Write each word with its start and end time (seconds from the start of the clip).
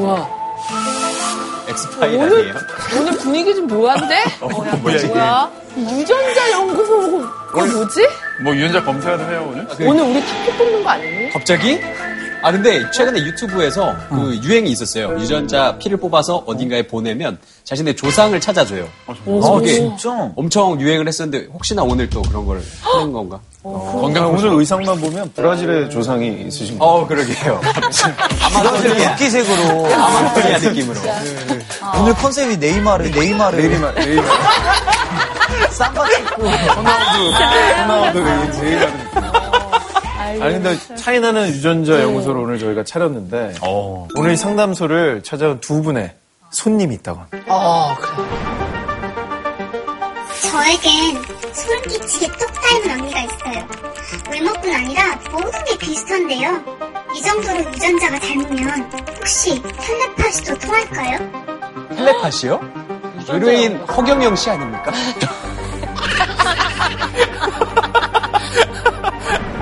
뭐야? 0.00 0.26
엑스파일 1.68 2.18
오늘 2.18 2.38
아니에요? 2.38 2.54
오늘 2.98 3.18
분위기 3.18 3.54
좀 3.54 3.66
묘한데? 3.66 4.14
어, 4.40 4.66
야, 4.66 4.72
뭐야? 4.76 5.06
뭐야? 5.06 5.50
유전자 5.76 6.50
연구소 6.52 7.28
그거 7.48 7.66
뭐지? 7.66 8.08
뭐 8.42 8.54
유전자 8.56 8.82
검사라도 8.82 9.24
해요 9.24 9.46
오늘? 9.50 9.66
오늘 9.88 10.04
우리 10.04 10.20
타켓 10.20 10.58
뽑는 10.58 10.82
거 10.82 10.90
아니니? 10.90 11.30
갑자기? 11.30 11.78
아 12.42 12.50
근데 12.52 12.90
최근에 12.90 13.20
유튜브에서 13.20 13.94
그 14.08 14.38
유행이 14.42 14.70
있었어요. 14.70 15.18
유전자 15.20 15.76
피를 15.78 15.96
뽑아서 15.98 16.42
어딘가에 16.46 16.86
보내면 16.86 17.38
자신의 17.64 17.96
조상을 17.96 18.38
찾아줘요. 18.40 18.88
어, 19.06 19.58
그게 19.58 19.74
진짜? 19.74 20.10
엄청 20.36 20.80
유행을 20.80 21.06
했었는데 21.06 21.48
혹시나 21.52 21.82
오늘 21.82 22.08
또 22.08 22.22
그런 22.22 22.46
걸 22.46 22.62
하는 22.80 23.12
건가? 23.12 23.38
건강 23.62 24.24
아, 24.24 24.26
오늘 24.28 24.46
오늘 24.48 24.58
의상만 24.60 24.98
보면 25.00 25.32
브라질의 25.34 25.90
조상이 25.90 26.44
있으신 26.48 26.78
거 26.78 26.86
어 26.86 27.06
그러게요. 27.06 27.60
아마존이야. 28.56 29.12
흑기색으로. 29.12 29.92
아마존이야 29.94 30.58
느낌으로. 30.60 31.00
오늘 32.00 32.14
컨셉이 32.14 32.56
네이마르, 32.56 33.04
네이마르. 33.10 33.56
네이마 33.56 33.92
네이마 33.92 34.22
쌈바 35.72 36.08
찍고. 36.08 36.42
호나우두 36.48 37.32
호나우두 37.82 39.49
아니 40.38 40.54
근데 40.54 40.76
차이나는 40.96 41.48
유전자 41.48 42.00
연구소를 42.02 42.40
오늘 42.40 42.58
저희가 42.58 42.84
차렸는데 42.84 43.54
어. 43.62 44.06
오늘 44.16 44.32
이 44.32 44.36
상담소를 44.36 45.22
찾아온 45.22 45.60
두 45.60 45.82
분의 45.82 46.14
손님이 46.50 46.96
있다고 46.96 47.20
합니다. 47.20 47.38
어, 47.48 47.96
그래. 47.98 48.28
저에겐 50.50 51.22
소름 51.52 51.82
끼치게 51.82 52.26
똑 52.38 52.52
닮은 52.52 53.00
언니가 53.00 53.20
있어요. 53.20 53.66
외모뿐 54.30 54.72
아니라 54.72 55.16
모든 55.32 55.64
게 55.64 55.76
비슷한데요. 55.78 56.50
이 57.16 57.22
정도로 57.22 57.58
유전자가 57.72 58.18
닮으면 58.20 58.90
혹시 59.16 59.60
텔레파시도 59.62 60.58
통할까요? 60.58 61.18
텔레파시요? 61.96 62.60
의뢰인 63.28 63.76
허경영 63.78 64.36
씨 64.36 64.50
아닙니까? 64.50 64.92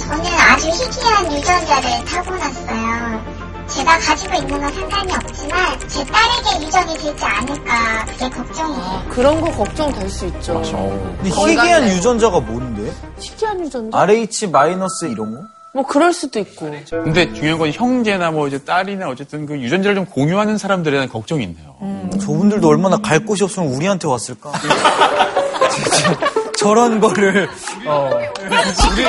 저는 0.00 0.24
아주 0.26 0.68
희귀한 0.68 1.32
유전자를 1.32 2.04
타고났어요. 2.06 3.40
제가 3.68 3.98
가지고 3.98 4.34
있는 4.34 4.60
건 4.60 4.72
상관이 4.72 5.12
없지만 5.14 5.78
제 5.88 6.04
딸에게 6.04 6.66
유전이 6.66 6.94
되지 6.98 7.24
않을까 7.24 8.04
그게 8.06 8.28
걱정이에요. 8.30 8.82
아, 8.82 9.04
그런 9.08 9.40
거 9.40 9.50
걱정될 9.52 10.08
수 10.10 10.26
있죠. 10.26 10.60
근데. 10.62 11.30
희귀한 11.30 11.88
유전자가 11.88 12.40
뭔데? 12.40 12.92
희귀한 13.18 13.60
유전자? 13.60 13.96
RH 14.00 14.48
마이너스 14.48 15.04
이런 15.04 15.34
거? 15.36 15.42
뭐 15.72 15.86
그럴 15.86 16.12
수도 16.12 16.40
있고. 16.40 16.74
근데 16.90 17.32
중요한 17.32 17.58
건 17.58 17.70
형제나 17.70 18.32
뭐 18.32 18.48
이제 18.48 18.58
딸이나 18.58 19.08
어쨌든 19.08 19.46
그 19.46 19.56
유전자를 19.56 19.94
좀 19.94 20.04
공유하는 20.06 20.58
사람들에 20.58 20.92
대한 20.92 21.08
걱정이 21.08 21.44
있네요. 21.44 21.76
저분들도 22.20 22.66
얼마나 22.66 22.96
갈 22.98 23.24
곳이 23.24 23.44
없으면 23.44 23.68
우리한테 23.74 24.08
왔을까? 24.08 24.50
진짜 25.70 26.18
저런 26.58 26.98
거를 26.98 27.48
어. 27.86 28.10
물을 28.10 29.06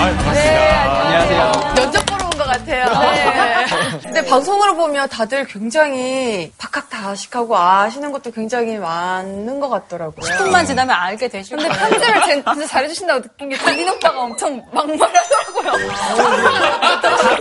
꺾는다 0.00 0.04
아, 0.04 0.16
반갑습니다. 0.16 1.00
안녕하세요. 1.02 1.74
면접 1.76 2.06
보러 2.06 2.24
온 2.24 2.30
것 2.30 2.44
같아요. 2.46 2.84
네. 3.12 3.66
근데 4.02 4.24
방송으로 4.24 4.74
보면 4.76 5.08
다들 5.08 5.44
굉장히 5.46 6.50
박학다식하고 6.58 7.56
아시는 7.56 8.10
것도 8.12 8.30
굉장히 8.30 8.78
많은 8.78 9.60
것 9.60 9.68
같더라고요. 9.68 10.16
10분만 10.20 10.66
지나면 10.66 10.96
알게 10.96 11.28
되실 11.28 11.56
근데 11.56 11.68
거예요. 11.68 11.90
편집을 11.90 12.22
진- 12.22 12.44
진짜 12.44 12.66
잘해주신다고 12.66 13.22
느낀 13.22 13.48
게 13.50 13.58
대민 13.58 13.88
오빠가 13.90 14.20
엄청 14.22 14.62
막말하더라고요. 14.72 15.72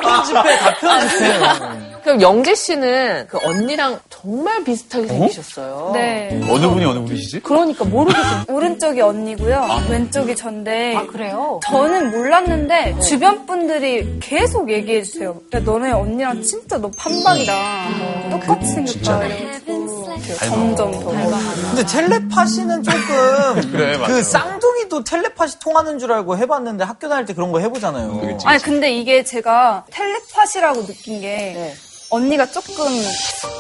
편집해, 0.01 0.57
다 0.59 0.73
편집해. 0.75 1.88
그럼 2.03 2.21
영재 2.21 2.55
씨는 2.55 3.27
그 3.29 3.37
언니랑 3.43 3.99
정말 4.09 4.63
비슷하게 4.63 5.07
생기셨어요. 5.07 5.91
네. 5.93 6.39
어느 6.49 6.67
분이 6.67 6.85
어느 6.85 6.99
분이시지? 6.99 7.41
그러니까 7.41 7.85
모르겠어. 7.85 8.45
오른쪽이 8.49 9.01
언니고요. 9.01 9.67
왼쪽이 9.89 10.35
전데. 10.35 10.95
아, 10.95 11.05
그래요? 11.05 11.59
저는 11.65 12.11
몰랐는데 12.11 12.99
주변 12.99 13.45
분들이 13.45 14.19
계속 14.19 14.71
얘기해 14.71 15.03
주세요. 15.03 15.39
야, 15.53 15.59
너네 15.59 15.91
언니랑 15.91 16.41
진짜 16.41 16.77
너 16.77 16.89
판박이다. 16.91 18.29
똑같이 18.31 18.67
생겼다. 18.67 19.25
이래가지고 19.25 20.09
점점 20.47 20.91
더. 20.91 21.09
근데 21.09 21.85
텔레파시는 21.85 22.83
조금 22.83 22.99
그래, 23.71 23.97
맞아. 23.97 24.13
그 24.13 24.23
쌍둥이도 24.23 25.03
텔레파시 25.03 25.59
통하는 25.59 25.97
줄 25.99 26.11
알고 26.11 26.37
해봤는데 26.37 26.83
학교 26.83 27.09
다닐 27.09 27.25
때 27.25 27.33
그런 27.33 27.51
거 27.51 27.59
해보잖아요. 27.59 28.37
아니 28.45 28.61
근데 28.61 28.91
이게 28.91 29.23
제가 29.23 29.85
텔레파시라고 29.91 30.85
느낀 30.85 31.21
게 31.21 31.27
네. 31.55 31.73
언니가 32.09 32.45
조금 32.47 32.85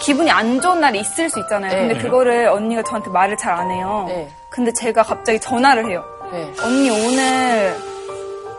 기분이 0.01 0.29
안 0.31 0.59
좋은 0.61 0.79
날이 0.79 0.99
있을 1.01 1.29
수 1.29 1.39
있잖아요. 1.39 1.71
네. 1.71 1.87
근데 1.87 1.97
그거를 2.01 2.47
언니가 2.47 2.81
저한테 2.83 3.09
말을 3.09 3.37
잘 3.37 3.53
안 3.53 3.69
해요. 3.71 4.05
네. 4.07 4.29
근데 4.49 4.71
제가 4.73 5.03
갑자기 5.03 5.39
전화를 5.39 5.89
해요. 5.89 6.03
네. 6.31 6.51
언니 6.61 6.89
오늘 6.89 7.77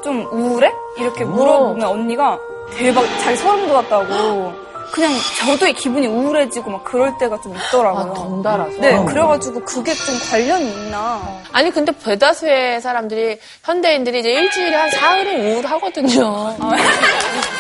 좀 0.05 0.27
우울해? 0.33 0.73
이렇게 0.99 1.25
물어보면 1.25 1.87
언니가 1.87 2.39
대박 2.77 3.05
자기 3.21 3.37
소름 3.37 3.67
돋았다고 3.69 4.53
그냥 4.93 5.13
저도 5.39 5.67
기분이 5.73 6.07
우울해지고 6.09 6.71
막 6.71 6.85
그럴 6.85 7.17
때가 7.19 7.41
좀 7.41 7.55
있더라고요. 7.57 8.11
아, 8.11 8.15
덩달아서. 8.15 8.71
네, 8.81 9.05
그래가지고 9.05 9.61
그게 9.65 9.95
좀 9.95 10.17
관련이 10.31 10.69
있나. 10.69 11.21
아니 11.53 11.71
근데 11.71 11.93
대다수의 11.93 12.81
사람들이 12.81 13.39
현대인들이 13.65 14.19
이제 14.21 14.31
일주일에 14.33 14.75
한 14.77 14.91
사흘은 14.91 15.41
우울하거든요. 15.55 16.57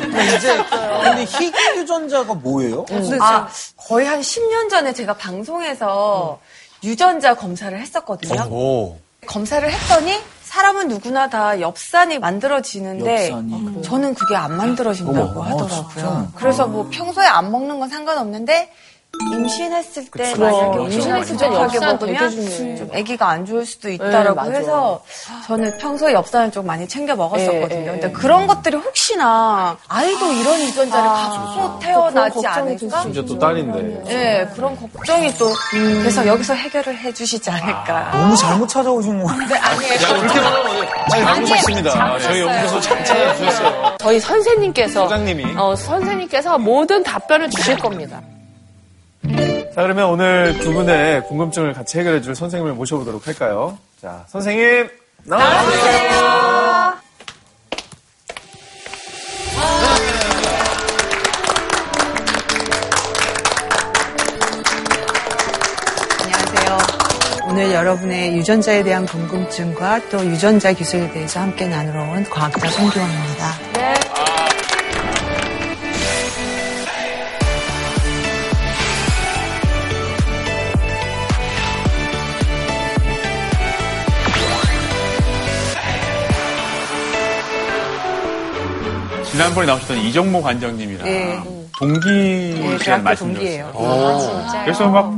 근데 0.00 0.36
이제 0.36 0.56
근데 1.02 1.24
희귀 1.24 1.78
유전자가 1.78 2.34
뭐예요? 2.34 2.84
아, 3.20 3.48
거의 3.76 4.06
한 4.06 4.20
10년 4.20 4.68
전에 4.68 4.92
제가 4.92 5.14
방송에서 5.14 6.38
유전자 6.82 7.34
검사를 7.34 7.78
했었거든요. 7.78 8.42
오. 8.50 8.98
검사를 9.26 9.70
했더니 9.70 10.18
사람은 10.42 10.88
누구나 10.88 11.28
다 11.28 11.60
엽산이 11.60 12.18
만들어지는데 12.18 13.28
엽산이. 13.30 13.82
저는 13.82 14.14
그게 14.14 14.34
안 14.34 14.56
만들어진다고 14.56 15.40
어머, 15.40 15.42
아, 15.44 15.50
하더라고요. 15.50 16.32
그래서 16.34 16.66
뭐 16.66 16.88
평소에 16.90 17.26
안 17.26 17.52
먹는 17.52 17.78
건 17.78 17.88
상관없는데 17.88 18.72
임신했을 19.32 20.06
때 20.06 20.34
만약에. 20.34 20.82
임신했을 20.84 21.36
때 21.36 21.46
엽산 21.46 21.98
부족하게 21.98 22.14
먹으면. 22.16 22.76
좀 22.76 22.90
아기가 22.94 23.28
안 23.28 23.44
좋을 23.44 23.66
수도 23.66 23.90
있다라고 23.90 24.34
맞아. 24.34 24.50
해서 24.52 25.02
저는 25.46 25.76
평소에 25.78 26.12
엽산을 26.14 26.50
좀 26.52 26.66
많이 26.66 26.88
챙겨 26.88 27.14
먹었었거든요. 27.16 27.80
예, 27.80 27.86
예, 27.86 27.90
근데 27.90 28.08
예. 28.08 28.12
그런 28.12 28.46
것들이 28.46 28.76
혹시나 28.76 29.76
아이도 29.88 30.32
이런 30.32 30.60
유전자를 30.60 31.08
갖고 31.08 31.78
태어나지 31.80 32.38
그런 32.38 32.54
걱정이 32.54 32.76
들 32.76 32.86
않을까? 32.86 33.02
수 33.02 33.12
진짜 33.12 33.28
또 33.28 33.38
딸인데 33.38 34.04
네, 34.04 34.48
그런 34.54 34.76
걱정이 34.76 35.34
또 35.36 35.50
그래서 35.70 36.26
여기서 36.26 36.54
해결을 36.54 36.96
해주시지 36.98 37.50
않을까. 37.50 38.10
너무 38.12 38.36
잘못 38.36 38.68
찾아오신 38.68 39.22
거 39.22 39.26
같아요. 39.28 39.76
그렇게 40.20 40.40
말하면 40.40 40.86
아니 41.12 41.24
잘못하십니다. 41.24 42.18
저희 42.20 42.40
연구소 42.40 42.80
잘 42.80 43.04
찾아주셨어요. 43.04 43.96
저희 44.00 44.20
선생님께서 44.20 45.02
소장님이. 45.02 45.44
어, 45.56 45.74
선생님께서 45.76 46.58
모든 46.58 47.02
답변을 47.02 47.50
주실 47.50 47.76
겁니다. 47.76 48.20
자 49.74 49.82
그러면 49.82 50.06
오늘 50.08 50.58
두 50.58 50.72
분의 50.72 51.26
궁금증을 51.26 51.72
같이 51.72 51.98
해결해 51.98 52.20
줄 52.20 52.34
선생님을 52.34 52.74
모셔보도록 52.74 53.26
할까요? 53.26 53.78
자 54.00 54.24
선생님 54.28 54.88
나와주세요. 55.24 57.00
안녕하세요. 66.22 66.78
오늘 67.48 67.72
여러분의 67.72 68.36
유전자에 68.36 68.82
대한 68.82 69.06
궁금증과 69.06 70.08
또 70.10 70.24
유전자 70.24 70.72
기술에 70.72 71.10
대해서 71.12 71.40
함께 71.40 71.66
나누러 71.66 72.02
온 72.02 72.24
과학자 72.24 72.68
송기원입니다. 72.68 73.69
지난번에 89.40 89.66
나오셨던 89.68 89.96
이정모 89.96 90.42
관장님이랑 90.42 91.04
네. 91.06 91.42
동기 91.78 92.08
네, 92.10 92.78
시간 92.78 92.78
대학교 92.78 93.02
말씀 93.04 93.32
동기예요. 93.32 93.72
주셨어요. 93.72 94.64
그래서 94.64 94.88
막 94.88 95.14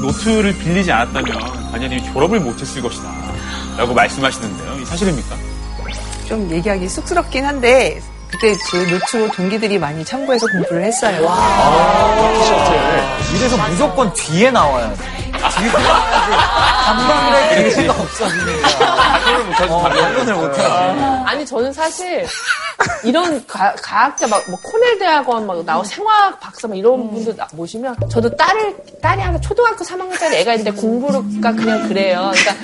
노트를 0.00 0.56
빌리지 0.58 0.92
않았다면 0.92 1.72
관장님이 1.72 2.04
졸업을 2.12 2.38
못했을 2.38 2.80
것이다. 2.80 3.10
라고 3.76 3.92
말씀하시는데요. 3.92 4.76
이 4.80 4.84
사실입니까? 4.84 5.34
좀 6.28 6.48
얘기하기 6.52 6.88
쑥스럽긴 6.88 7.44
한데 7.44 8.00
그때 8.30 8.54
그 8.70 8.76
노트로 8.76 9.32
동기들이 9.32 9.76
많이 9.80 10.04
참고해서 10.04 10.46
공부를 10.46 10.84
했어요. 10.84 11.16
이래서 13.36 13.56
무조건 13.56 14.12
뒤에 14.12 14.52
나와야 14.52 14.88
돼. 14.94 14.96
뒤에 15.58 15.72
나와야지. 15.72 16.30
감방이랄 16.86 17.70
기회가 17.70 17.92
없어지니까. 17.92 18.68
답변을 18.68 19.44
못하지, 19.46 19.72
어. 19.72 19.82
답변을 19.82 20.34
못하지. 20.34 20.62
아니 21.26 21.44
저는 21.44 21.72
사실 21.72 22.24
이런 23.04 23.46
가, 23.46 23.74
과학자 23.82 24.26
막 24.26 24.42
뭐 24.48 24.58
코넬 24.62 24.98
대학원 24.98 25.46
막 25.46 25.64
나오 25.64 25.82
생화학 25.84 26.38
박사 26.40 26.66
막 26.68 26.76
이런 26.76 27.10
분들 27.10 27.36
나- 27.36 27.46
모시면 27.52 27.94
저도 28.10 28.34
딸을 28.36 28.76
딸이 29.00 29.20
하나 29.22 29.40
초등학교 29.40 29.84
3학년짜리 29.84 30.34
애가 30.34 30.54
있는데 30.54 30.70
공부가 30.80 31.52
그냥 31.52 31.86
그래요. 31.88 32.30
그러니까 32.34 32.54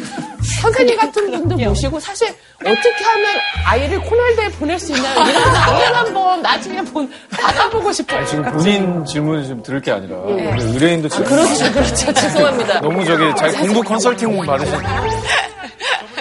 선생님 0.63 0.97
같은 0.97 1.31
분들 1.31 1.67
모시고 1.69 2.01
사실 2.01 2.29
어떻게 2.63 3.05
하면 3.05 3.27
아이를 3.67 4.01
코넬대에 4.03 4.49
보낼 4.53 4.79
수 4.79 4.93
있나요? 4.93 5.21
이런 5.29 5.43
강연 5.53 5.95
한번 5.95 6.43
나중에 6.43 6.83
본 6.83 7.11
받아보고 7.31 7.93
싶어요. 7.93 8.19
아니, 8.19 8.29
지금 8.29 8.45
본인 8.53 9.05
질문을 9.05 9.47
좀 9.47 9.63
들을 9.63 9.81
게 9.81 9.93
아니라 9.93 10.17
우리 10.19 10.43
의뢰인도 10.65 11.09
지금 11.09 11.25
그렇죠, 11.25 11.73
그렇죠. 11.73 12.13
죄송합니다. 12.13 12.81
너무 12.83 13.05
저기 13.05 13.35
자기 13.37 13.57
공부 13.59 13.83
컨설팅 13.83 14.45
받으시는 14.45 14.81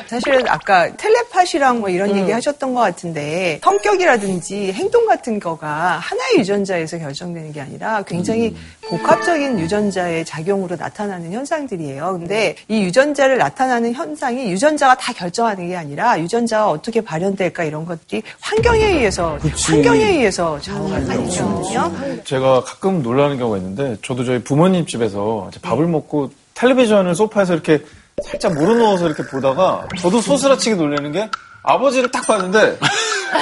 사실은 0.09 0.41
아까 0.47 0.91
텔레파시랑 0.97 1.81
뭐 1.81 1.89
이런 1.89 2.17
얘기 2.17 2.31
하셨던 2.31 2.73
것 2.73 2.81
같은데 2.81 3.59
성격이라든지 3.63 4.73
행동 4.73 5.05
같은 5.05 5.39
거가 5.39 5.99
하나의 5.99 6.39
유전자에서 6.39 6.97
결정되는 6.97 7.51
게 7.51 7.61
아니라 7.61 8.01
굉장히 8.01 8.55
복합적인 8.87 9.59
유전자의 9.59 10.25
작용으로 10.25 10.75
나타나는 10.77 11.31
현상들이에요. 11.31 12.17
근데 12.17 12.55
이 12.67 12.81
유전자를 12.81 13.37
나타나는 13.37 13.93
현상이 13.93 14.51
유전자가 14.51 14.97
다 14.97 15.13
결정하는 15.13 15.67
게 15.67 15.75
아니라 15.75 16.19
유전자가 16.19 16.71
어떻게 16.71 17.01
발현될까 17.01 17.63
이런 17.63 17.85
것들이 17.85 18.23
환경에 18.41 18.83
의해서 18.83 19.37
환경에 19.67 20.03
의해서 20.03 20.59
좌우가 20.59 21.01
되거든요. 21.01 22.23
제가 22.23 22.63
가끔 22.63 23.03
놀라는 23.03 23.37
경우가 23.37 23.57
있는데 23.57 23.95
저도 24.01 24.23
저희 24.23 24.43
부모님 24.43 24.87
집에서 24.87 25.51
밥을 25.61 25.85
먹고 25.85 26.31
텔레비전을 26.55 27.13
소파에서 27.13 27.53
이렇게 27.53 27.83
살짝 28.23 28.53
몰아누워서 28.53 29.07
이렇게 29.07 29.23
보다가 29.23 29.87
저도 29.99 30.21
소스라치게 30.21 30.75
놀라는 30.75 31.11
게 31.11 31.29
아버지를 31.63 32.09
딱 32.11 32.25
봤는데 32.25 32.77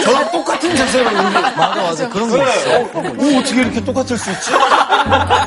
저랑 0.03 0.31
똑같은 0.31 0.75
자세로 0.75 1.09
이렇게 1.09 1.23
맞아, 1.23 1.81
맞아. 1.81 2.09
그런 2.09 2.29
게 2.29 2.35
있어. 2.35 2.79
오, 2.79 3.39
어떻게 3.39 3.61
이렇게 3.61 3.83
똑같을 3.83 4.17
수 4.17 4.29
있지? 4.31 4.51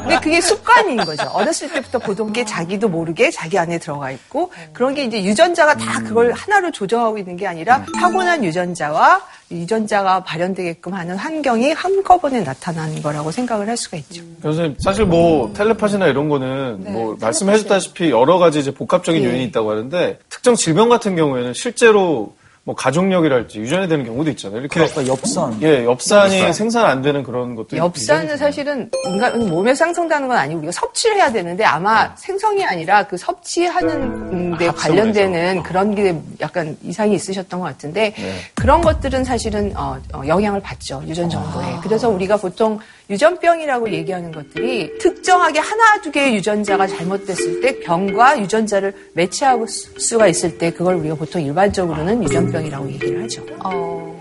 근데 0.00 0.19
그게 0.20 0.40
습관인 0.40 0.96
거죠. 0.99 1.28
어렸을 1.28 1.70
때부터 1.72 1.99
보던 1.99 2.32
게 2.32 2.44
자기도 2.44 2.88
모르게 2.88 3.31
자기 3.31 3.58
안에 3.58 3.78
들어가 3.78 4.11
있고 4.12 4.52
그런 4.72 4.94
게 4.94 5.05
이제 5.05 5.22
유전자가 5.22 5.75
다 5.75 6.00
그걸 6.00 6.32
하나로 6.32 6.70
조정하고 6.70 7.19
있는 7.19 7.37
게 7.37 7.46
아니라 7.46 7.84
타고난 8.00 8.43
유전자와 8.44 9.20
유전자가 9.50 10.23
발현되게끔 10.23 10.94
하는 10.94 11.16
환경이 11.16 11.73
한꺼번에 11.73 12.40
나타나는 12.40 13.02
거라고 13.02 13.32
생각을 13.32 13.69
할 13.69 13.76
수가 13.76 13.96
있죠. 13.99 14.23
교수님 14.43 14.76
사실 14.78 15.05
뭐 15.05 15.52
텔레파시나 15.55 16.06
이런 16.06 16.28
거는 16.28 16.84
뭐 16.93 17.16
말씀해줬다시피 17.20 18.11
여러 18.11 18.38
가지 18.38 18.61
이제 18.61 18.73
복합적인 18.73 19.23
요인이 19.23 19.44
있다고 19.46 19.73
하는데 19.73 20.19
특정 20.28 20.55
질병 20.55 20.88
같은 20.88 21.16
경우에는 21.16 21.52
실제로 21.52 22.32
뭐 22.70 22.76
가족력이랄지 22.76 23.58
유전이 23.58 23.88
되는 23.88 24.05
경우도 24.05 24.31
있잖아요. 24.31 24.61
이렇게 24.61 24.81
아까 24.81 25.05
엽산. 25.05 25.61
예 25.61 25.84
엽산이 25.84 26.52
생산 26.52 26.87
안 26.87 27.02
되는 27.02 27.25
그런 27.25 27.56
것도 27.56 27.76
엽산은 27.76 28.37
사실은 28.37 28.88
인간 29.06 29.49
몸에 29.49 29.75
상성되는 29.75 30.28
건 30.28 30.37
아니고 30.37 30.58
우리가 30.58 30.70
섭취를 30.70 31.17
해야 31.17 31.32
되는데 31.32 31.64
아마 31.64 32.14
생성이 32.14 32.64
아니라 32.64 33.02
그 33.08 33.17
섭취하는 33.17 34.56
데 34.56 34.69
관련되는 34.69 35.64
그런 35.64 35.96
게 35.96 36.17
약간 36.40 36.76
이상이 36.84 37.17
있으셨던 37.17 37.58
것 37.58 37.67
같은데 37.67 38.14
그런 38.55 38.81
것들은 38.82 39.25
사실은 39.25 39.73
어, 39.76 39.99
어, 40.14 40.23
영향을 40.25 40.61
받죠. 40.61 41.02
유전 41.08 41.28
정보에. 41.28 41.78
그래서 41.82 42.08
우리가 42.08 42.37
보통 42.37 42.78
유전병이라고 43.11 43.91
얘기하는 43.93 44.31
것들이 44.31 44.97
특정하게 44.99 45.59
하나 45.59 46.01
두 46.01 46.11
개의 46.12 46.35
유전자가 46.37 46.87
잘못됐을 46.87 47.61
때 47.61 47.81
병과 47.81 48.41
유전자를 48.41 48.95
매치하고 49.15 49.67
수- 49.67 49.99
수가 49.99 50.29
있을 50.29 50.57
때 50.59 50.71
그걸 50.73 50.95
우리가 50.95 51.17
보통 51.17 51.43
일반적으로는 51.43 52.23
유전병이라고 52.23 52.89
얘기를 52.93 53.23
하죠. 53.25 53.45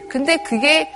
근데 0.09 0.37
그게 0.43 0.89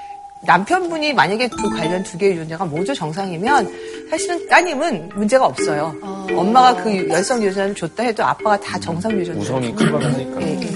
남편분이 0.45 1.13
만약에 1.13 1.47
그 1.47 1.69
관련 1.69 2.03
두 2.03 2.17
개의 2.17 2.33
유전자가 2.33 2.65
모두 2.65 2.93
정상이면 2.93 3.71
사실은 4.09 4.45
따님은 4.49 5.09
문제가 5.15 5.45
없어요. 5.45 5.95
엄마가 6.35 6.83
그 6.83 6.91
유- 6.93 7.07
열성 7.09 7.41
유전자를 7.43 7.75
줬다 7.75 8.03
해도 8.03 8.23
아빠가 8.25 8.59
다 8.59 8.77
정상 8.79 9.11
유전자. 9.13 9.39
우성이 9.39 9.73
출발하니까. 9.75 10.41
예, 10.41 10.59
예. 10.61 10.69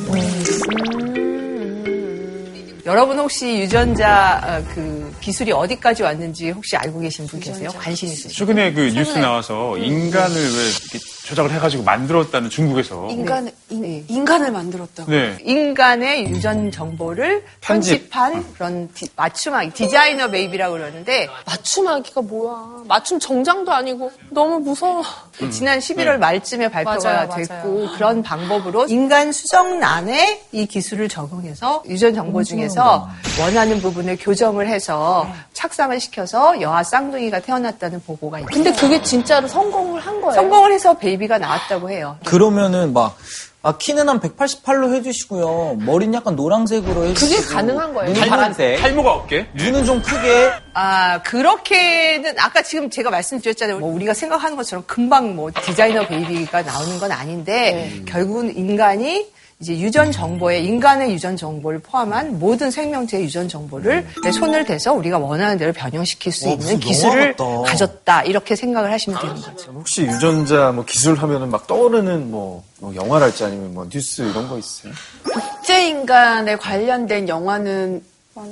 여러분 2.86 3.19
혹시 3.19 3.60
유전자 3.60 4.42
어, 4.46 4.64
그 4.74 5.06
기술이 5.27 5.51
어디까지 5.51 6.03
왔는지 6.03 6.51
혹시 6.51 6.77
알고 6.77 7.01
계신 7.01 7.27
분 7.27 7.41
계세요? 7.41 7.69
관심 7.77 8.07
있으시죠? 8.07 8.33
최근에 8.33 8.71
그 8.71 8.89
뉴스 8.94 9.18
나와서 9.18 9.77
인간을 9.77 10.35
왜 10.38 10.69
이렇게 10.69 11.00
조작을 11.27 11.51
해가지고 11.51 11.83
만들었다는 11.83 12.50
중국에서. 12.50 13.07
인간, 13.09 13.51
인, 13.69 14.06
인간을 14.07 14.50
만들었다고. 14.50 15.12
네. 15.12 15.38
인간의 15.44 16.29
유전 16.29 16.71
정보를 16.71 17.44
편집. 17.59 18.09
편집 18.09 18.15
한 18.15 18.53
그런 18.53 18.89
디- 18.94 19.09
맞춤아기 19.13 19.71
designer 19.71 20.30
baby라고 20.30 20.75
그러는데 20.75 21.27
맞춤아기가 21.45 22.21
뭐야. 22.21 22.83
맞춤 22.88 23.19
정장도 23.19 23.74
아니고 23.74 24.09
너무 24.29 24.59
무서워. 24.59 25.03
지난 25.51 25.79
11월 25.79 26.18
말쯤에 26.18 26.69
발표가 26.69 26.97
맞아요, 27.03 27.27
맞아요. 27.27 27.45
됐고 27.45 27.88
그런 27.97 28.23
방법으로 28.23 28.85
인간 28.88 29.33
수정란에 29.33 30.44
이 30.53 30.65
기술을 30.65 31.09
적용해서 31.09 31.83
유전 31.88 32.15
정보 32.15 32.41
중에서 32.41 33.09
원하는 33.41 33.81
부분을 33.81 34.18
교정을 34.18 34.68
해서 34.68 35.27
착상을 35.51 36.00
시켜서 36.00 36.59
여아 36.62 36.83
쌍둥이가 36.83 37.41
태어났다는 37.41 38.01
보고가 38.06 38.39
있어요. 38.39 38.50
근데 38.53 38.71
그게 38.71 39.01
진짜로 39.01 39.45
성공을 39.47 40.00
한 40.00 40.21
거예요. 40.21 40.33
성공을 40.33 40.71
해서 40.71 40.94
baby가 40.98 41.39
나왔다고 41.40 41.90
해요. 41.90 42.18
그러면은 42.25 42.94
막, 42.94 43.18
아, 43.64 43.78
키는 43.78 44.08
한 44.08 44.19
188로 44.19 44.94
해주시고요. 44.94 45.78
머리는 45.86 46.14
약간 46.14 46.36
노란색으로 46.36 47.06
해주시고. 47.06 47.42
그게 47.42 47.54
가능한 47.54 47.94
거예요. 47.94 48.14
눈은 48.14 48.30
파란색. 48.30 48.80
탈모가 48.80 49.14
없게? 49.14 49.48
눈은 49.56 49.84
좀 49.86 50.02
크게. 50.02 50.52
아, 50.74 51.22
그렇게는, 51.24 52.36
아까 52.40 52.62
지금 52.62 52.90
제가 52.90 53.10
말씀드렸잖아요. 53.10 53.80
뭐 53.80 53.92
우리가 53.94 54.14
생각하는 54.14 54.56
것처럼 54.56 54.84
금방 54.86 55.36
뭐 55.36 55.50
designer 55.51 56.06
baby가 56.07 56.62
나오는 56.62 57.00
건 57.00 57.12
아닌데, 57.12 57.92
결국은 58.06 58.56
인간이 58.56 59.28
이제 59.59 59.75
유전 59.80 60.12
정보에 60.12 60.59
인간의 60.59 61.11
유전 61.14 61.35
정보를 61.35 61.80
포함한 61.80 62.37
모든 62.37 62.69
생명체의 62.69 63.23
유전 63.23 63.47
정보를 63.49 64.06
내 64.23 64.31
손을 64.31 64.64
대서 64.64 64.94
우리가 64.94 65.18
원하는 65.18 65.57
대로 65.57 65.73
변형시킬 65.73 66.31
수 66.31 66.45
와, 66.47 66.54
있는 66.54 66.80
기술을. 66.80 67.35
가졌다. 67.35 68.21
이렇게 68.23 68.56
생각을 68.56 68.92
하시면 68.92 69.19
되는 69.19 69.35
거죠. 69.42 69.71
혹시 69.71 70.04
유전자 70.04 70.71
뭐 70.71 70.85
기술 70.85 71.16
하면은 71.16 71.49
막 71.49 71.66
떠오르는 71.66 72.30
뭐, 72.30 72.64
뭐 72.80 72.94
영화랄지 72.94 73.45
아니면 73.45 73.73
뭐 73.73 73.87
뉴스 73.90 74.21
이런 74.21 74.47
거 74.47 74.59
있어요? 74.59 74.94
국제 75.23 75.87
인간에 75.87 76.56
관련된 76.56 77.28
영화는 77.28 78.04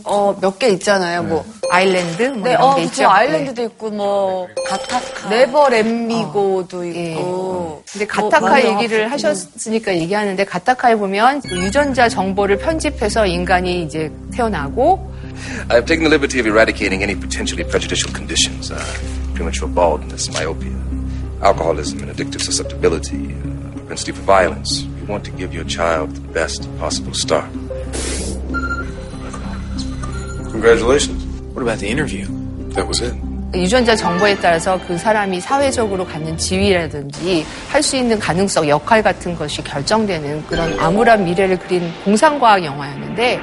어, 0.03 0.35
몇 0.41 0.57
개 0.57 0.69
있잖아요. 0.69 1.23
뭐 1.23 1.45
아일랜드? 1.69 2.23
뭐 2.23 2.43
네, 2.43 2.51
이런 2.51 2.61
어, 2.63 2.75
게 2.75 2.81
그쵸. 2.83 2.91
있죠. 3.03 3.09
아일랜드도 3.09 3.63
있고, 3.63 3.89
뭐, 3.91 4.47
가타카. 4.67 5.29
네버램미고도 5.29 6.87
예. 6.95 7.11
있고. 7.11 7.83
근데 7.91 8.05
가타카 8.07 8.49
뭐, 8.49 8.59
얘기를 8.59 9.11
하셨으니까 9.11 9.95
얘기하는데 9.95 10.43
가타카에 10.43 10.95
보면 10.95 11.41
그 11.41 11.57
유전자 11.57 12.09
정보를 12.09 12.57
편집해서 12.57 13.25
인간이 13.25 13.83
이제 13.83 14.11
태어나고 14.33 15.13
I 15.69 15.75
have 15.75 15.85
taken 15.85 16.03
the 16.03 16.09
liberty 16.09 16.39
of 16.39 16.47
eradicating 16.47 17.03
any 17.03 17.13
potentially 17.13 17.63
prejudicial 17.69 18.11
conditions, 18.13 18.71
uh, 18.71 18.79
premature 19.35 19.67
baldness, 19.67 20.29
myopia, 20.31 20.71
alcoholism, 21.43 21.99
and 21.99 22.09
addictive 22.09 22.41
susceptibility, 22.41 23.35
uh, 23.35 23.71
propensity 23.75 24.13
for 24.13 24.23
violence. 24.23 24.87
We 25.01 25.07
want 25.07 25.25
to 25.25 25.31
give 25.31 25.53
your 25.53 25.65
child 25.65 26.15
the 26.15 26.21
best 26.33 26.69
possible 26.79 27.13
start. 27.13 27.49
Congratulations. 30.59 31.25
What 31.53 31.63
about 31.63 31.79
the 31.79 31.89
interview? 31.89 32.25
That 32.75 32.87
was 32.87 33.01
it. 33.03 33.13
유전자 33.53 33.93
정보에 33.95 34.35
따라서 34.37 34.79
그 34.87 34.97
사람이 34.97 35.39
사회적으로 35.41 36.05
갖는 36.05 36.37
지위라든지 36.37 37.45
할 37.69 37.83
수 37.83 37.95
있는 37.97 38.17
가능성, 38.19 38.67
역할 38.69 39.03
같은 39.03 39.35
것이 39.35 39.61
결정되는 39.63 40.45
그런 40.47 40.79
암울한 40.79 41.25
미래를 41.25 41.59
그린 41.59 41.91
공상과학 42.05 42.63
영화였는데 42.63 43.39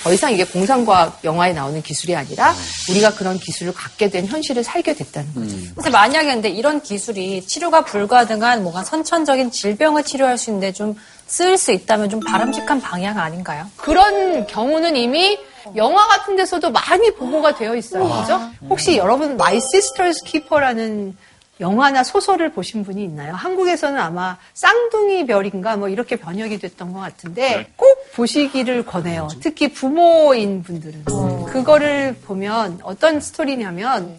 더 0.00 0.12
이상 0.12 0.32
이게 0.32 0.44
공상과학 0.44 1.20
영화에 1.24 1.52
나오는 1.52 1.82
기술이 1.82 2.14
아니라 2.14 2.54
우리가 2.90 3.12
그런 3.14 3.36
기술을 3.38 3.72
갖게 3.74 4.08
된 4.08 4.26
현실을 4.26 4.62
살게 4.62 4.94
됐다는 4.94 5.34
거죠. 5.34 5.56
근데 5.74 5.90
만약에 5.90 6.28
근데 6.34 6.48
이런 6.48 6.80
기술이 6.80 7.44
치료가 7.44 7.84
불가능한 7.84 8.62
뭔가 8.62 8.84
선천적인 8.84 9.50
질병을 9.50 10.04
치료할 10.04 10.38
수 10.38 10.50
있는데 10.50 10.72
좀 10.72 10.94
쓰일 11.28 11.56
수 11.58 11.70
있다면 11.72 12.08
좀 12.08 12.20
바람직한 12.20 12.80
방향 12.80 13.18
아닌가요? 13.18 13.66
그런 13.76 14.46
경우는 14.46 14.96
이미 14.96 15.38
영화 15.76 16.06
같은 16.08 16.34
데서도 16.36 16.70
많이 16.70 17.14
보고가 17.14 17.54
되어 17.54 17.76
있어요. 17.76 18.08
그죠? 18.20 18.40
혹시 18.68 18.96
여러분 18.96 19.32
My 19.32 19.58
Sister's 19.58 20.24
Keeper라는 20.24 21.16
영화나 21.60 22.04
소설을 22.04 22.52
보신 22.52 22.84
분이 22.84 23.02
있나요? 23.04 23.34
한국에서는 23.34 23.98
아마 24.00 24.38
쌍둥이 24.54 25.26
별인가 25.26 25.76
뭐 25.76 25.88
이렇게 25.88 26.16
번역이 26.16 26.58
됐던 26.60 26.92
것 26.92 27.00
같은데 27.00 27.66
꼭 27.76 28.12
보시기를 28.14 28.86
권해요. 28.86 29.28
특히 29.40 29.68
부모인 29.72 30.62
분들은. 30.62 31.04
그거를 31.46 32.16
보면 32.24 32.80
어떤 32.82 33.20
스토리냐면 33.20 34.16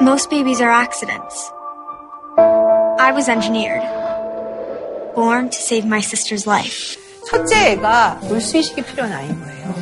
Most 0.00 0.30
babies 0.30 0.62
are 0.62 0.72
accidents. 0.72 1.50
I 3.00 3.10
was 3.12 3.28
engineered. 3.28 3.97
Born 5.18 5.50
to 5.50 5.58
save 5.58 5.84
my 5.84 5.98
sister's 5.98 6.46
life. 6.46 6.96
첫째 7.26 7.72
애가 7.72 8.20
골수 8.28 8.56
이식이 8.56 8.82
필요한 8.82 9.12
아이인 9.12 9.40
거예요. 9.42 9.74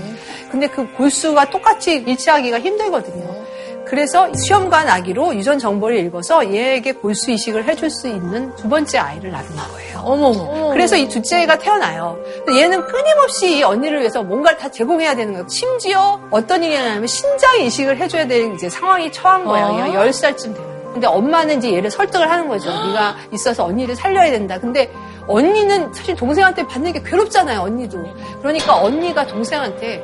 근데 0.51 0.67
그 0.67 0.91
골수가 0.95 1.51
똑같이 1.51 1.93
일치하기가 2.07 2.59
힘들거든요. 2.61 3.45
그래서 3.87 4.33
시험관 4.35 4.89
아기로 4.89 5.35
유전 5.35 5.59
정보를 5.59 5.99
읽어서 5.99 6.51
얘에게 6.53 6.93
골수 6.93 7.31
이식을 7.33 7.69
해줄 7.69 7.91
수 7.91 8.09
있는 8.09 8.57
두 8.57 8.67
번째 8.71 8.97
아이를 8.97 9.31
낳은 9.31 9.47
거예요. 9.55 9.99
어머. 10.05 10.71
그래서 10.71 10.97
이 10.97 11.07
둘째 11.07 11.43
애가 11.43 11.59
태어나요. 11.59 12.19
얘는 12.49 12.87
끊임없이 12.87 13.59
이 13.59 13.63
언니를 13.63 14.01
위해서 14.01 14.23
뭔가를 14.23 14.57
다 14.59 14.71
제공해야 14.71 15.15
되는 15.15 15.35
거예요. 15.35 15.47
심지어 15.51 16.19
어떤 16.31 16.65
일이 16.65 16.73
일어나면 16.75 17.07
신장 17.07 17.61
이식을 17.61 17.99
해줘야 17.99 18.27
될 18.27 18.55
이제 18.55 18.71
상황이 18.71 19.13
처한 19.13 19.45
거예요. 19.45 19.67
어. 19.67 19.87
얘가 19.87 20.05
10살쯤 20.07 20.55
되면. 20.57 20.77
근데 20.97 21.07
엄마는 21.07 21.59
이제 21.59 21.75
얘를 21.75 21.91
설득을 21.91 22.31
하는 22.31 22.49
거죠. 22.49 22.71
네가 22.71 23.17
있어서 23.31 23.67
언니를 23.67 23.95
살려야 23.95 24.31
된다. 24.31 24.59
근데 24.59 24.91
언니는 25.27 25.93
사실 25.93 26.15
동생한테 26.15 26.67
받는 26.67 26.93
게 26.93 27.03
괴롭잖아요. 27.03 27.61
언니도. 27.61 28.03
그러니까 28.41 28.77
언니가 28.77 29.27
동생한테 29.27 30.03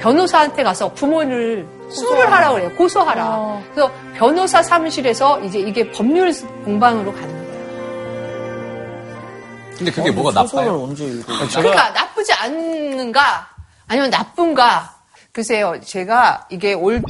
변호사한테 0.00 0.62
가서 0.62 0.92
부모를 0.92 1.66
수를 1.90 2.30
하라고 2.32 2.54
그래요. 2.54 2.70
고소하라. 2.74 3.24
어. 3.26 3.62
그래서 3.72 3.92
변호사 4.14 4.62
사무실에서 4.62 5.40
이제 5.40 5.58
이게 5.58 5.90
법률 5.90 6.32
공방으로 6.64 7.12
가는 7.12 7.28
거예요. 7.28 7.44
근데 9.76 9.90
그게 9.90 10.10
뭐가 10.10 10.42
나빠요? 10.42 10.84
언제 10.84 11.04
읽어? 11.04 11.32
그러니까 11.50 11.90
나쁘지 11.90 12.32
않는가 12.32 13.48
아니면 13.86 14.10
나쁜가 14.10 14.94
글쎄요 15.32 15.80
제가 15.84 16.46
이게 16.48 16.74
올, 16.74 17.02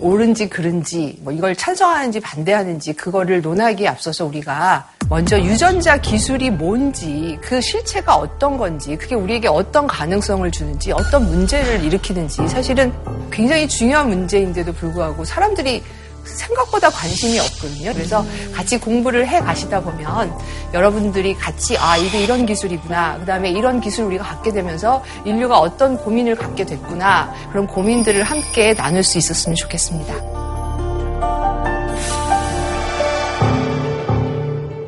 옳은지 0.00 0.48
그른지 0.48 1.18
뭐 1.22 1.32
이걸 1.32 1.56
찬성하는지 1.56 2.20
반대하는지 2.20 2.92
그거를 2.92 3.42
논하기에 3.42 3.88
앞서서 3.88 4.24
우리가 4.24 4.88
먼저 5.12 5.38
유전자 5.38 5.98
기술이 5.98 6.48
뭔지 6.48 7.38
그 7.42 7.60
실체가 7.60 8.16
어떤 8.16 8.56
건지 8.56 8.96
그게 8.96 9.14
우리에게 9.14 9.46
어떤 9.46 9.86
가능성을 9.86 10.50
주는지 10.50 10.90
어떤 10.90 11.26
문제를 11.26 11.84
일으키는지 11.84 12.48
사실은 12.48 12.90
굉장히 13.30 13.68
중요한 13.68 14.08
문제인데도 14.08 14.72
불구하고 14.72 15.26
사람들이 15.26 15.82
생각보다 16.24 16.88
관심이 16.88 17.38
없거든요. 17.38 17.92
그래서 17.92 18.24
같이 18.54 18.78
공부를 18.78 19.28
해 19.28 19.38
가시다 19.40 19.82
보면 19.82 20.32
여러분들이 20.72 21.34
같이 21.34 21.76
아 21.76 21.98
이게 21.98 22.22
이런 22.22 22.46
기술이구나. 22.46 23.18
그 23.18 23.26
다음에 23.26 23.50
이런 23.50 23.82
기술 23.82 24.06
우리가 24.06 24.24
갖게 24.24 24.50
되면서 24.50 25.04
인류가 25.26 25.60
어떤 25.60 25.98
고민을 25.98 26.36
갖게 26.36 26.64
됐구나. 26.64 27.34
그런 27.50 27.66
고민들을 27.66 28.22
함께 28.22 28.72
나눌 28.72 29.02
수 29.02 29.18
있었으면 29.18 29.56
좋겠습니다. 29.56 30.14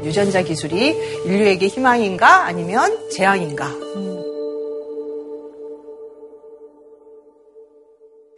유전자 0.04 0.42
기술이 0.42 1.22
인류에게 1.24 1.66
희망인가 1.68 2.44
아니면 2.44 3.08
재앙인가? 3.10 3.70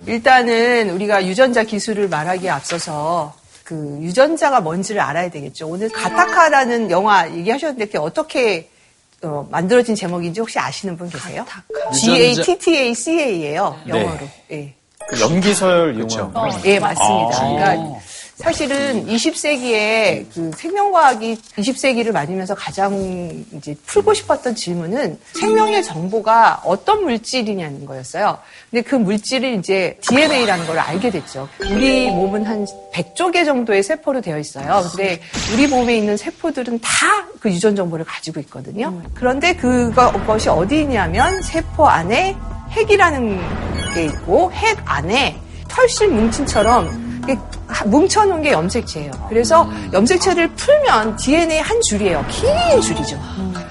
일단은 0.06 0.90
우리가 0.90 1.26
유전자 1.26 1.64
기술을 1.64 2.08
말하기에 2.08 2.50
앞서서 2.50 3.34
그 3.64 3.98
유전자가 4.00 4.60
뭔지를 4.60 5.00
알아야 5.00 5.28
되겠죠. 5.30 5.66
오늘 5.66 5.90
가타카라는 5.90 6.90
영화 6.90 7.28
얘기하셨는데 7.34 7.86
그게 7.86 7.98
어떻게 7.98 8.68
어, 9.22 9.46
만들어진 9.50 9.94
제목인지 9.96 10.40
혹시 10.40 10.58
아시는 10.58 10.96
분 10.96 11.08
계세요? 11.08 11.44
G-A-T-T-A-C-A예요. 11.92 13.80
영어로. 13.88 14.28
예. 14.52 14.74
그 15.08 15.20
연기설 15.20 15.96
이용한. 15.96 16.64
예, 16.64 16.78
맞습니다. 16.78 17.36
아. 17.36 17.48
그러니까 17.54 18.00
사실은 18.36 19.06
20세기에 19.06 20.26
그 20.32 20.50
생명과학이 20.56 21.36
20세기를 21.56 22.12
맞으면서 22.12 22.54
가장 22.54 22.92
이제 23.52 23.74
풀고 23.86 24.12
싶었던 24.14 24.54
질문은 24.54 25.18
생명의 25.32 25.82
정보가 25.82 26.60
어떤 26.64 27.02
물질이냐는 27.04 27.86
거였어요. 27.86 28.38
근데 28.70 28.82
그 28.82 28.94
물질을 28.94 29.54
이제 29.54 29.98
DNA라는 30.02 30.66
걸 30.66 30.78
알게 30.78 31.10
됐죠. 31.10 31.48
우리 31.60 32.10
몸은 32.10 32.44
한 32.44 32.66
100조 32.92 33.32
개 33.32 33.44
정도의 33.44 33.82
세포로 33.82 34.20
되어 34.20 34.38
있어요. 34.38 34.82
근데 34.90 35.20
우리 35.54 35.66
몸에 35.66 35.96
있는 35.96 36.16
세포들은 36.16 36.80
다 36.80 37.26
그 37.40 37.50
유전 37.50 37.76
정보를 37.76 38.04
가지고 38.04 38.40
있거든요. 38.40 39.00
그런데 39.14 39.54
그것이 39.54 40.48
어디 40.48 40.80
있냐면 40.80 41.40
세포 41.42 41.86
안에 41.86 42.36
핵이라는 42.70 43.40
게 43.94 44.04
있고 44.06 44.50
핵 44.52 44.78
안에 44.84 45.38
털실 45.68 46.10
이렇게 46.10 46.44
뭉쳐놓은 47.86 48.42
게 48.42 48.52
염색체예요. 48.52 49.10
그래서 49.28 49.68
염색체를 49.92 50.48
풀면 50.54 51.16
DNA 51.16 51.58
한 51.60 51.80
줄이에요. 51.88 52.24
긴 52.28 52.80
줄이죠. 52.80 53.18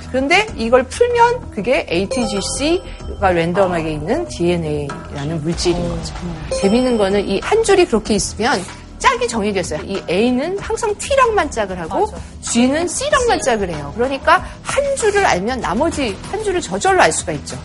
그런데 0.09 0.47
이걸 0.55 0.83
풀면 0.83 1.51
그게 1.51 1.85
ATGC가 1.89 3.31
랜덤하게 3.31 3.91
있는 3.93 4.27
DNA라는 4.27 5.41
물질인 5.41 5.89
거죠. 5.89 6.13
재밌는 6.61 6.97
거는 6.97 7.27
이 7.27 7.39
한 7.41 7.63
줄이 7.63 7.85
그렇게 7.85 8.15
있으면 8.15 8.59
짝이 8.97 9.27
정해졌어요. 9.27 9.81
이 9.83 10.01
A는 10.09 10.57
항상 10.57 10.95
T랑만 10.97 11.51
짝을 11.51 11.79
하고 11.79 12.07
G는 12.41 12.87
C랑만 12.87 13.41
짝을 13.41 13.69
해요. 13.69 13.91
그러니까 13.95 14.43
한 14.63 14.95
줄을 14.95 15.25
알면 15.25 15.59
나머지 15.61 16.17
한 16.31 16.43
줄을 16.43 16.59
저절로 16.61 17.01
알 17.01 17.11
수가 17.11 17.33
있죠. 17.33 17.57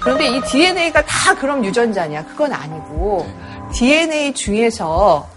그런데 0.00 0.26
이 0.28 0.40
DNA가 0.42 1.04
다 1.06 1.34
그럼 1.34 1.64
유전자냐? 1.64 2.24
그건 2.26 2.52
아니고 2.52 3.26
DNA 3.74 4.34
중에서 4.34 5.28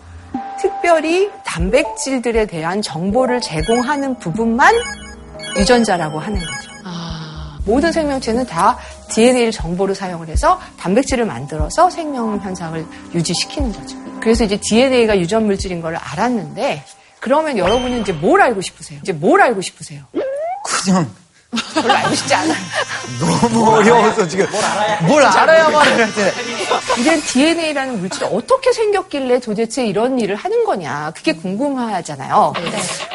특별히 0.59 1.29
단백질들에 1.43 2.45
대한 2.45 2.81
정보를 2.81 3.41
제공하는 3.41 4.19
부분만 4.19 4.75
유전자라고 5.57 6.19
하는 6.19 6.39
거죠. 6.39 6.77
모든 7.65 7.91
생명체는 7.91 8.45
다 8.45 8.77
DNA를 9.09 9.51
정보로 9.51 9.93
사용을 9.93 10.29
해서 10.29 10.59
단백질을 10.79 11.25
만들어서 11.25 11.89
생명 11.89 12.39
현상을 12.39 12.85
유지시키는 13.13 13.73
거죠. 13.73 13.97
그래서 14.21 14.43
이제 14.43 14.57
DNA가 14.61 15.19
유전 15.19 15.45
물질인 15.45 15.81
걸 15.81 15.95
알았는데 15.95 16.83
그러면 17.19 17.57
여러분은 17.57 18.01
이제 18.01 18.13
뭘 18.13 18.41
알고 18.41 18.61
싶으세요? 18.61 18.99
이제 19.01 19.11
뭘 19.11 19.41
알고 19.41 19.61
싶으세요? 19.61 20.03
그냥 20.63 21.09
별로 21.73 21.93
알고 21.93 22.13
싶지 22.13 22.33
않아요. 22.33 22.55
너무 23.19 23.69
어려워서 23.75 24.27
지금 24.27 24.45
뭘 25.07 25.23
알아야만 25.23 25.99
할 25.99 26.13
때. 26.13 26.33
이런 26.97 27.21
DNA라는 27.21 27.99
물질이 27.99 28.25
어떻게 28.25 28.73
생겼길래 28.73 29.39
도대체 29.39 29.85
이런 29.85 30.19
일을 30.19 30.35
하는 30.35 30.65
거냐. 30.65 31.11
그게 31.15 31.33
궁금하잖아요. 31.33 32.53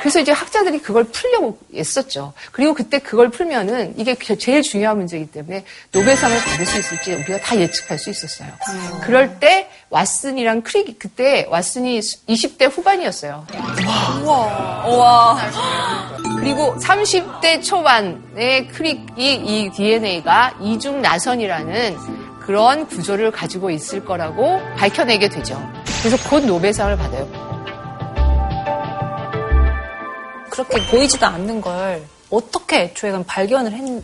그래서 0.01 0.21
이제 0.21 0.33
학자들이 0.33 0.81
그걸 0.81 1.05
풀려고 1.05 1.59
애썼죠. 1.75 2.33
그리고 2.53 2.75
그때 2.75 2.99
그걸 2.99 3.29
풀면은 3.29 3.95
이게 3.99 4.17
제일 4.37 4.63
중요한 4.63 4.97
문제이기 4.99 5.31
때문에 5.31 5.65
노벨상을 5.93 6.37
받을 6.45 6.67
수 6.67 6.79
있을지 6.79 7.13
우리가 7.13 7.41
다 7.41 7.57
예측할 7.57 7.99
수 7.99 8.11
있었어요. 8.11 8.49
그럴 9.03 9.39
때 9.41 9.69
왓슨이랑 9.93 10.65
크릭이 10.65 10.99
그때 10.99 11.47
왓슨이 11.51 11.99
20대 12.27 12.71
후반이었어요. 12.71 13.47
우와. 14.25 14.87
우와. 14.87 15.39
그리고 16.41 16.75
30대 16.77 17.63
초반에 17.63 18.67
크릭이 18.69 19.35
이 19.35 19.71
DNA가 19.71 20.55
이중 20.61 21.03
나선이라는 21.03 21.97
그런 22.41 22.87
구조를 22.89 23.31
가지고 23.31 23.71
있을 23.71 24.05
거라고 24.05 24.61
밝혀내게 24.77 25.29
되죠. 25.29 25.61
그래서 26.03 26.29
곧 26.29 26.45
노벨상을 26.45 26.97
받아요. 26.97 27.53
그렇게 30.51 30.85
보이지도 30.91 31.27
않는 31.27 31.61
걸 31.61 32.03
어떻게 32.33 32.81
애초에 32.81 33.13
발견을 33.27 33.73
했는 33.73 34.03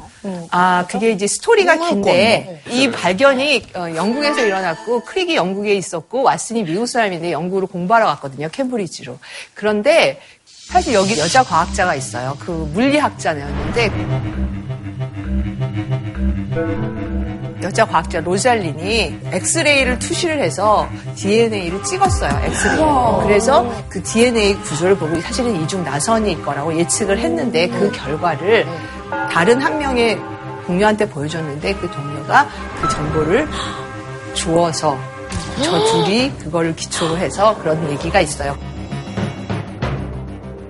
아, 0.51 0.87
그게 0.89 1.11
이제 1.11 1.27
스토리가 1.27 1.77
긴데, 1.77 2.45
건데. 2.45 2.63
이 2.71 2.91
발견이 2.91 3.63
어, 3.75 3.95
영국에서 3.97 4.45
일어났고, 4.45 5.01
크릭이 5.01 5.35
영국에 5.35 5.75
있었고, 5.75 6.25
왓슨이 6.25 6.65
미국 6.67 6.87
사람인데 6.87 7.33
영국으로 7.33 7.67
공부하러 7.67 8.05
갔거든요, 8.07 8.51
캠브리지로. 8.51 9.19
그런데, 9.55 10.21
사실 10.45 10.93
여기 10.93 11.19
여자 11.19 11.43
과학자가 11.43 11.95
있어요. 11.95 12.37
그 12.39 12.51
물리학자였는데, 12.75 13.91
여자 17.69 17.85
과학자 17.85 18.21
로잘린이 18.21 19.21
엑스레이를 19.27 19.99
투시를 19.99 20.41
해서 20.41 20.89
DNA를 21.17 21.83
찍었어요. 21.85 22.41
엑스레이. 22.45 22.79
그래서 23.25 23.71
그 23.91 24.03
DNA 24.03 24.55
구조를 24.55 24.97
보고 24.97 25.21
사실은 25.21 25.55
이중 25.63 25.85
나선일 25.85 26.43
거라고 26.43 26.75
예측을 26.75 27.19
했는데 27.19 27.69
그 27.69 27.93
결과를 27.93 28.67
다른 29.31 29.61
한 29.61 29.79
명의 29.79 30.19
동료한테 30.67 31.11
보여줬는데 31.11 31.75
그 31.75 31.91
동료가 31.91 32.49
그 32.81 32.89
정보를 32.89 33.47
주어서 34.33 34.97
저 35.63 35.85
둘이 35.85 36.31
그거를 36.39 36.75
기초로 36.75 37.19
해서 37.19 37.55
그런 37.59 37.91
얘기가 37.91 38.23
있어요. 38.23 38.57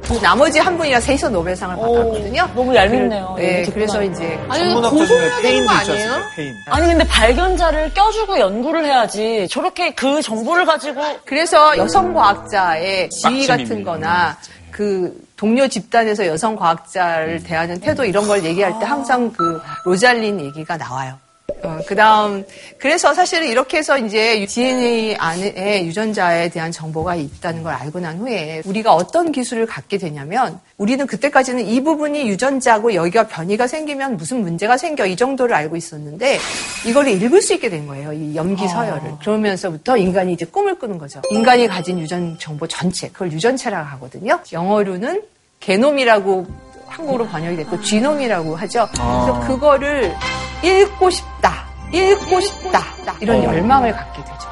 그 0.09 0.15
나머지 0.23 0.59
한 0.59 0.79
분이랑 0.79 1.01
셋이서 1.03 1.29
노벨상을 1.29 1.77
받았거든요. 1.77 2.49
너무 2.55 2.75
얄밉네요. 2.75 3.35
네, 3.37 3.59
이렇게 3.59 3.73
그래서 3.73 4.01
됐구나. 4.01 4.17
이제 4.17 4.39
아니, 4.49 5.07
중에 5.07 5.31
페인도 5.43 5.73
있지 5.75 5.91
아니에요? 5.93 6.23
페인. 6.35 6.55
아니 6.67 6.87
근데 6.87 7.05
발견자를 7.07 7.93
껴주고 7.93 8.39
연구를 8.39 8.87
해야지 8.87 9.47
저렇게 9.51 9.91
그 9.95 10.23
정보를 10.23 10.65
가지고 10.65 11.03
그래서 11.27 11.77
여성 11.77 12.15
과학자의 12.15 13.11
지위 13.11 13.47
같은. 13.47 13.85
거나 13.85 14.37
그 14.71 15.15
동료 15.37 15.69
집단에서 15.69 16.27
여성 16.27 16.57
과학자를 16.57 17.43
대하는 17.43 17.79
태도 17.79 18.05
이런 18.05 18.27
걸 18.27 18.45
얘기할 18.45 18.79
때 18.79 18.87
항상 18.87 19.31
그 19.33 19.61
로잘린 19.85 20.41
얘기가 20.41 20.77
나와요. 20.77 21.17
어, 21.63 21.79
그 21.87 21.95
다음, 21.95 22.45
그래서 22.79 23.13
사실은 23.15 23.49
이렇게 23.49 23.79
해서 23.79 23.99
이제 23.99 24.45
DNA 24.47 25.17
안에 25.17 25.85
유전자에 25.87 26.49
대한 26.51 26.71
정보가 26.71 27.17
있다는 27.17 27.63
걸 27.63 27.75
알고 27.75 28.01
난 28.01 28.19
후에 28.19 28.63
우리가 28.65 28.95
어떤 28.95 29.33
기술을 29.33 29.67
갖게 29.67 29.99
되냐면 29.99 30.61
우리는 30.77 31.07
그때까지는 31.07 31.67
이 31.67 31.83
부분이 31.83 32.29
유전자고 32.29 32.95
여기가 32.95 33.27
변이가 33.29 33.67
생기면 33.67 34.17
무슨 34.17 34.41
문제가 34.41 34.77
생겨 34.77 35.07
이 35.07 35.17
정도를 35.17 35.55
알고 35.55 35.77
있었는데 35.77 36.39
이걸 36.87 37.09
읽을 37.09 37.43
수 37.43 37.55
있게 37.55 37.69
된 37.69 37.87
거예요. 37.87 38.13
이 38.13 38.37
염기 38.37 38.69
서열을. 38.69 39.19
그러면서부터 39.21 39.97
인간이 39.97 40.33
이제 40.33 40.45
꿈을 40.45 40.79
꾸는 40.79 40.99
거죠. 40.99 41.21
인간이 41.31 41.67
가진 41.67 41.99
유전 41.99 42.39
정보 42.39 42.67
전체, 42.67 43.09
그걸 43.09 43.33
유전체라고 43.33 43.87
하거든요. 43.91 44.41
영어로는 44.53 45.23
게놈이라고 45.61 46.68
한국어로 46.89 47.27
번역이 47.29 47.57
됐고 47.57 47.81
쥐놈이라고 47.81 48.57
하죠. 48.57 48.89
그래서 48.93 49.41
그거를 49.47 50.15
읽고 50.63 51.11
싶다, 51.11 51.67
읽고 51.93 52.41
싶다 52.41 52.83
이런 53.21 53.43
열망을 53.43 53.93
갖게 53.93 54.23
되죠. 54.23 54.49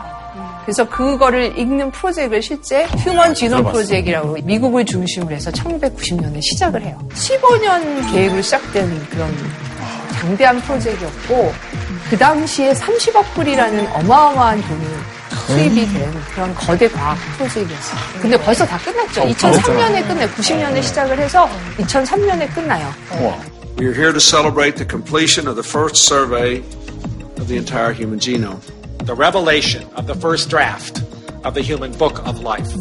그래서 0.64 0.88
그거를 0.88 1.57
읽는 1.57 1.93
프로젝트를 1.93 2.43
실제 2.43 2.85
휴먼 2.87 3.35
지놈 3.35 3.62
프로젝트라고 3.64 4.37
미국을 4.43 4.85
중심으로 4.85 5.35
해서 5.35 5.50
1990년에 5.52 6.43
시작을 6.43 6.83
해요. 6.83 6.99
15년 7.14 8.12
계획으로 8.12 8.43
시작된 8.43 9.07
그런 9.09 9.33
장대한 10.12 10.61
프로젝트였고 10.61 11.52
그 12.11 12.19
당시에 12.19 12.73
30억 12.73 13.23
불이라는 13.35 13.87
어마어마한 13.95 14.61
돈이 14.61 14.85
수입이 15.46 15.86
된 15.92 16.12
그런 16.34 16.54
거대 16.54 16.88
과학 16.88 17.16
프로젝트였어요. 17.36 18.00
근데 18.20 18.36
벌써 18.36 18.66
다 18.66 18.78
끝났죠. 18.78 19.22
2003년에 19.22 20.06
끝내 20.06 20.28
90년에 20.28 20.82
시작을 20.82 21.18
해서 21.18 21.48
2003년에 21.78 22.52
끝나요. 22.54 22.92
We 23.78 23.86
are 23.86 23.94
here 23.94 24.12
to 24.12 24.20
celebrate 24.20 24.76
the 24.76 24.86
completion 24.88 25.46
of 25.46 25.54
the 25.54 25.66
first 25.66 26.06
survey 26.06 26.62
of 27.38 27.46
the 27.46 27.56
entire 27.56 27.92
human 27.92 28.18
genome. 28.18 28.60
the 29.06 29.14
revelation 29.14 29.86
of 29.94 30.06
the 30.08 30.14
first 30.16 30.50
draft 30.50 31.02
of 31.44 31.54
the 31.54 31.62
Human 31.62 31.92
Book 31.92 32.18
of 32.26 32.42
Life. 32.42 32.74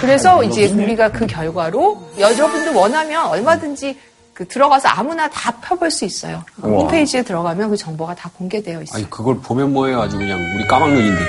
그래서 0.00 0.44
이제 0.44 0.66
우리가 0.68 1.10
그 1.10 1.26
결과로 1.26 2.00
여러분들 2.18 2.72
원하면 2.72 3.26
얼마든지 3.26 3.98
그 4.36 4.46
들어가서 4.46 4.88
아무나 4.88 5.26
다 5.30 5.50
펴볼 5.62 5.90
수 5.90 6.04
있어요. 6.04 6.44
우와. 6.60 6.80
홈페이지에 6.80 7.22
들어가면 7.22 7.70
그 7.70 7.76
정보가 7.78 8.14
다 8.14 8.30
공개되어 8.36 8.82
있어요. 8.82 8.98
아니 8.98 9.08
그걸 9.08 9.38
보면 9.40 9.72
뭐예요? 9.72 10.02
아주 10.02 10.18
그냥 10.18 10.38
우리 10.54 10.66
까막눈인데. 10.66 11.20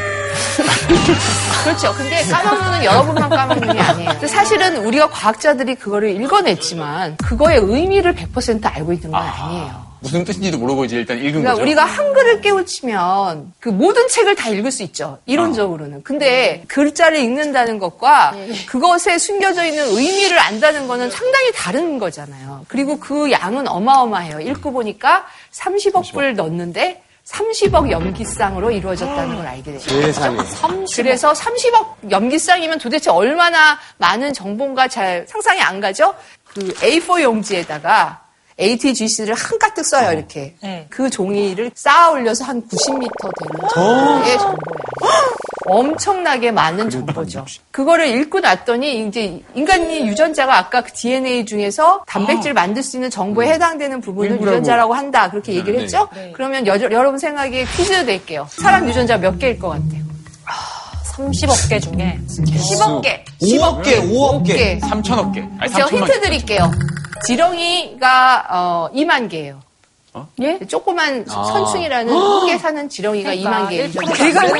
그렇죠. 1.63 1.93
근데 1.93 2.21
까막눈은 2.23 2.83
여러분만 2.83 3.29
까막눈이 3.29 3.79
아니에요. 3.79 4.27
사실은 4.27 4.85
우리가 4.85 5.09
과학자들이 5.09 5.75
그거를 5.75 6.21
읽어냈지만 6.21 7.15
그거의 7.15 7.59
의미를 7.59 8.13
100% 8.13 8.65
알고 8.75 8.91
있는 8.91 9.11
건 9.11 9.21
아니에요. 9.21 9.87
무슨 10.07 10.23
뜻인지도 10.23 10.57
모르고 10.57 10.85
이제 10.85 10.95
일단 10.95 11.17
읽은 11.17 11.41
그러니까 11.41 11.51
거죠. 11.51 11.61
우리가 11.63 11.83
한글을 11.83 12.41
깨우치면 12.41 13.53
그 13.59 13.69
모든 13.69 14.07
책을 14.07 14.35
다 14.35 14.49
읽을 14.49 14.71
수 14.71 14.83
있죠. 14.83 15.19
이론적으로는. 15.25 16.03
근데 16.03 16.63
글자를 16.67 17.19
읽는다는 17.19 17.77
것과 17.77 18.33
그것에 18.67 19.17
숨겨져 19.17 19.65
있는 19.65 19.85
의미를 19.87 20.39
안다는 20.39 20.87
거는 20.87 21.11
상당히 21.11 21.51
다른 21.53 21.99
거잖아요. 21.99 22.65
그리고 22.69 22.97
그 22.99 23.29
양은 23.32 23.67
어마어마해요. 23.67 24.39
읽고 24.39 24.71
보니까 24.71 25.25
30억 25.51 26.13
불 26.13 26.36
넣었는데 26.36 27.03
30억 27.25 27.91
염기쌍으로 27.91 28.71
이루어졌다는 28.71 29.36
걸 29.36 29.45
알게. 29.45 29.77
세상에. 29.79 30.38
그래서 30.95 31.34
30억 31.34 32.10
염기쌍이면 32.10 32.79
도대체 32.79 33.10
얼마나 33.10 33.77
많은 33.97 34.32
정보인가 34.32 34.88
잘 34.88 35.25
상상이 35.27 35.60
안 35.60 35.82
가죠? 35.82 36.15
그 36.45 36.62
A4 36.75 37.21
용지에다가 37.23 38.26
ATGC를 38.60 39.34
한가득 39.36 39.86
써요, 39.86 40.12
이렇게. 40.12 40.56
그 40.89 41.10
종이를 41.10 41.72
쌓아 41.76 42.10
올려서 42.12 42.43
한 42.46 42.62
90m 42.67 43.10
되는 43.39 43.70
정도의 43.74 44.38
정보예요. 44.39 44.88
엄청나게 45.70 46.52
많은 46.52 46.89
정보죠. 46.89 47.46
그거를 47.72 48.08
읽고 48.08 48.39
났더니 48.39 49.06
이제 49.06 49.41
인간이 49.54 50.08
유전자가 50.08 50.58
아까 50.58 50.82
그 50.82 50.91
DNA 50.93 51.46
중에서 51.46 52.04
단백질 52.08 52.54
만들 52.54 52.82
수 52.82 52.96
있는 52.96 53.10
정보에 53.10 53.50
해당되는 53.50 54.00
부분을 54.00 54.32
일부라고. 54.32 54.58
유전자라고 54.58 54.93
한다. 54.93 55.30
그렇게 55.30 55.54
얘기를 55.54 55.76
네. 55.76 55.84
했죠? 55.84 56.08
그러면 56.34 56.65
여, 56.67 56.78
러분 56.78 57.17
생각에 57.20 57.65
퀴즈 57.76 57.91
낼게요. 57.93 58.48
사람 58.50 58.88
유전자 58.88 59.17
몇 59.17 59.38
개일 59.38 59.60
것 59.60 59.70
같아요? 59.70 60.08
30억 61.17 61.70
개 61.70 61.80
중에 61.80 62.20
10억 62.28 63.02
개. 63.02 63.26
5억 63.41 63.84
개, 63.84 64.02
5억 64.02 64.46
개. 64.46 64.80
3천억 64.80 65.34
개. 65.34 65.41
아니, 65.60 65.72
제가 65.74 65.88
3천만 65.88 65.93
힌트 65.93 66.13
개. 66.13 66.20
드릴게요. 66.22 66.72
지렁이가 67.25 68.47
어, 68.49 68.89
2만 68.93 69.30
개예요. 69.30 69.62
예? 70.41 70.58
조그만 70.67 71.23
아. 71.30 71.43
선충이라는 71.43 72.12
흙에 72.12 72.58
사는 72.58 72.89
지렁이가 72.89 73.36
2만 73.36 73.69
개. 73.69 73.88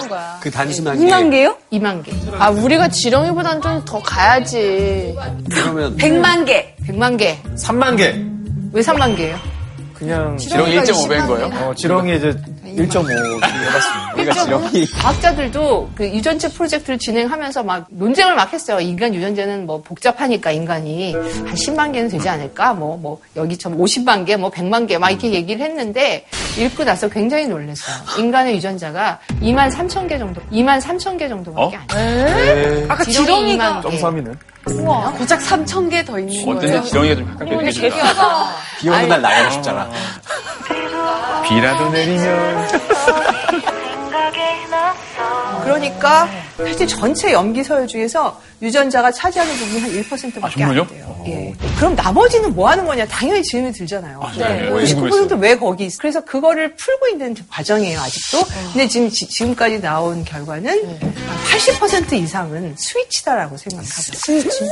거야. 0.08 0.38
그 0.42 0.52
단순한 0.52 1.00
게. 1.00 1.30
개요? 1.30 1.58
2만 1.72 2.04
개. 2.04 2.12
아 2.38 2.50
우리가 2.50 2.90
지렁이보단 2.90 3.62
좀더 3.62 4.00
가야지. 4.00 5.16
그러면 5.52 5.98
100만 5.98 6.46
개. 6.46 6.76
100만 6.88 7.18
개. 7.18 7.40
3만 7.56 7.98
개. 7.98 8.16
왜 8.74 8.82
3만 8.82 9.16
개예요? 9.18 9.38
그냥 9.94 10.38
지렁이 10.38 10.76
1.5배인 10.78 11.28
거예요? 11.28 11.46
어, 11.48 11.74
지렁이 11.74 12.18
이제 12.18 12.30
1.5 12.66 13.04
해봤습니다. 13.68 14.12
그러니까 14.14 14.44
지렁이. 14.44 14.88
과학자들도 15.02 15.90
그 15.96 16.08
유전체 16.10 16.50
프로젝트를 16.50 16.98
진행하면서 17.00 17.64
막 17.64 17.86
논쟁을 17.90 18.36
막 18.36 18.52
했어요. 18.52 18.80
인간 18.80 19.14
유전자는 19.16 19.66
뭐 19.66 19.82
복잡하니까 19.82 20.52
인간이 20.52 21.14
한 21.14 21.54
10만 21.54 21.94
개는 21.94 22.10
되지 22.10 22.28
않을까? 22.28 22.74
뭐, 22.74 22.98
뭐, 22.98 23.22
여기처럼 23.36 23.78
50만 23.80 24.26
개, 24.26 24.36
뭐 24.36 24.50
100만 24.52 24.86
개 24.88 24.98
막 24.98 25.10
이렇게 25.12 25.32
얘기를 25.32 25.64
했는데 25.64 26.26
읽고 26.58 26.84
나서 26.84 27.08
굉장히 27.08 27.48
놀랐어요. 27.48 27.96
인간의 28.20 28.56
유전자가 28.56 29.20
2만 29.42 29.72
3천 29.72 30.10
개 30.10 30.18
정도, 30.18 30.42
2만 30.52 30.82
3천 30.82 31.20
개 31.20 31.28
정도밖에 31.30 31.78
안 31.78 31.88
돼요. 31.88 32.26
네. 32.26 32.86
아까 32.90 33.04
지렁이 33.04 33.26
지렁이가 33.26 33.82
2만 33.82 33.92
개. 33.92 33.98
0.3이네. 34.02 34.38
우와, 34.76 35.12
고작 35.12 35.40
3천 35.40 35.90
개 35.90 36.04
더 36.04 36.20
있는 36.20 36.46
거예요. 36.46 36.58
어쩐지 36.58 36.90
지렁이가 36.90 37.16
좀 37.16 37.26
가깝게. 37.38 37.70
개피하다. 37.72 38.46
비 38.80 38.90
오는 38.90 39.08
날 39.10 39.22
나가고 39.22 39.52
싶잖아. 39.52 39.90
비라도 41.48 41.90
내리면. 41.90 42.68
그러니까 45.68 46.30
실제 46.58 46.86
전체 46.86 47.34
염기 47.34 47.64
서열 47.64 47.88
중에서 47.88 48.42
유전자가 48.62 49.12
차지하는 49.12 49.54
부분이 49.56 49.80
한 49.82 49.92
1%밖에 49.92 50.64
아? 50.64 50.70
안 50.70 50.88
돼요. 50.88 51.24
예. 51.28 51.54
그럼 51.78 51.96
나머지는 51.96 52.56
뭐 52.56 52.70
하는 52.70 52.86
거냐? 52.86 53.06
당연히 53.08 53.44
질문이 53.44 53.74
들잖아요. 53.74 54.20
네. 54.38 54.70
왜 54.70 54.84
99%는 54.86 55.40
왜 55.40 55.58
거기 55.58 55.86
있어? 55.86 55.98
그래서 56.00 56.24
그거를 56.24 56.76
풀고 56.76 57.08
있는 57.10 57.36
과정이에요, 57.50 58.00
아직도. 58.00 58.44
근데 58.72 58.88
지금, 58.88 59.10
지, 59.10 59.28
금까지 59.38 59.82
나온 59.82 60.24
결과는 60.24 60.72
한 60.72 61.00
80% 61.46 62.14
이상은 62.14 62.76
스위치다라고 62.78 63.58
생각하죠. 63.58 64.14
스위치? 64.16 64.70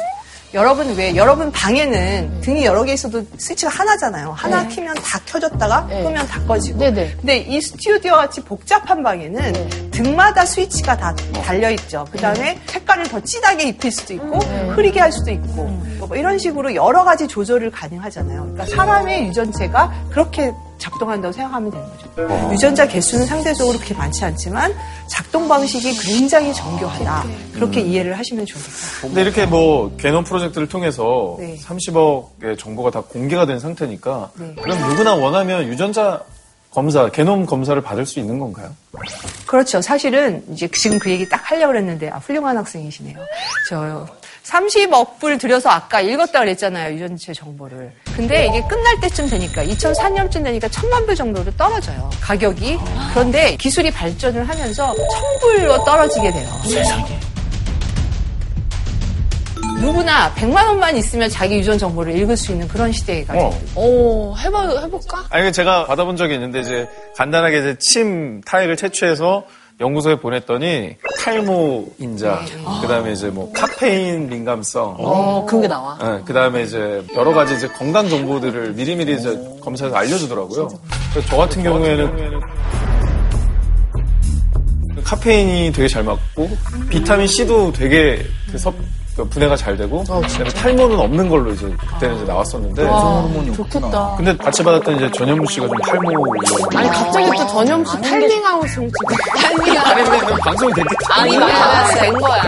여러분 0.55 0.95
왜 0.95 1.13
여러분 1.17 1.51
방에는 1.51 2.39
등이 2.39 2.63
여러 2.63 2.85
개 2.85 2.93
있어도 2.93 3.21
스위치가 3.37 3.69
하나잖아요. 3.69 4.31
하나 4.31 4.63
네. 4.63 4.69
키면 4.69 4.95
다 4.95 5.19
켜졌다가 5.25 5.85
네. 5.89 6.01
끄면 6.01 6.25
다 6.27 6.41
꺼지고. 6.45 6.79
네네. 6.79 7.15
근데 7.17 7.37
이 7.39 7.59
스튜디오 7.59 8.13
같이 8.13 8.41
복잡한 8.41 9.03
방에는 9.03 9.91
등마다 9.91 10.45
스위치가 10.45 10.95
다 10.95 11.13
달려 11.43 11.69
있죠. 11.71 12.07
그 12.09 12.17
다음에 12.17 12.57
색깔을 12.67 13.09
더 13.09 13.19
진하게 13.19 13.67
입힐 13.67 13.91
수도 13.91 14.13
있고 14.13 14.39
흐리게 14.75 14.97
할 14.97 15.11
수도 15.11 15.29
있고 15.31 15.63
뭐 16.07 16.15
이런 16.15 16.39
식으로 16.39 16.73
여러 16.73 17.03
가지 17.03 17.27
조절을 17.27 17.71
가능하잖아요. 17.71 18.41
그러니까 18.53 18.65
사람의 18.65 19.27
유전체가 19.27 19.91
그렇게 20.09 20.53
작동한다고 20.85 21.31
생각하면 21.31 21.71
되는 21.71 21.85
거죠. 21.89 22.53
유전자 22.53 22.87
개수는 22.87 23.25
상대적으로 23.25 23.77
그렇게 23.77 23.95
많지 23.95 24.23
않지만 24.23 24.73
작동 25.07 25.47
방식이 25.47 25.97
굉장히 25.97 26.53
정교하다. 26.53 27.23
그렇게 27.53 27.81
이해를 27.81 28.17
하시면 28.17 28.45
좋겠어요. 28.45 29.01
근데 29.01 29.21
이렇게 29.21 29.45
뭐 29.45 29.95
개놈 29.97 30.23
프로젝트를 30.23 30.67
통해서 30.67 31.37
네. 31.39 31.57
30억의 31.63 32.57
정보가 32.59 32.91
다 32.91 33.01
공개가 33.01 33.45
된 33.45 33.59
상태니까 33.59 34.31
네. 34.35 34.53
그럼 34.61 34.89
누구나 34.89 35.15
원하면 35.15 35.67
유전자 35.67 36.21
검사, 36.75 37.09
게놈 37.09 37.45
검사를 37.45 37.81
받을 37.81 38.05
수 38.05 38.19
있는 38.19 38.37
건가요? 38.37 38.69
그렇죠. 39.47 39.81
사실은 39.81 40.43
이제 40.51 40.67
지금 40.73 40.99
그 40.99 41.09
얘기 41.09 41.27
딱 41.29 41.49
하려고 41.49 41.71
그랬는데 41.71 42.09
아, 42.09 42.17
훌륭한 42.17 42.57
학생이시네요. 42.57 43.17
저 43.69 44.05
30억 44.43 45.17
불 45.17 45.37
들여서 45.37 45.69
아까 45.69 46.01
읽었다 46.01 46.39
그랬잖아요. 46.39 46.93
유전체 46.93 47.33
정보를. 47.33 47.93
근데 48.13 48.47
이게 48.47 48.61
끝날 48.67 48.99
때쯤 48.99 49.29
되니까 49.29 49.63
2004년쯤 49.63 50.43
되니까 50.43 50.67
천만 50.67 51.05
불 51.05 51.15
정도로 51.15 51.49
떨어져요. 51.55 52.09
가격이. 52.19 52.77
그런데 53.13 53.55
기술이 53.55 53.89
발전을 53.91 54.47
하면서 54.47 54.93
천 54.93 55.39
불로 55.39 55.81
떨어지게 55.85 56.29
돼요. 56.29 56.49
세상에. 56.65 57.24
누구나 59.81 60.33
100만 60.35 60.65
원만 60.67 60.95
있으면 60.97 61.29
자기 61.29 61.57
유전 61.57 61.77
정보를 61.77 62.17
읽을 62.17 62.37
수 62.37 62.51
있는 62.51 62.67
그런 62.67 62.91
시대가 62.91 63.33
돼요. 63.33 63.53
오, 63.75 64.35
해봐, 64.37 64.79
해볼까? 64.81 65.25
아니, 65.29 65.51
제가 65.51 65.85
받아본 65.87 66.15
적이 66.15 66.35
있는데, 66.35 66.61
이제 66.61 66.87
간단하게 67.17 67.59
이제 67.59 67.75
침 67.79 68.41
타액을 68.41 68.77
채취해서 68.77 69.45
연구소에 69.81 70.15
보냈더니 70.15 70.95
탈모 71.19 71.89
인자, 71.99 72.45
그 72.81 72.87
다음에 72.87 73.11
이제 73.11 73.27
뭐 73.27 73.51
카페인 73.51 74.29
민감성. 74.29 74.95
어, 74.97 75.45
그런 75.45 75.61
게 75.61 75.67
나와. 75.67 75.97
그 76.25 76.33
다음에 76.33 76.63
이제 76.63 77.03
여러 77.13 77.33
가지 77.33 77.55
이제 77.55 77.67
건강 77.67 78.07
정보들을 78.07 78.71
미리미리 78.71 79.15
이제 79.15 79.37
검사해서 79.61 79.93
알려주더라고요. 79.97 80.69
그래서 81.13 81.27
저 81.29 81.35
같은 81.37 81.61
경우에는 81.61 82.39
카페인이 85.03 85.73
되게 85.73 85.87
잘 85.89 86.03
맞고 86.03 86.49
비타민 86.89 87.27
C도 87.27 87.73
되게 87.73 88.25
그 88.49 88.57
섭, 88.57 88.73
그 89.15 89.23
분해가 89.29 89.55
잘 89.55 89.77
되고 89.77 89.99
그다음에 90.03 90.49
탈모는 90.49 90.99
없는 90.99 91.29
걸로 91.29 91.51
이제 91.53 91.73
그때는 91.93 92.17
이제 92.17 92.25
나왔었는데 92.25 92.83
와, 92.83 93.25
좋겠다. 93.55 94.15
근데 94.17 94.35
같이 94.35 94.61
받았던 94.61 94.95
이제 94.97 95.09
전현무 95.11 95.45
씨가 95.49 95.67
좀 95.67 95.77
탈모 95.77 96.25
아니, 96.75 96.89
갑자기 96.89 97.25
또 97.37 97.47
전현무 97.47 98.01
탈링아웃을 98.01 98.91
탈링아웃. 99.41 100.39
방송이 100.41 100.73
됐기 100.73 100.89
아니, 101.11 101.31
때문에 101.31 101.53
맞아. 101.53 101.95
된 102.01 102.13
거야. 102.13 102.41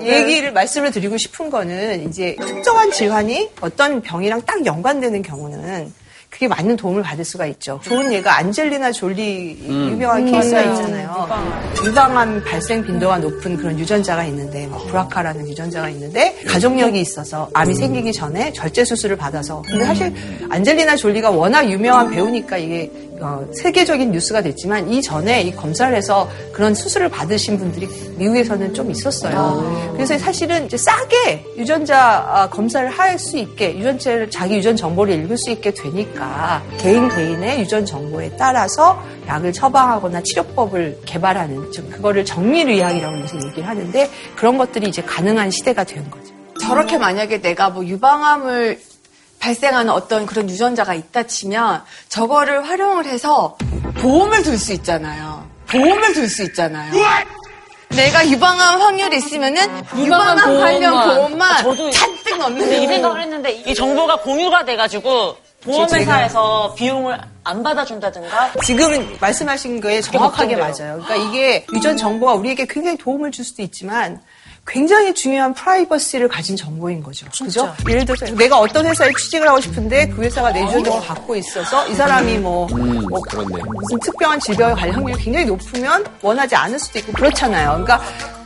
얘기를 0.00 0.52
말씀을 0.52 0.90
드리고 0.90 1.16
싶은 1.16 1.48
거는 1.48 2.08
이제 2.08 2.36
특정한 2.40 2.90
질환이 2.90 3.48
어떤 3.62 4.02
병이랑 4.02 4.42
딱 4.44 4.66
연관되는 4.66 5.22
경우는 5.22 5.92
그에 6.32 6.48
맞는 6.48 6.76
도움을 6.78 7.02
받을 7.02 7.26
수가 7.26 7.44
있죠. 7.48 7.78
좋은 7.84 8.10
예가 8.10 8.38
안젤리나 8.38 8.90
졸리 8.92 9.54
유명한 9.68 10.26
음, 10.26 10.32
케이스가 10.32 10.62
맞아요. 10.62 10.72
있잖아요. 10.72 11.28
유방암 11.84 12.44
발생 12.44 12.82
빈도가 12.82 13.18
높은 13.18 13.54
그런 13.58 13.78
유전자가 13.78 14.24
있는데 14.24 14.66
뭐 14.66 14.78
BRCA라는 14.86 15.46
유전자가 15.46 15.90
있는데 15.90 16.34
가족력이 16.48 16.98
있어서 17.02 17.50
암이 17.52 17.74
생기기 17.74 18.14
전에 18.14 18.50
절제 18.54 18.82
수술을 18.82 19.14
받아서 19.18 19.60
근데 19.68 19.84
사실 19.84 20.14
안젤리나 20.48 20.96
졸리가 20.96 21.30
워낙 21.30 21.70
유명한 21.70 22.10
배우니까 22.10 22.56
이게 22.56 22.90
어, 23.22 23.46
세계적인 23.62 24.10
뉴스가 24.10 24.42
됐지만 24.42 24.92
이전에 24.92 25.42
이 25.42 25.52
검사를 25.54 25.94
해서 25.94 26.28
그런 26.52 26.74
수술을 26.74 27.08
받으신 27.08 27.56
분들이 27.58 27.88
미국에서는 28.16 28.74
좀 28.74 28.90
있었어요. 28.90 29.92
그래서 29.94 30.18
사실은 30.18 30.66
이제 30.66 30.76
싸게 30.76 31.44
유전자 31.56 31.98
아, 32.28 32.50
검사를 32.50 32.88
할 32.90 33.12
수 33.18 33.36
있게 33.36 33.76
유전체를 33.78 34.30
자기 34.30 34.56
유전 34.56 34.74
정보를 34.74 35.14
읽을 35.22 35.36
수 35.36 35.50
있게 35.50 35.72
되니까 35.72 36.62
개인 36.78 37.08
개인의 37.08 37.60
유전 37.60 37.84
정보에 37.84 38.30
따라서 38.38 39.00
약을 39.28 39.52
처방하거나 39.52 40.22
치료법을 40.22 41.00
개발하는 41.04 41.70
좀 41.72 41.88
그거를 41.90 42.24
정밀의학이라고 42.24 43.16
해서 43.16 43.36
얘기를 43.36 43.68
하는데 43.68 44.10
그런 44.34 44.56
것들이 44.58 44.88
이제 44.88 45.02
가능한 45.02 45.50
시대가 45.50 45.84
된 45.84 46.10
거죠. 46.10 46.32
저렇게 46.60 46.96
만약에 46.98 47.40
내가 47.42 47.70
뭐 47.70 47.84
유방암을 47.84 48.80
발생하는 49.46 49.90
어떤 49.92 50.24
그런 50.24 50.48
유전자가 50.48 50.94
있다 50.94 51.24
치면 51.24 51.82
저거를 52.08 52.68
활용을 52.68 53.06
해서 53.06 53.56
보험을 53.96 54.42
들 54.44 54.56
수 54.56 54.72
있잖아요. 54.72 55.44
보험을 55.68 56.12
들 56.12 56.28
수 56.28 56.44
있잖아요. 56.44 56.92
내가 57.88 58.26
유방암 58.28 58.80
확률이 58.80 59.16
있으면은 59.18 59.84
유방암 59.98 60.58
관련 60.58 60.92
보험만 61.16 61.62
저도 61.64 61.90
잔뜩 61.90 62.38
넣는 62.38 62.82
이 62.82 62.86
생각을 62.86 63.20
했는데 63.20 63.50
이 63.52 63.74
정보가 63.74 64.20
공유가 64.20 64.64
돼가지고 64.64 65.36
보험회사에서 65.64 66.74
비용을 66.76 67.18
안 67.44 67.62
받아준다든가 67.64 68.52
지금 68.64 69.16
말씀하신 69.20 69.80
거에 69.80 70.00
정확하게 70.00 70.56
맞아요. 70.56 71.02
그러니까 71.04 71.16
이게 71.16 71.66
유전 71.74 71.96
정보가 71.96 72.34
우리에게 72.34 72.66
굉장히 72.66 72.96
도움을 72.96 73.32
줄 73.32 73.44
수도 73.44 73.62
있지만 73.62 74.20
굉장히 74.66 75.12
중요한 75.12 75.52
프라이버시를 75.54 76.28
가진 76.28 76.56
정보인 76.56 77.02
거죠. 77.02 77.26
그죠? 77.30 77.74
예를 77.88 78.04
들어서 78.04 78.26
내가 78.34 78.58
어떤 78.58 78.86
회사에 78.86 79.10
취직을 79.18 79.48
하고 79.48 79.60
싶은데 79.60 80.08
그 80.08 80.22
회사가 80.22 80.52
내 80.52 80.62
유전 80.62 80.84
정보를 80.84 81.08
갖고 81.08 81.36
있어서 81.36 81.86
이 81.88 81.94
사람이 81.94 82.38
뭐, 82.38 82.68
뭐 82.68 83.20
그렇네. 83.22 83.60
무슨 83.74 83.98
특별한 84.00 84.38
질병에 84.40 84.74
관련 84.74 84.94
확률이 84.96 85.20
굉장히 85.20 85.46
높으면 85.46 86.04
원하지 86.22 86.54
않을 86.54 86.78
수도 86.78 87.00
있고 87.00 87.12
그렇잖아요. 87.12 87.70
그러니까 87.70 88.00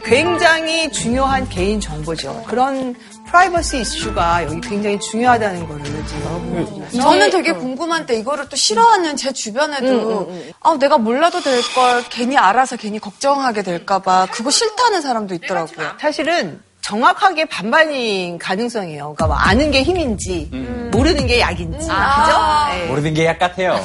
굉장히 0.06 0.90
중요한 0.92 1.48
개인 1.48 1.80
정보죠. 1.80 2.44
그런 2.46 2.94
프라이버시 3.26 3.80
이슈가 3.80 4.44
여기 4.44 4.60
굉장히 4.60 5.00
중요하다는 5.00 5.66
거를 5.66 5.84
지금 5.84 6.22
여러분들 6.24 7.00
저는 7.00 7.30
되게 7.30 7.52
궁금한데 7.52 8.16
이거를 8.20 8.48
또 8.48 8.54
싫어하는 8.56 9.16
제 9.16 9.32
주변에도 9.32 10.32
아 10.62 10.76
내가 10.78 10.96
몰라도 10.98 11.40
될 11.40 11.60
걸 11.74 12.04
괜히 12.08 12.36
알아서 12.36 12.76
괜히 12.76 12.98
걱정하게 13.00 13.62
될까봐 13.64 14.28
그거 14.30 14.50
싫다는 14.50 15.00
사람도 15.02 15.34
있더라고요. 15.34 15.92
사실은 16.00 16.60
정확하게 16.86 17.46
반반인 17.46 18.38
가능성이에요. 18.38 19.14
그러니까 19.16 19.26
뭐 19.26 19.34
아는 19.34 19.72
게 19.72 19.82
힘인지 19.82 20.48
모르는 20.92 21.26
게 21.26 21.40
약인지. 21.40 21.88
아. 21.90 22.70
그죠? 22.70 22.78
네. 22.78 22.86
모르는 22.88 23.12
게 23.12 23.24
약 23.26 23.40
같아요. 23.40 23.76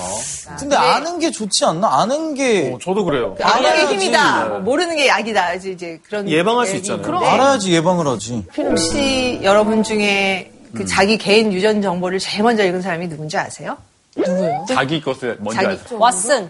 근데 0.59 0.75
아는 0.75 1.17
게 1.17 1.31
좋지 1.31 1.65
않나? 1.65 1.87
아는 2.01 2.35
게 2.35 2.77
저도 2.79 3.03
그래요. 3.03 3.35
아는 3.41 3.61
게 3.63 3.67
알아야지. 3.69 3.93
힘이다. 3.95 4.45
뭐 4.45 4.59
모르는 4.59 4.95
게 4.95 5.07
약이다. 5.07 5.55
이제, 5.55 5.71
이제 5.71 5.99
그런 6.07 6.29
예방할 6.29 6.67
수 6.67 6.75
있잖아요. 6.75 7.03
있는데 7.03 7.25
알아야지 7.25 7.73
예방을 7.73 8.05
하지. 8.05 8.45
혹시 8.55 9.39
여러분 9.41 9.81
중에 9.81 10.51
그 10.75 10.85
자기 10.85 11.17
개인 11.17 11.51
유전 11.53 11.81
정보를 11.81 12.19
제일 12.19 12.43
먼저 12.43 12.63
읽은 12.63 12.83
사람이 12.83 13.09
누군지 13.09 13.35
아세요? 13.35 13.77
누구예요? 14.15 14.65
자기 14.67 15.01
것을 15.01 15.37
먼저 15.39 15.59
자기. 15.63 15.77
왓슨. 15.95 16.49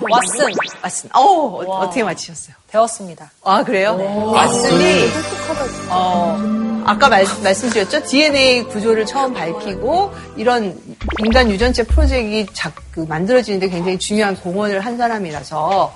왓슨. 0.00 0.52
왓슨. 0.82 1.08
어, 1.14 1.20
어, 1.20 1.78
어떻게 1.80 2.02
맞히셨어요? 2.02 2.56
배웠습니다. 2.70 3.30
아, 3.44 3.62
그래요? 3.62 3.96
왓슨이, 3.96 5.08
어, 5.90 6.82
아까 6.86 7.08
말, 7.08 7.24
말씀드렸죠? 7.42 8.02
DNA 8.04 8.64
구조를 8.64 9.06
처음 9.06 9.32
밝히고, 9.32 10.12
이런 10.36 10.78
인간 11.20 11.50
유전체 11.50 11.84
프로젝트가 11.84 12.52
자, 12.52 12.72
그 12.94 13.00
만들어지는데 13.08 13.68
굉장히 13.68 13.98
중요한 13.98 14.36
공헌을 14.36 14.80
한 14.80 14.96
사람이라서, 14.96 15.92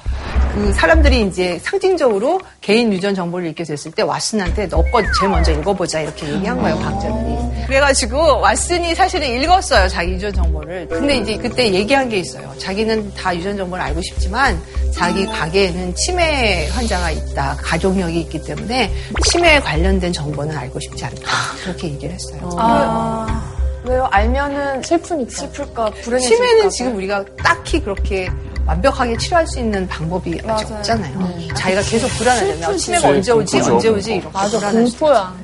그 0.54 0.72
사람들이 0.72 1.22
이제 1.22 1.58
상징적으로 1.62 2.40
개인 2.60 2.92
유전 2.92 3.14
정보를 3.14 3.46
읽게 3.48 3.62
됐을 3.62 3.92
때 3.92 4.02
왓슨한테 4.02 4.68
너 4.68 4.82
거 4.90 5.00
제일 5.20 5.30
먼저 5.30 5.52
읽어보자 5.52 6.00
이렇게 6.00 6.26
얘기한 6.28 6.60
거예요 6.60 6.76
과학자들이. 6.78 7.66
그래가지고 7.66 8.16
왓슨이 8.42 8.94
사실은 8.94 9.28
읽었어요 9.42 9.86
자기 9.88 10.12
유전 10.12 10.32
정보를. 10.32 10.88
근데 10.88 11.18
이제 11.18 11.36
그때 11.36 11.72
얘기한 11.72 12.08
게 12.08 12.16
있어요. 12.16 12.52
자기는 12.58 13.14
다 13.14 13.36
유전 13.36 13.56
정보를 13.56 13.84
알고 13.84 14.00
싶지만 14.02 14.60
자기 14.92 15.26
가게에는 15.26 15.94
치매 15.94 16.66
환자가 16.70 17.10
있다 17.10 17.58
가족력이 17.62 18.20
있기 18.22 18.42
때문에 18.42 18.90
치매에 19.26 19.60
관련된 19.60 20.12
정보는 20.12 20.56
알고 20.56 20.80
싶지 20.80 21.04
않다. 21.04 21.30
그렇게 21.62 21.88
얘기를 21.88 22.14
했어요. 22.14 22.50
아, 22.56 23.54
왜요? 23.88 24.04
알면은 24.10 24.82
슬프니까 24.82 25.30
슬플까 25.30 25.90
불행해질까 26.02 26.44
치매는 26.46 26.70
지금 26.70 26.96
우리가 26.96 27.24
딱히 27.42 27.80
그렇게 27.80 28.28
완벽하게 28.66 29.16
치료할 29.16 29.46
수 29.46 29.58
있는 29.58 29.88
방법이 29.88 30.40
아직 30.46 30.66
맞아요. 30.68 30.78
없잖아요. 30.78 31.48
자기가 31.56 31.82
계속 31.82 32.08
불안하잖아요. 32.18 32.76
치매가 32.76 33.08
언제 33.08 33.32
오지, 33.32 33.60
언제 33.60 33.88
오지 33.88 34.14
이렇게 34.16 34.28
맞아, 34.30 34.58
불안할 34.58 34.86
수 34.86 34.98
공포야. 34.98 35.34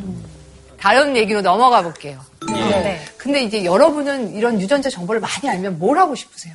다른 0.79 1.17
얘기로 1.17 1.41
넘어가 1.41 1.83
볼게요. 1.83 2.19
네. 2.47 3.01
근데 3.17 3.43
이제 3.43 3.65
여러분은 3.65 4.35
이런 4.35 4.61
유전자 4.61 4.91
정보를 4.91 5.21
많이 5.23 5.49
알면 5.49 5.79
뭘 5.79 5.97
하고 5.99 6.15
싶으세요? 6.15 6.55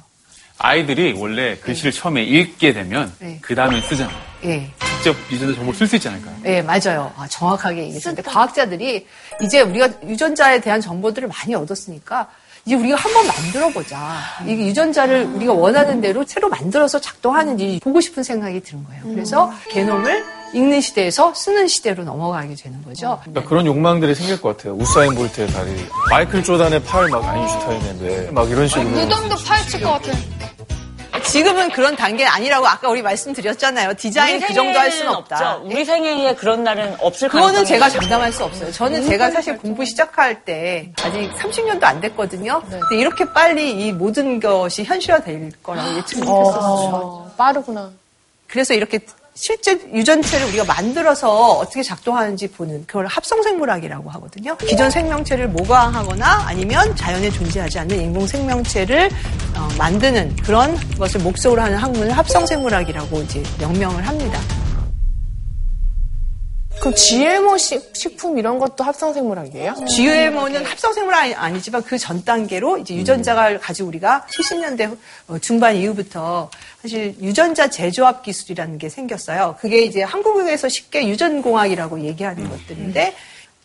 아이들이 0.60 1.14
원래 1.18 1.56
글씨를 1.58 1.92
처음에 1.94 2.22
읽게 2.24 2.74
되면 2.74 3.12
네. 3.20 3.40
그 3.42 3.56
다음에 3.56 3.82
쓰잖아요. 3.82 4.16
예, 4.44 4.70
직접 4.96 5.16
유전자 5.32 5.56
정보를 5.56 5.78
쓸 5.78 5.88
수 5.88 5.96
있지 5.96 6.08
않을까요? 6.10 6.36
예, 6.46 6.62
맞아요. 6.62 7.12
아, 7.18 7.28
정확하게 7.28 7.84
얘기했는데 7.84 8.22
과학자들이 8.22 9.06
이제 9.42 9.62
우리가 9.62 9.90
유전자에 10.06 10.60
대한 10.60 10.82
정보들을 10.82 11.30
많이 11.30 11.56
얻었으니까 11.56 12.28
이제 12.66 12.76
우리가 12.76 12.98
한번 12.98 13.26
만들어 13.26 13.70
보자. 13.70 14.18
이 14.46 14.52
유전자를 14.52 15.26
우리가 15.26 15.54
원하는 15.54 16.02
대로 16.02 16.26
새로 16.28 16.50
만들어서 16.50 17.00
작동하는지 17.00 17.80
보고 17.82 18.02
싶은 18.02 18.22
생각이 18.24 18.60
드는 18.60 18.84
거예요. 18.84 19.04
그래서 19.04 19.52
게놈을 19.70 20.26
읽는 20.54 20.82
시대에서 20.82 21.34
쓰는 21.34 21.68
시대로 21.68 22.04
넘어가게 22.04 22.56
되는 22.56 22.84
거죠. 22.84 23.20
그러니까 23.24 23.48
그런 23.48 23.66
욕망들이 23.66 24.14
생길 24.14 24.42
것 24.42 24.58
같아요. 24.58 24.74
우사인 24.74 25.16
볼트의 25.16 25.48
다리, 25.48 25.72
마이클 26.10 26.44
조단의 26.44 26.84
팔, 26.84 27.08
막 27.10 27.24
아인슈타인의 27.24 27.94
뇌, 27.96 28.32
막 28.32 28.50
이런 28.50 28.68
식으로. 28.68 28.90
무덤도 28.90 29.36
파헤칠 29.46 29.82
것 29.82 29.92
같아. 29.92 30.12
지금은 31.32 31.70
그런 31.72 31.96
단계 31.96 32.26
아니라고 32.26 32.68
아까 32.68 32.90
우리 32.90 33.02
말씀드렸잖아요. 33.02 33.94
디자인 33.96 34.40
그 34.40 34.54
정도 34.54 34.78
할 34.80 34.92
수는 34.92 35.14
없다. 35.14 35.54
없죠. 35.56 35.68
우리 35.68 35.86
생애에 35.86 36.36
그런 36.36 36.64
날은 36.64 36.96
없을 37.00 37.28
그거는 37.28 37.54
가능성이 37.54 37.80
제가. 37.80 37.90
장담할 37.90 38.32
수 38.34 38.44
없어요. 38.44 38.72
저는 38.72 39.06
제가 39.08 39.30
사실 39.32 39.58
공부 39.58 39.86
시작할 39.86 40.44
때 40.44 40.92
아직 41.02 41.32
30년도 41.38 41.84
안 41.84 42.02
됐거든요. 42.02 42.62
근데 42.70 42.98
이렇게 42.98 43.26
빨리 43.32 43.72
이 43.72 43.92
모든 43.92 44.40
것이 44.40 44.84
현실화될 44.84 45.52
거라고 45.62 45.98
예측 45.98 46.20
못했었어요. 46.24 46.96
어, 46.96 47.32
빠르구나. 47.38 47.92
그래서 48.48 48.74
이렇게 48.74 49.00
실제 49.42 49.80
유전체를 49.94 50.48
우리가 50.48 50.66
만들어서 50.66 51.60
어떻게 51.60 51.82
작동하는지 51.82 52.50
보는 52.50 52.84
그걸 52.86 53.08
합성생물학이라고 53.08 54.10
하거든요. 54.10 54.58
기존 54.58 54.92
생명체를 54.92 55.48
모방하거나 55.48 56.44
아니면 56.46 56.94
자연에 56.98 57.32
존재하지 57.32 57.80
않는 57.80 58.02
인공 58.02 58.28
생명체를 58.28 59.10
어, 59.56 59.70
만드는 59.78 60.36
그런 60.44 60.78
것을 60.98 61.22
목적으로 61.22 61.62
하는 61.62 61.78
학문을 61.78 62.12
합성생물학이라고 62.12 63.22
이제 63.22 63.42
명명을 63.60 64.06
합니다. 64.06 64.42
그럼 66.78 66.94
GMO 66.96 67.58
식, 67.58 67.92
식품 67.94 68.38
이런 68.38 68.58
것도 68.58 68.84
합성생물학이에요? 68.86 69.74
GMO는 69.88 70.64
합성생물학이 70.66 71.34
아니 71.34 71.62
지만 71.62 71.82
그 71.84 71.98
전 71.98 72.24
단계로 72.24 72.78
이제 72.78 72.94
유전자를 72.96 73.60
가지고 73.60 73.90
우리가 73.90 74.26
70년대 74.32 74.98
어, 75.28 75.38
중반 75.40 75.76
이후부터 75.76 76.50
사실 76.82 77.16
유전자 77.22 77.70
재조합 77.70 78.24
기술이라는 78.24 78.78
게 78.78 78.88
생겼어요. 78.88 79.58
그게 79.60 79.82
이제 79.82 80.04
한국에서 80.04 80.70
쉽게 80.70 81.08
유전공학이라고 81.10 82.02
얘기하는 82.02 82.50
것들인데 82.50 83.14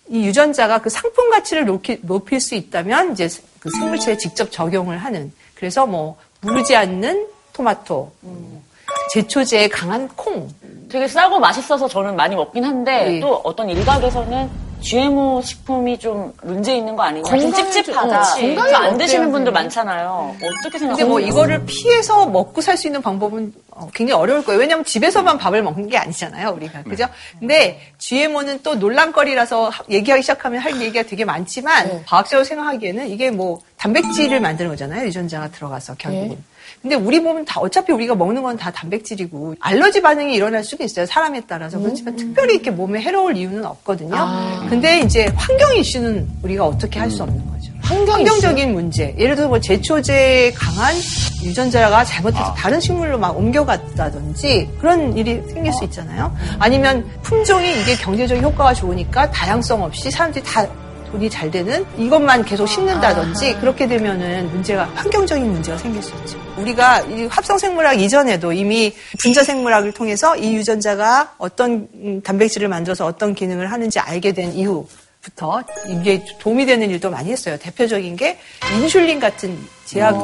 이 0.09 0.25
유전자가 0.27 0.83
그 0.83 0.91
상품 0.91 1.31
가치를 1.31 1.67
높이- 1.67 2.01
높일 2.03 2.41
수 2.41 2.55
있다면 2.57 3.13
이제 3.13 3.29
그 3.61 3.71
생물체에 3.71 4.17
직접 4.17 4.51
적용을 4.51 4.99
하는 4.99 5.31
그래서 5.55 5.87
뭐 5.87 6.17
무르지 6.41 6.75
않는 6.75 7.29
토마토, 7.53 8.13
제초제에 9.13 9.69
강한 9.69 10.09
콩, 10.17 10.49
되게 10.89 11.07
싸고 11.09 11.39
맛있어서 11.39 11.89
저는 11.89 12.17
많이 12.17 12.35
먹긴 12.37 12.65
한데 12.65 13.05
네. 13.05 13.21
또 13.21 13.41
어떤 13.45 13.69
일각에서는 13.69 14.65
GMO 14.81 15.41
식품이 15.41 15.99
좀 15.99 16.31
문제 16.43 16.77
있는 16.77 16.95
거 16.95 17.05
아니냐. 17.05 17.25
좀 17.25 17.51
찝찝하다. 17.55 18.23
좀- 18.23 18.45
어, 18.45 18.47
건강에 18.49 18.71
좀안 18.71 18.85
어때요, 18.85 18.99
드시는 18.99 19.33
분들? 19.33 19.51
많잖아요. 19.53 20.37
어떻게 20.37 20.79
생각하세요? 20.79 20.89
근데 20.91 21.05
뭐 21.05 21.21
이거를 21.21 21.65
피해서 21.65 22.27
먹고 22.27 22.61
살 22.61 22.77
수 22.77 22.87
있는 22.89 23.01
방법은 23.01 23.55
어, 23.71 23.89
굉장히 23.95 24.21
어려울 24.21 24.45
거예요. 24.45 24.61
왜냐하면 24.61 24.85
집에서만 24.85 25.39
밥을 25.39 25.63
먹는 25.63 25.89
게 25.89 25.97
아니잖아요, 25.97 26.51
우리가. 26.51 26.83
그죠? 26.83 27.07
근데 27.41 27.81
GMO는 27.97 28.61
또 28.63 28.75
논란거리라서 28.75 29.71
하- 29.71 29.85
얘기하기 29.89 30.23
시작하면 30.23 30.61
할 30.61 30.79
얘기가 30.79 31.05
되게 31.05 31.25
많지만 31.25 32.05
과학적으로 32.05 32.45
생각하기에는 32.45 33.09
이게 33.09 33.31
뭐 33.31 33.61
단백질을 33.79 34.39
만드는 34.41 34.71
거잖아요. 34.71 35.07
유전자가 35.07 35.49
들어가서 35.51 35.95
결국은. 35.95 36.37
근데 36.85 36.97
우리 36.97 37.19
몸은 37.19 37.47
다 37.47 37.61
어차피 37.61 37.93
우리가 37.93 38.15
먹는 38.15 38.43
건 38.43 38.55
다 38.59 38.71
단백질이고 38.71 39.55
알러지 39.59 40.03
반응이 40.03 40.35
일어날 40.35 40.63
수도 40.63 40.85
있어요. 40.85 41.07
사람에 41.07 41.41
따라서. 41.49 41.79
그렇지만 41.79 42.15
특별히 42.15 42.55
이렇게 42.55 42.71
몸에 42.71 43.01
해로울 43.01 43.37
이유는 43.39 43.65
없거든요. 43.65 44.15
근데 44.69 45.01
이제 45.01 45.27
환경 45.35 45.75
이슈는 45.75 46.29
우리가 46.43 46.67
어떻게 46.67 46.99
할 47.01 47.11
수 47.11 47.23
없는 47.23 47.39
거죠. 47.51 47.73
환경적인 47.83 48.75
문제. 48.75 49.15
예를 49.19 49.35
들어서 49.35 49.49
뭐 49.49 49.61
제초제에 49.61 50.53
강한 50.53 50.95
유전자가 51.43 52.05
잘못해서 52.05 52.53
다른 52.55 52.79
식물로 52.81 53.19
막 53.19 53.37
옮겨갔다든지 53.37 54.71
그런 54.81 55.17
일이 55.17 55.43
생길 55.53 55.73
수 55.73 55.85
있잖아요. 55.85 56.35
아니면 56.59 57.07
품종이 57.23 57.71
이게 57.81 57.95
경제적인 57.97 58.43
효과가 58.45 58.75
좋으니까 58.75 59.31
다양성 59.31 59.83
없이 59.83 60.11
사람들이 60.11 60.45
다 60.45 60.67
돈이 61.15 61.31
잘 61.31 61.49
되는 61.49 61.87
이것만 61.97 62.45
계속 62.45 62.67
심는다든지 62.67 63.55
그렇게 63.61 63.87
되면은 63.87 64.51
문제가 64.51 64.85
환경적인 64.97 65.49
문제가 65.49 65.79
생길 65.79 66.03
수 66.03 66.13
있죠. 66.17 66.37
우리가 66.59 67.03
이 67.03 67.27
합성생물학 67.27 68.01
이전에도 68.01 68.53
이미 68.53 68.93
분자생물학을 69.21 69.93
통해서 69.93 70.37
이 70.37 70.55
유전자가 70.57 71.35
어떤 71.39 71.87
음, 71.95 72.21
단백질을 72.23 72.67
만들어서 72.67 73.07
어떤 73.07 73.33
기능을 73.33 73.71
하는지 73.71 74.01
알게 74.01 74.33
된 74.33 74.53
이후 74.55 74.89
부터 75.21 75.63
이게 75.89 76.25
도움이 76.41 76.67
되는 76.67 76.91
일도 76.91 77.11
많이 77.11 77.31
했어요. 77.31 77.57
대표적인 77.59 78.17
게 78.17 78.39
인슐린 78.75 79.21
같은 79.21 79.57
제약 79.87 80.17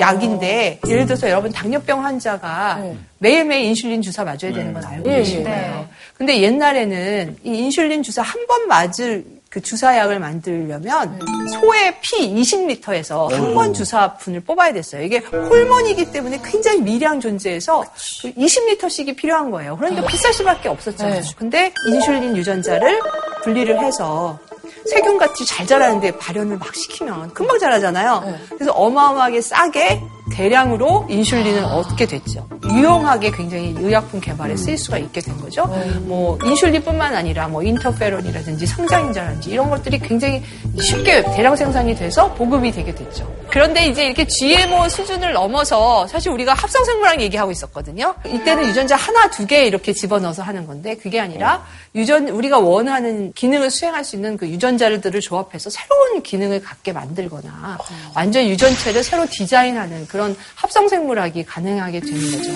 약인데 0.00 0.80
예를 0.88 1.06
들어서 1.06 1.30
여러분 1.30 1.52
당뇨병 1.52 2.04
환자가 2.04 2.82
매일매일 3.18 3.66
인슐린 3.66 4.02
주사 4.02 4.24
맞아야 4.24 4.38
되는 4.52 4.72
건 4.74 4.84
알고 4.84 5.08
예, 5.10 5.18
계실 5.18 5.38
예. 5.40 5.44
거예요. 5.44 5.88
근데 6.18 6.42
옛날에는 6.42 7.36
이 7.44 7.48
인슐린 7.48 8.02
주사 8.02 8.22
한 8.22 8.44
번 8.46 8.66
맞을 8.66 9.24
그 9.52 9.60
주사약을 9.60 10.18
만들려면 10.18 11.20
소의 11.60 11.94
피 12.00 12.26
20리터에서 12.34 13.30
한 13.30 13.52
번 13.52 13.74
주사분을 13.74 14.40
뽑아야 14.40 14.72
됐어요. 14.72 15.02
이게 15.02 15.18
호르몬이기 15.18 16.10
때문에 16.10 16.40
굉장히 16.42 16.80
미량 16.80 17.20
존재해서 17.20 17.84
그 18.22 18.32
20리터씩이 18.32 19.14
필요한 19.14 19.50
거예요. 19.50 19.76
그러니까 19.76 20.06
비쌀 20.06 20.32
수밖에 20.32 20.70
없었잖아요. 20.70 21.20
근데 21.36 21.70
인슐린 21.86 22.34
유전자를 22.34 22.98
분리를 23.44 23.78
해서 23.78 24.38
세균같이 24.86 25.44
잘 25.44 25.66
자라는데 25.66 26.16
발현을 26.16 26.56
막 26.56 26.74
시키면 26.74 27.34
금방 27.34 27.58
자라잖아요. 27.58 28.38
그래서 28.48 28.72
어마어마하게 28.72 29.42
싸게 29.42 30.00
대량으로 30.32 31.06
인슐린을 31.08 31.64
얻게 31.64 32.06
됐죠. 32.06 32.48
유용하게 32.70 33.30
굉장히 33.32 33.74
의약품 33.78 34.20
개발에 34.20 34.56
쓰일 34.56 34.78
수가 34.78 34.98
있게 34.98 35.20
된 35.20 35.36
거죠. 35.38 35.66
뭐 36.02 36.38
인슐린뿐만 36.44 37.14
아니라 37.14 37.48
뭐 37.48 37.62
인터페론이라든지 37.62 38.66
성장인자라든지 38.66 39.50
이런 39.50 39.68
것들이 39.70 39.98
굉장히 39.98 40.42
쉽게 40.80 41.22
대량 41.34 41.54
생산이 41.54 41.94
돼서 41.94 42.32
보급이 42.34 42.72
되게 42.72 42.94
됐죠. 42.94 43.30
그런데 43.50 43.86
이제 43.86 44.06
이렇게 44.06 44.26
GMO 44.26 44.88
수준을 44.88 45.32
넘어서 45.34 46.06
사실 46.06 46.32
우리가 46.32 46.54
합성생물학 46.54 47.20
얘기하고 47.20 47.50
있었거든요. 47.50 48.14
이때는 48.26 48.66
유전자 48.68 48.96
하나 48.96 49.30
두 49.30 49.42
개 49.42 49.66
이렇게 49.66 49.92
집어넣어서 49.92 50.40
하는 50.42 50.68
건데 50.68 50.94
그게 50.96 51.18
아니라 51.18 51.66
유전 51.96 52.28
우리가 52.28 52.60
원하는 52.60 53.32
기능을 53.32 53.70
수행할 53.72 54.04
수 54.04 54.14
있는 54.14 54.36
그 54.36 54.48
유전자들을 54.48 55.20
조합해서 55.20 55.68
새로운 55.68 56.22
기능을 56.22 56.62
갖게 56.62 56.92
만들거나 56.92 57.76
완전 58.14 58.44
유전체를 58.46 59.02
새로 59.02 59.26
디자인하는 59.28 60.06
그런 60.06 60.21
합성생물학이 60.54 61.44
가능하게 61.44 62.00
되는 62.00 62.20
거죠. 62.32 62.50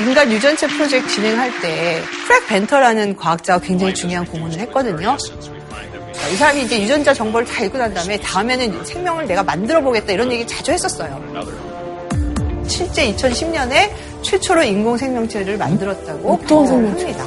인간 0.00 0.32
유전체 0.32 0.66
프로젝트 0.66 1.06
진행할 1.08 1.52
때 1.60 2.02
프랙 2.26 2.46
벤터라는 2.48 3.16
과학자가 3.16 3.64
굉장히 3.64 3.94
중요한 3.94 4.24
공헌을 4.26 4.58
했거든요. 4.60 5.16
이 6.32 6.36
사람이 6.36 6.62
이제 6.62 6.80
유전자 6.80 7.12
정보를 7.12 7.46
다 7.46 7.62
읽고 7.64 7.76
난 7.76 7.92
다음에 7.92 8.18
다음에는 8.18 8.84
생명을 8.84 9.26
내가 9.26 9.42
만들어 9.42 9.82
보겠다 9.82 10.12
이런 10.12 10.32
얘기 10.32 10.46
자주 10.46 10.72
했었어요. 10.72 11.22
실제 12.66 13.12
2010년에 13.12 13.90
최초로 14.22 14.62
인공 14.62 14.96
생명체를 14.96 15.58
만들었다고 15.58 16.36
합니다. 16.36 17.26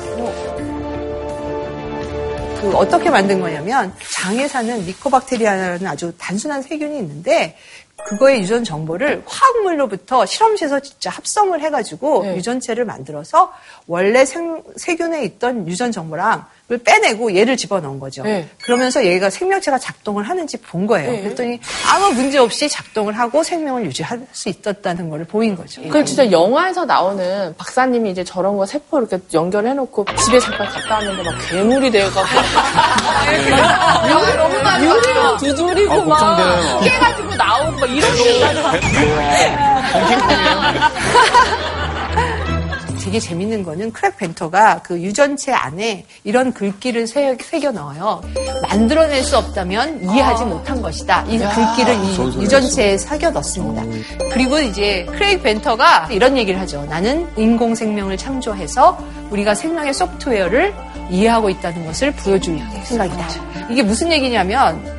그 2.61 2.71
어떻게 2.75 3.11
만든 3.11 3.39
거냐면 3.41 3.93
장에 4.11 4.47
사는 4.47 4.83
미코박테리아라는 4.85 5.85
아주 5.85 6.11
단순한 6.17 6.63
세균이 6.63 6.97
있는데 6.97 7.55
그거의 8.03 8.41
유전 8.41 8.63
정보를 8.63 9.23
화학물로부터 9.25 10.25
실험실에서 10.25 10.79
진짜 10.81 11.09
합성을 11.09 11.59
해가지고 11.59 12.23
유전체를 12.35 12.85
만들어서 12.85 13.51
원래 13.87 14.25
생- 14.25 14.61
세균에 14.75 15.23
있던 15.25 15.67
유전 15.67 15.91
정보랑 15.91 16.45
을 16.71 16.79
빼내고 16.79 17.35
얘를 17.35 17.57
집어넣은 17.57 17.99
거죠. 17.99 18.23
네. 18.23 18.49
그러면서 18.63 19.05
얘가 19.05 19.29
생명체가 19.29 19.77
작동을 19.77 20.27
하는지 20.27 20.57
본 20.57 20.87
거예요. 20.87 21.11
네. 21.11 21.21
그랬더니 21.21 21.59
아무 21.93 22.11
문제 22.13 22.39
없이 22.39 22.67
작동을 22.67 23.19
하고 23.19 23.43
생명을 23.43 23.85
유지할 23.85 24.25
수 24.31 24.49
있었다는 24.49 25.11
걸 25.11 25.25
보인 25.25 25.55
거죠. 25.55 25.83
그 25.89 26.03
진짜 26.03 26.31
영화에서 26.31 26.83
나오는 26.83 27.53
박사님이 27.55 28.09
이제 28.09 28.23
저런 28.23 28.57
거 28.57 28.65
세포 28.65 28.97
이렇게 28.97 29.19
연결해놓고 29.31 30.05
집에 30.25 30.39
잠깐 30.39 30.67
갔다 30.67 30.95
왔는데 30.95 31.21
막 31.21 31.35
괴물이 31.47 31.91
돼가지고 31.91 32.25
너무 34.35 34.63
많이 34.63 34.87
유리를 34.87 35.13
봤어요. 35.13 35.37
두드리고 35.37 35.93
아, 35.93 36.05
막. 36.05 36.79
깨가지고 36.83 37.35
나오고 37.35 37.79
막 37.79 37.89
이런 37.91 38.09
되게 43.15 43.19
재밌는 43.19 43.63
거는 43.63 43.93
크레이그 43.93 44.17
벤터가 44.17 44.81
그 44.83 45.01
유전체 45.01 45.53
안에 45.53 46.05
이런 46.25 46.51
글귀를 46.51 47.07
새, 47.07 47.37
새겨 47.61 47.71
넣어요. 47.71 48.21
만들어낼 48.63 49.23
수 49.23 49.37
없다면 49.37 50.03
이해하지 50.03 50.43
못한 50.43 50.81
것이다. 50.81 51.23
이 51.29 51.39
야, 51.39 51.49
글귀를 51.49 51.95
이. 52.03 52.41
유전체에 52.43 52.97
새겨 52.97 53.29
넣습니다. 53.29 53.83
그리고 54.33 54.59
이제 54.59 55.05
크레이크 55.11 55.43
벤터가 55.43 56.09
이런 56.11 56.37
얘기를 56.37 56.59
하죠. 56.59 56.83
나는 56.89 57.25
인공 57.37 57.73
생명을 57.73 58.17
창조해서 58.17 58.97
우리가 59.29 59.55
생명의 59.55 59.93
소프트웨어를 59.93 60.73
이해하고 61.09 61.49
있다는 61.49 61.85
것을 61.85 62.11
보여줄 62.11 62.59
생각이다. 62.83 63.27
이게 63.69 63.81
무슨 63.81 64.11
얘기냐면 64.11 64.94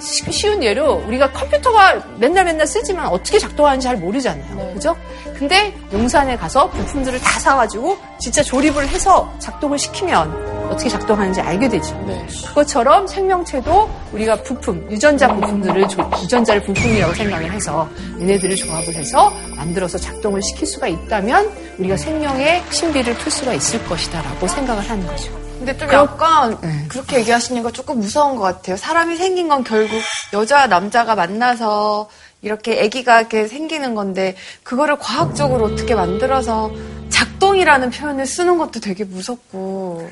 쉬- 0.00 0.30
쉬운 0.32 0.62
예로 0.62 1.02
우리가 1.06 1.30
컴퓨터가 1.32 2.02
맨날 2.18 2.44
맨날 2.44 2.66
쓰지만 2.66 3.06
어떻게 3.08 3.38
작동하는지 3.38 3.84
잘 3.86 3.96
모르잖아요. 3.96 4.72
그죠? 4.74 4.96
근데 5.36 5.72
용산에 5.92 6.36
가서 6.36 6.68
부품들을 6.70 7.18
다 7.20 7.38
사가지고 7.38 7.96
진짜 8.18 8.42
조립을 8.42 8.88
해서 8.88 9.32
작동을 9.38 9.78
시키면 9.78 10.68
어떻게 10.70 10.88
작동하는지 10.90 11.40
알게 11.40 11.68
되죠. 11.68 11.94
네. 12.06 12.26
그것처럼 12.48 13.06
생명체도 13.06 13.88
우리가 14.12 14.36
부품, 14.42 14.86
유전자 14.90 15.28
부품들을 15.32 15.88
조- 15.88 16.10
유전자를 16.22 16.62
부품이라고 16.64 17.14
생각을 17.14 17.52
해서 17.52 17.88
얘네들을 18.20 18.56
조합을 18.56 18.94
해서 18.94 19.32
만들어서 19.56 19.96
작동을 19.98 20.42
시킬 20.42 20.66
수가 20.66 20.88
있다면 20.88 21.50
우리가 21.78 21.96
생명의 21.96 22.62
신비를 22.70 23.14
풀 23.14 23.30
수가 23.32 23.54
있을 23.54 23.82
것이다라고 23.86 24.46
생각을 24.46 24.88
하는 24.90 25.06
거죠. 25.06 25.32
근데 25.68 25.78
좀 25.78 25.92
약간 25.92 26.88
그렇게 26.88 27.18
얘기하시니까 27.18 27.72
조금 27.72 28.00
무서운 28.00 28.36
것 28.36 28.42
같아요. 28.42 28.76
사람이 28.78 29.16
생긴 29.16 29.48
건 29.48 29.64
결국 29.64 30.00
여자 30.32 30.66
남자가 30.66 31.14
만나서 31.14 32.08
이렇게 32.40 32.82
아기가 32.82 33.20
이렇게 33.20 33.46
생기는 33.48 33.94
건데 33.94 34.34
그거를 34.62 34.98
과학적으로 34.98 35.66
어떻게 35.66 35.94
만들어서 35.94 36.70
작동이라는 37.10 37.90
표현을 37.90 38.24
쓰는 38.24 38.56
것도 38.56 38.80
되게 38.80 39.04
무섭고 39.04 40.08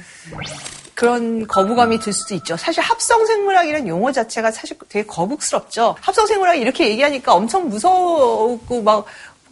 그런 0.94 1.46
거부감이 1.46 2.00
들 2.00 2.12
수도 2.12 2.34
있죠. 2.34 2.56
사실 2.58 2.82
합성생물학이라는 2.82 3.88
용어 3.88 4.12
자체가 4.12 4.50
사실 4.50 4.76
되게 4.90 5.06
거북스럽죠. 5.06 5.96
합성생물학 6.00 6.58
이렇게 6.58 6.90
얘기하니까 6.90 7.32
엄청 7.34 7.70
무서웠고 7.70 8.82
막 8.82 9.06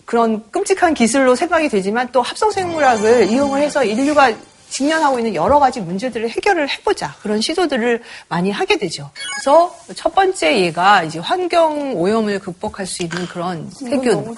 그런 0.05 0.51
끔찍한 0.51 0.93
기술로 0.93 1.35
생각이 1.35 1.71
되지만 1.71 2.11
또 2.13 2.21
합성생물학을 2.21 3.29
이용을 3.31 3.63
해서 3.63 3.83
인류가 3.83 4.31
직면하고 4.75 5.21
있는 5.21 5.37
여러 5.37 5.61
가지 5.61 5.81
문제들을 5.81 6.31
해결을 6.31 6.69
해보자. 6.69 7.15
그런 7.23 7.41
시도들을 7.41 8.03
많이 8.29 8.51
하게 8.51 8.77
되죠. 8.77 9.09
그래서 9.33 9.73
첫 9.95 10.13
번째 10.13 10.63
예가 10.63 11.05
이제 11.05 11.21
환경 11.21 11.95
오염을 11.95 12.41
극복할 12.41 12.85
수 12.85 13.05
있는 13.05 13.25
그런 13.29 13.71
세균. 13.71 14.35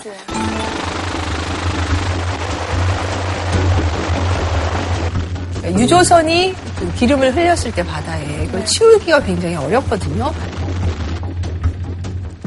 유조선이 5.65 6.55
그 6.79 6.95
기름을 6.97 7.35
흘렸을 7.35 7.73
때 7.73 7.83
바다에 7.83 8.45
그걸 8.45 8.65
치우기가 8.67 9.23
굉장히 9.23 9.57
어렵거든요. 9.57 10.35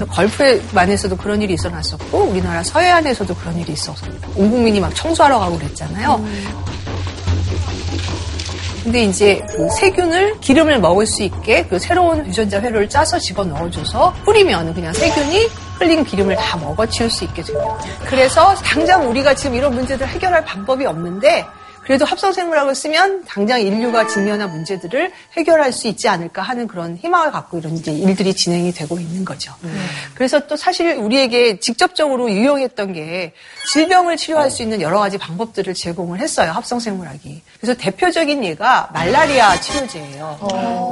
걸프만에서도 0.07 1.17
그런 1.17 1.41
일이 1.41 1.55
있어놨었고 1.55 2.17
우리나라 2.19 2.63
서해안에서도 2.63 3.33
그런 3.35 3.57
일이 3.57 3.73
있어서 3.73 4.05
온 4.35 4.51
국민이 4.51 4.79
막 4.79 4.95
청소하러 4.95 5.39
가고 5.39 5.57
그랬잖아요. 5.57 6.23
근데 8.83 9.03
이제 9.03 9.41
그 9.49 9.67
세균을 9.77 10.39
기름을 10.39 10.79
먹을 10.79 11.05
수 11.05 11.21
있게 11.23 11.65
그 11.65 11.77
새로운 11.77 12.25
유전자 12.25 12.61
회로를 12.61 12.87
짜서 12.89 13.19
집어 13.19 13.43
넣어줘서 13.43 14.13
뿌리면 14.23 14.73
그냥 14.73 14.93
세균이 14.93 15.47
흘린 15.79 16.03
기름을 16.03 16.35
다 16.35 16.57
먹어치울 16.57 17.09
수 17.09 17.25
있게 17.25 17.43
됩니다. 17.43 17.77
그래서 18.05 18.55
당장 18.55 19.09
우리가 19.09 19.35
지금 19.35 19.55
이런 19.55 19.75
문제들 19.75 20.07
해결할 20.07 20.43
방법이 20.45 20.85
없는데 20.85 21.45
그래도 21.83 22.05
합성생물학을 22.05 22.75
쓰면 22.75 23.25
당장 23.25 23.61
인류가 23.61 24.05
직면한 24.05 24.51
문제들을 24.51 25.11
해결할 25.37 25.73
수 25.73 25.87
있지 25.87 26.07
않을까 26.07 26.43
하는 26.43 26.67
그런 26.67 26.95
희망을 26.97 27.31
갖고 27.31 27.57
이런 27.57 27.75
이제 27.75 27.91
일들이 27.91 28.31
진행이 28.33 28.73
되고 28.73 28.99
있는 28.99 29.25
거죠. 29.25 29.53
그래서 30.13 30.45
또 30.45 30.55
사실 30.55 30.95
우리에게 30.97 31.59
직접적으로 31.59 32.29
유용했던 32.29 32.93
게 32.93 33.33
질병을 33.73 34.17
치료할 34.17 34.49
수 34.49 34.63
있는 34.63 34.81
여러 34.81 34.99
가지 34.99 35.17
방법들을 35.17 35.73
제공을 35.73 36.19
했어요. 36.19 36.51
합성생물학이. 36.51 37.41
그래서 37.59 37.77
대표적인 37.79 38.43
예가 38.43 38.89
말라리아 38.93 39.59
치료제예요. 39.59 40.39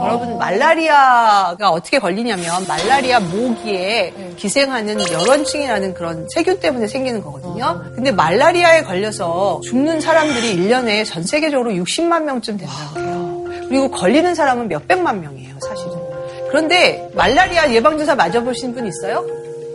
여러분 0.04 0.38
말라리아가 0.38 1.70
어떻게 1.72 1.98
걸리냐면 2.00 2.66
말라리아 2.68 3.20
모기에 3.20 4.14
기생하는 4.38 5.00
열원증이라는 5.12 5.94
그런 5.96 6.28
세균 6.34 6.60
때문에 6.60 6.88
생기는 6.88 7.22
거거든요. 7.22 7.84
근데 7.96 8.12
말라리아에 8.12 8.84
걸려서 8.84 9.62
죽는 9.64 10.00
사람들이 10.00 10.56
1년에 10.58 11.06
전 11.06 11.24
세계적으로 11.24 11.72
60만 11.72 12.24
명쯤 12.24 12.58
된다고 12.58 13.00
해요. 13.00 13.46
그리고 13.68 13.90
걸리는 13.92 14.34
사람은 14.36 14.68
몇백만 14.68 15.20
명이에요, 15.22 15.56
사실은. 15.62 15.94
그런데 16.50 17.10
말라리아 17.16 17.72
예방주사 17.72 18.16
맞아보신 18.16 18.74
분 18.74 18.86
있어요? 18.88 19.26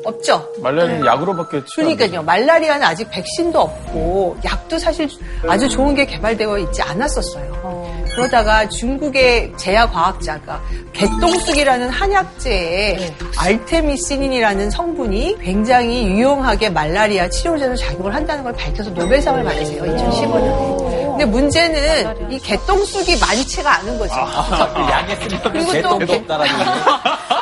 없죠? 0.05 0.49
말라리아는 0.59 1.07
약으로밖에 1.07 1.65
치료 1.67 1.89
안 1.89 1.97
그러니까요. 1.97 2.23
말라리아는 2.23 2.87
아직 2.87 3.09
백신도 3.11 3.61
없고 3.61 4.37
약도 4.45 4.79
사실 4.79 5.09
아주 5.49 5.69
좋은 5.69 5.95
게 5.95 6.05
개발되어 6.07 6.59
있지 6.59 6.83
않았었어요. 6.83 7.82
그러다가 8.15 8.69
중국의 8.69 9.53
제약과학자가 9.57 10.61
개똥쑥이라는 10.93 11.89
한약재에 11.89 13.15
알테미시닌이라는 13.39 14.71
성분이 14.71 15.39
굉장히 15.43 16.07
유용하게 16.07 16.71
말라리아 16.71 17.29
치료제로 17.31 17.75
작용을 17.75 18.15
한다는 18.15 18.45
걸 18.45 18.53
밝혀서 18.53 18.91
노벨상을 18.91 19.43
받으세요. 19.43 19.83
2015년에. 19.85 20.83
근데 21.13 21.25
문제는 21.27 22.31
이 22.33 22.39
개똥쑥이 22.39 23.19
많지가 23.21 23.79
않은 23.81 23.99
거죠. 23.99 24.15
약에 24.15 25.15
쓰면 25.17 25.43
그리고 25.53 25.67
또 25.67 25.73
개똥도 25.73 26.07
개- 26.07 26.17
없다라는 26.17 26.55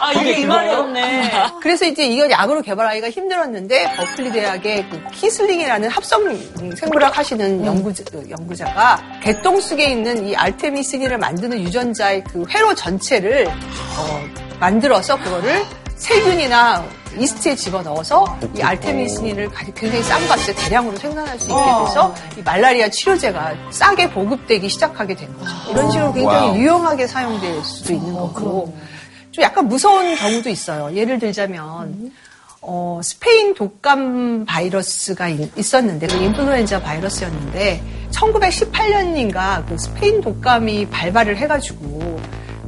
아, 0.02 0.12
이게 0.12 0.40
이 0.40 0.44
말이었네. 0.44 1.30
그래서 1.62 1.85
이제 1.85 2.04
이걸 2.04 2.30
약으로 2.33 2.62
개발하기가 2.62 3.11
힘들었는데 3.11 3.92
버클리 3.96 4.33
대학의 4.33 4.88
그 4.90 5.00
키슬링이라는 5.12 5.88
합성 5.88 6.20
생물학 6.76 7.16
하시는 7.16 7.64
연구자, 7.64 8.02
그 8.11 8.24
연구자가 8.28 9.00
개똥쑥에 9.22 9.85
있는 9.85 10.26
이 10.26 10.35
알테미시닌을 10.34 11.16
만드는 11.18 11.62
유전자의 11.62 12.24
그 12.24 12.44
회로 12.50 12.74
전체를 12.74 13.46
어, 13.48 14.20
만들어서 14.60 15.16
그거를 15.18 15.64
세균이나 15.96 16.84
이스트에 17.18 17.56
집어넣어서 17.56 18.38
이 18.56 18.62
알테미시닌을 18.62 19.50
굉장히 19.74 20.02
싼 20.04 20.26
값에 20.28 20.54
대량으로 20.54 20.96
생산할 20.96 21.38
수 21.40 21.46
있게 21.50 21.54
돼서 21.86 22.14
이 22.38 22.42
말라리아 22.42 22.88
치료제가 22.88 23.52
싸게 23.70 24.10
보급되기 24.10 24.68
시작하게 24.68 25.14
된 25.16 25.32
거죠. 25.38 25.50
이런 25.70 25.90
식으로 25.90 26.12
굉장히 26.12 26.46
wow. 26.48 26.56
유용하게 26.56 27.06
사용될 27.06 27.64
수도 27.64 27.92
있는 27.94 28.12
거고 28.14 28.76
좀 29.32 29.42
약간 29.44 29.66
무서운 29.68 30.14
경우도 30.14 30.48
있어요. 30.50 30.94
예를 30.94 31.18
들자면 31.18 32.12
어, 32.62 33.00
스페인 33.02 33.54
독감 33.54 34.44
바이러스가 34.46 35.28
있- 35.28 35.58
있었는데 35.58 36.06
그 36.06 36.16
인플루엔자 36.16 36.80
바이러스였는데 36.82 37.82
1918년인가 38.10 39.64
그 39.66 39.76
스페인 39.78 40.20
독감이 40.20 40.88
발발을 40.90 41.36
해가지고 41.38 42.20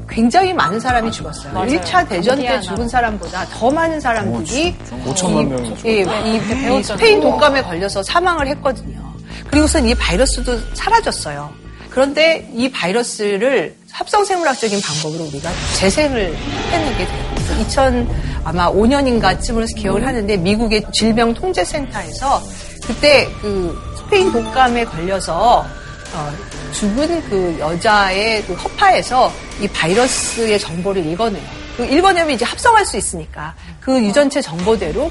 굉장히 0.09 0.53
많은 0.53 0.79
사람이 0.79 1.11
죽었어요. 1.11 1.55
맞아요. 1.55 1.69
1차 1.71 2.07
대전 2.09 2.39
때 2.39 2.61
죽은 2.61 2.87
사람보다 2.89 3.47
더 3.47 3.71
많은 3.71 3.99
사람들이 4.01 4.75
오, 5.07 5.13
5천만 5.15 5.47
명이 5.49 5.69
이, 5.69 5.75
죽었어요. 5.77 5.93
이- 6.27 6.41
네, 6.41 6.79
이. 6.79 6.83
스페인 6.83 7.21
독감에 7.21 7.63
걸려서 7.63 8.03
사망을 8.03 8.47
했거든요. 8.49 9.01
그리고선 9.49 9.87
이 9.87 9.95
바이러스도 9.95 10.59
사라졌어요. 10.75 11.51
그런데 11.89 12.49
이 12.55 12.71
바이러스를 12.71 13.75
합성생물학적인 13.91 14.81
방법으로 14.81 15.25
우리가 15.29 15.51
재생을 15.79 16.35
해내게 16.71 17.05
돼요. 17.07 17.33
그래서 17.35 17.61
2000 17.61 18.09
아마 18.45 18.71
5년인가쯤으로 18.71 19.75
기억을 19.77 20.07
하는데 20.07 20.37
미국의 20.39 20.85
질병통제센터에서 20.93 22.43
그때 22.87 23.29
그 23.41 23.79
스페인 24.13 24.31
독감에 24.31 24.85
걸려서 24.85 25.65
어, 26.13 26.33
죽은 26.73 27.23
그 27.31 27.57
여자의 27.59 28.45
그 28.45 28.53
허파에서 28.53 29.33
이 29.59 29.67
바이러스의 29.69 30.61
정보를 30.61 31.07
읽어내요. 31.07 31.43
그 31.79 31.87
읽어내면 31.87 32.35
이제 32.35 32.45
합성할 32.45 32.85
수 32.85 32.99
있으니까 32.99 33.55
그 33.81 33.99
유전체 34.05 34.43
정보대로 34.43 35.11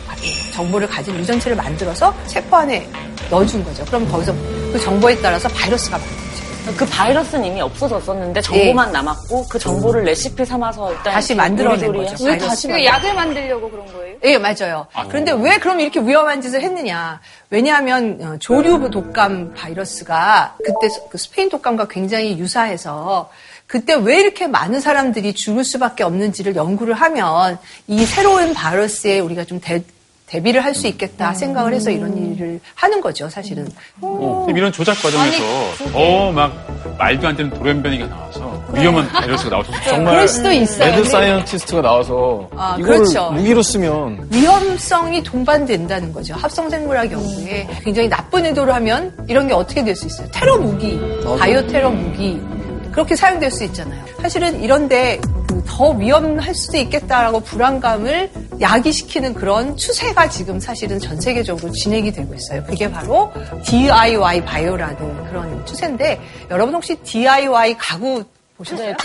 정보를 0.54 0.88
가진 0.88 1.16
유전체를 1.16 1.58
만들어서 1.58 2.14
세포 2.28 2.58
안에 2.58 2.88
넣어준 3.32 3.64
거죠. 3.64 3.84
그럼 3.86 4.08
거기서 4.08 4.36
그 4.72 4.80
정보에 4.80 5.20
따라서 5.20 5.50
바이러스가 5.50 5.98
만들어요. 5.98 6.31
그 6.76 6.86
바이러스는 6.86 7.46
이미 7.46 7.62
없어졌었는데 7.62 8.42
정보만 8.42 8.92
남았고 8.92 9.48
그 9.48 9.58
정보를 9.60 10.04
레시피 10.04 10.46
삼아서 10.46 10.92
일단 10.92 11.14
다시 11.14 11.36
만들어낸 11.36 11.92
거죠. 11.94 12.24
바이러스. 12.26 12.48
다시 12.48 12.68
그 12.68 12.74
만들- 12.74 12.86
약을 12.86 13.14
만들려고 13.14 13.70
그런 13.70 13.86
거예요? 13.94 14.16
예, 14.24 14.38
맞아요. 14.38 14.86
그런데 15.10 15.32
왜 15.32 15.58
그럼 15.58 15.80
이렇게 15.80 16.00
위험한 16.00 16.42
짓을 16.42 16.62
했느냐? 16.62 17.20
왜냐하면 17.50 18.20
어, 18.22 18.38
조류 18.40 18.90
독감 18.92 19.54
바이러스가 19.56 20.56
그때 20.64 20.90
스- 20.90 21.02
그 21.10 21.18
스페인 21.18 21.50
독감과 21.50 21.88
굉장히 21.90 22.38
유사해서 22.38 23.30
그때 23.68 23.94
왜 23.96 24.20
이렇게 24.20 24.48
많은 24.48 24.80
사람들이 24.82 25.34
죽을 25.34 25.64
수밖에 25.64 26.04
없는지를 26.04 26.56
연구를 26.56 26.94
하면 26.94 27.58
이 27.88 28.06
새로운 28.06 28.54
바이러스에 28.54 29.20
우리가 29.20 29.46
좀 29.46 29.60
대, 29.62 29.82
대비를 30.32 30.64
할 30.64 30.72
수 30.74 30.88
있겠다 30.88 31.34
생각을 31.34 31.74
해서 31.74 31.92
이런 31.92 32.18
일을 32.18 32.62
하는 32.76 33.02
거죠, 33.02 33.30
사실은. 33.30 33.68
어, 34.00 34.44
근데 34.46 34.58
이런 34.58 34.72
조작 34.72 34.94
과정에서 35.02 35.44
더 35.92 36.44
막 36.44 36.96
말도 36.98 37.28
안 37.28 37.36
되는 37.36 37.52
돌연변이가 37.52 38.08
나와서 38.08 38.64
위험한 38.74 39.10
바이러스가 39.10 39.50
나와서 39.50 39.72
정말 39.90 40.14
그럴 40.14 40.28
수도 40.30 40.50
있어요. 40.50 40.90
mad 40.96 41.04
scientist가 41.10 41.82
나와서 41.82 42.50
아, 42.56 42.78
이걸 42.80 43.00
그렇죠. 43.00 43.30
무기로 43.32 43.62
쓰면 43.62 44.30
위험성이 44.32 45.22
동반된다는 45.22 46.14
거죠. 46.14 46.34
합성생물학 46.36 47.12
연구에 47.12 47.68
굉장히 47.84 48.08
나쁜 48.08 48.46
의도를 48.46 48.74
하면 48.76 49.14
이런 49.28 49.48
게 49.50 49.54
어떻게 49.54 49.84
될 49.84 49.94
수 49.98 50.08
있어요? 50.08 50.28
테러 50.32 50.58
무기, 50.58 50.98
바이오 51.40 51.68
테러 51.68 51.90
무기 51.92 52.42
그렇게 52.92 53.16
사용될 53.16 53.52
수 53.52 53.64
있잖아요. 53.66 54.04
사실은 54.22 54.62
이런데 54.62 55.20
그더 55.48 55.92
위험할 55.92 56.54
수도 56.54 56.78
있겠다라고 56.78 57.40
불안감을 57.42 58.30
야기시키는 58.60 59.34
그런 59.34 59.76
추세가 59.78 60.28
지금 60.30 60.60
사실은 60.60 61.00
전 61.00 61.20
세계적으로 61.20 61.72
진행이 61.72 62.12
되고 62.12 62.34
있어요. 62.34 62.64
그게 62.66 62.90
바로 62.92 63.32
DIY 63.66 64.44
바이오라는 64.46 65.26
그런 65.30 65.66
추세인데 65.66 66.20
여러분 66.50 66.76
혹시 66.76 66.96
DIY 66.96 67.78
가구 67.78 68.24
보셨어요? 68.58 68.88
네, 68.90 68.96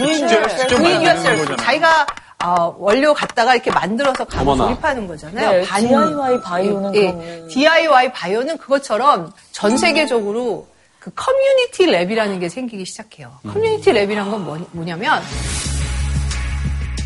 yourself. 1.08 1.46
거잖아요. 1.46 1.56
자기가 1.56 2.06
어, 2.44 2.76
원료 2.78 3.14
갖다가 3.14 3.54
이렇게 3.54 3.70
만들어서 3.70 4.24
가구 4.26 4.50
어머나. 4.52 4.68
조립하는 4.68 5.06
거잖아요. 5.08 5.50
네, 5.52 5.62
반- 5.66 5.80
DIY 5.88 6.40
바이오는 6.42 6.94
예, 6.94 7.00
그러면- 7.12 7.48
DIY 7.48 8.12
바이오는 8.12 8.58
그것처럼 8.58 9.32
전 9.52 9.76
세계적으로 9.78 10.66
그 11.06 11.12
community 11.14 11.86
lab이라는 11.86 12.40
게 12.40 12.48
생기기 12.48 12.84
시작해요. 12.84 13.30
community 13.46 13.92
lab이란 13.92 14.28
건 14.28 14.44
뭐, 14.44 14.58
뭐냐면 14.72 15.22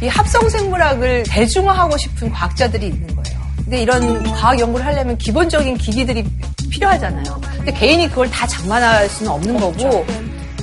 이 0.03 0.09
합성 0.09 0.49
생물학을 0.49 1.25
대중화하고 1.25 1.99
싶은 1.99 2.31
과학자들이 2.33 2.87
있는 2.87 3.15
거예요. 3.15 3.39
근데 3.57 3.83
이런 3.83 4.23
과학 4.23 4.59
연구를 4.59 4.87
하려면 4.87 5.19
기본적인 5.19 5.77
기기들이 5.77 6.25
필요하잖아요. 6.71 7.43
근데 7.59 7.73
개인이 7.73 8.09
그걸 8.09 8.31
다 8.31 8.47
장만할 8.47 9.07
수는 9.11 9.33
없는 9.33 9.61
거고 9.61 10.07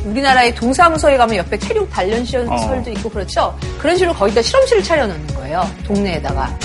우리나라의 0.05 0.55
동사무소에 0.55 1.15
가면 1.17 1.35
옆에 1.35 1.59
체육 1.59 1.87
단련 1.91 2.25
시설도 2.25 2.89
있고 2.89 3.07
그렇죠. 3.07 3.55
그런 3.77 3.95
식으로 3.95 4.15
거기다 4.15 4.41
실험실을 4.41 4.81
차려놓는 4.81 5.27
거예요. 5.35 5.69
동네에다가. 5.85 6.57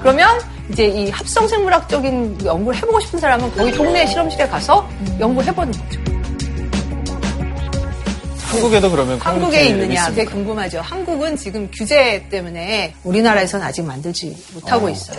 그러면 0.00 0.40
이제 0.70 0.86
이 0.86 1.10
합성 1.10 1.48
생물학적인 1.48 2.44
연구를 2.44 2.76
해보고 2.78 3.00
싶은 3.00 3.18
사람은 3.18 3.50
거기 3.56 3.72
동네 3.72 4.06
실험실에 4.06 4.46
가서 4.48 4.88
연구를 5.18 5.48
해보는 5.48 5.72
거죠. 5.72 6.00
한국에도 8.48 8.90
그러면 8.90 9.18
한국에 9.20 9.66
있느냐 9.66 9.92
있습니까? 9.94 10.08
그게 10.08 10.24
궁금하죠. 10.24 10.80
한국은 10.80 11.36
지금 11.36 11.70
규제 11.72 12.26
때문에 12.30 12.94
우리나라에서는 13.04 13.64
아직 13.64 13.82
만들지 13.82 14.34
못하고 14.54 14.86
어. 14.86 14.90
있어요. 14.90 15.18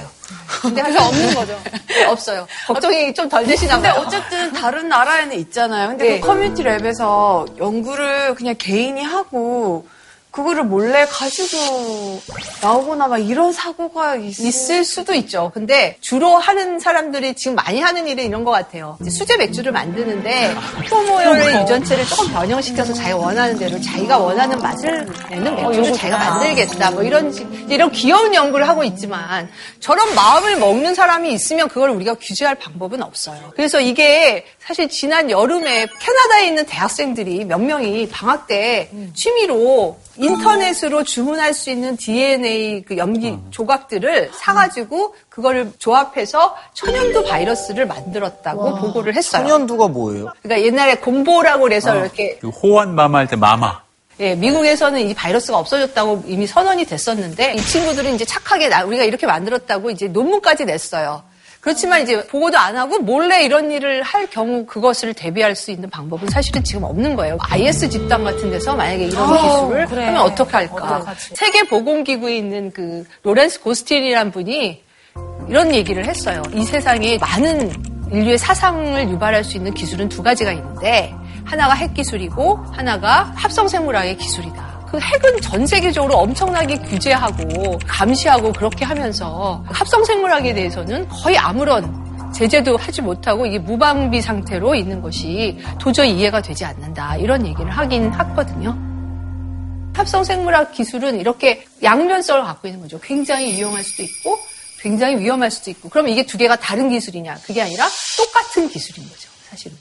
근데 0.61 0.81
그래서 0.81 1.07
없는 1.07 1.33
거죠. 1.35 1.59
네, 1.87 2.05
없어요. 2.09 2.47
걱정이 2.65 3.13
좀 3.13 3.29
덜 3.29 3.45
되시나 3.45 3.75
근데 3.75 3.89
봐요. 3.91 4.03
어쨌든 4.05 4.51
다른 4.53 4.89
나라에는 4.89 5.37
있잖아요. 5.41 5.89
근데 5.89 6.09
네. 6.09 6.19
그 6.19 6.25
커뮤니티 6.27 6.63
랩에서 6.63 7.59
연구를 7.59 8.33
그냥 8.33 8.55
개인이 8.57 9.01
하고 9.03 9.85
그거를 10.31 10.63
몰래 10.63 11.05
가지고 11.05 12.21
나오거나 12.61 13.07
막 13.07 13.17
이런 13.17 13.51
사고가 13.51 14.15
있을, 14.15 14.45
있을 14.45 14.83
수도 14.85 15.13
있죠. 15.15 15.51
근데 15.53 15.97
주로 16.01 16.37
하는 16.37 16.79
사람들이 16.79 17.33
지금 17.33 17.55
많이 17.55 17.81
하는 17.81 18.07
일은 18.07 18.23
이런 18.25 18.43
것 18.43 18.51
같아요. 18.51 18.97
이제 19.01 19.09
수제 19.09 19.37
맥주를 19.37 19.71
만드는데 19.71 20.53
포모열의 20.89 21.61
유전체를 21.61 22.05
조금 22.05 22.31
변형시켜서 22.31 22.93
자기가 22.93 23.17
원하는 23.17 23.57
대로 23.57 23.81
자기가 23.81 24.17
원하는 24.19 24.59
맛을 24.59 25.07
내는 25.31 25.55
맥주를 25.55 25.77
요거 25.87 25.97
자기가. 25.97 26.17
만들겠다. 26.17 26.91
뭐 26.91 27.03
이런 27.03 27.31
식- 27.33 27.47
이런 27.69 27.91
귀여운 27.91 28.33
연구를 28.35 28.67
하고 28.67 28.83
있지만 28.83 29.49
저런 29.79 30.13
마음을 30.13 30.57
먹는 30.57 30.93
사람이 30.93 31.33
있으면 31.33 31.67
그걸 31.69 31.89
우리가 31.89 32.13
규제할 32.15 32.55
방법은 32.55 33.01
없어요. 33.01 33.51
그래서 33.55 33.79
이게 33.81 34.45
사실 34.69 34.87
지난 34.87 35.31
여름에 35.31 35.87
캐나다에 35.99 36.45
있는 36.45 36.63
대학생들이 36.63 37.43
몇 37.45 37.59
명이 37.59 38.07
방학 38.09 38.45
때 38.45 38.91
취미로 39.15 39.97
인터넷으로 40.15 41.03
주문할 41.03 41.55
수 41.55 41.71
있는 41.71 41.97
DNA 41.97 42.83
그 42.83 42.95
염기 42.95 43.35
조각들을 43.49 44.29
사가지고 44.31 45.15
그거를 45.27 45.71
조합해서 45.79 46.55
천연두 46.75 47.23
바이러스를 47.23 47.87
만들었다고 47.87 48.75
보고를 48.75 49.15
했어요. 49.15 49.41
천연두가 49.41 49.87
뭐예요? 49.87 50.27
그러니까 50.43 50.67
옛날에 50.67 50.95
곰보라고 50.97 51.63
그래서 51.63 51.95
이렇게 51.97 52.37
그 52.37 52.49
호환 52.49 52.93
마마 52.93 53.17
할 53.17 53.27
때 53.27 53.35
마마. 53.35 53.81
예, 54.19 54.35
미국에서는 54.35 54.99
이 55.01 55.15
바이러스가 55.15 55.57
없어졌다고 55.57 56.25
이미 56.27 56.45
선언이 56.45 56.85
됐었는데 56.85 57.53
이 57.55 57.61
친구들은 57.61 58.13
이제 58.13 58.23
착하게 58.23 58.67
나- 58.69 58.83
우리가 58.85 59.03
이렇게 59.03 59.25
만들었다고 59.25 59.89
이제 59.89 60.07
논문까지 60.09 60.65
냈어요. 60.65 61.23
그렇지만 61.61 62.01
이제 62.01 62.25
보고도 62.27 62.57
안 62.57 62.77
하고 62.77 62.99
몰래 62.99 63.43
이런 63.43 63.71
일을 63.71 64.01
할 64.01 64.27
경우 64.27 64.65
그것을 64.65 65.13
대비할 65.13 65.55
수 65.55 65.71
있는 65.71 65.89
방법은 65.89 66.29
사실은 66.29 66.63
지금 66.63 66.83
없는 66.83 67.15
거예요. 67.15 67.37
IS 67.41 67.89
집단 67.89 68.23
같은 68.23 68.49
데서 68.49 68.75
만약에 68.75 69.05
이런 69.05 69.29
아, 69.29 69.41
기술을 69.41 69.85
그래. 69.87 70.05
하면 70.05 70.21
어떻게 70.21 70.51
할까? 70.51 70.75
어떡하지? 70.97 71.35
세계 71.35 71.63
보건기구에 71.63 72.37
있는 72.37 72.71
그 72.71 73.05
로렌스 73.23 73.61
고스틴이라는 73.61 74.31
분이 74.31 74.83
이런 75.49 75.73
얘기를 75.73 76.05
했어요. 76.05 76.41
이 76.53 76.63
세상에 76.63 77.17
많은 77.17 77.71
인류의 78.11 78.37
사상을 78.37 79.09
유발할 79.09 79.43
수 79.43 79.57
있는 79.57 79.73
기술은 79.73 80.09
두 80.09 80.23
가지가 80.23 80.51
있는데 80.53 81.13
하나가 81.43 81.73
핵 81.73 81.93
기술이고 81.93 82.57
하나가 82.71 83.31
합성 83.35 83.67
생물학의 83.67 84.17
기술이다. 84.17 84.68
그 84.89 84.99
핵은 84.99 85.41
전 85.41 85.67
세계적으로 85.67 86.17
엄청나게 86.17 86.77
규제하고 86.79 87.77
감시하고 87.85 88.51
그렇게 88.53 88.85
하면서 88.85 89.63
합성 89.67 90.03
생물학에 90.03 90.53
대해서는 90.53 91.07
거의 91.07 91.37
아무런 91.37 92.31
제재도 92.33 92.77
하지 92.77 93.01
못하고 93.01 93.45
이게 93.45 93.59
무방비 93.59 94.21
상태로 94.21 94.75
있는 94.75 95.01
것이 95.01 95.59
도저히 95.79 96.17
이해가 96.17 96.41
되지 96.41 96.65
않는다. 96.65 97.17
이런 97.17 97.45
얘기를 97.45 97.69
하긴 97.69 98.09
하거든요. 98.11 98.77
합성 99.93 100.23
생물학 100.23 100.71
기술은 100.71 101.19
이렇게 101.19 101.65
양면성을 101.83 102.43
갖고 102.43 102.67
있는 102.67 102.81
거죠. 102.81 102.99
굉장히 102.99 103.57
유용할 103.57 103.83
수도 103.83 104.03
있고 104.03 104.37
굉장히 104.79 105.17
위험할 105.17 105.51
수도 105.51 105.69
있고. 105.71 105.89
그럼 105.89 106.07
이게 106.07 106.25
두 106.25 106.37
개가 106.37 106.55
다른 106.55 106.89
기술이냐? 106.89 107.35
그게 107.45 107.61
아니라 107.61 107.87
똑같은 108.17 108.69
기술인 108.69 109.07
거죠. 109.09 109.29
사실은. 109.49 109.77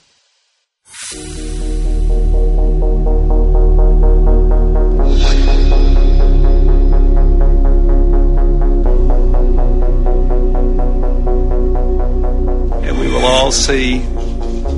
Will 13.19 13.27
all 13.27 13.51
see 13.51 13.99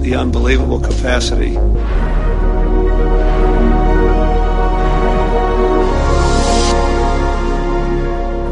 the 0.02 0.14
unbelievable 0.14 0.80
capacity 0.80 1.58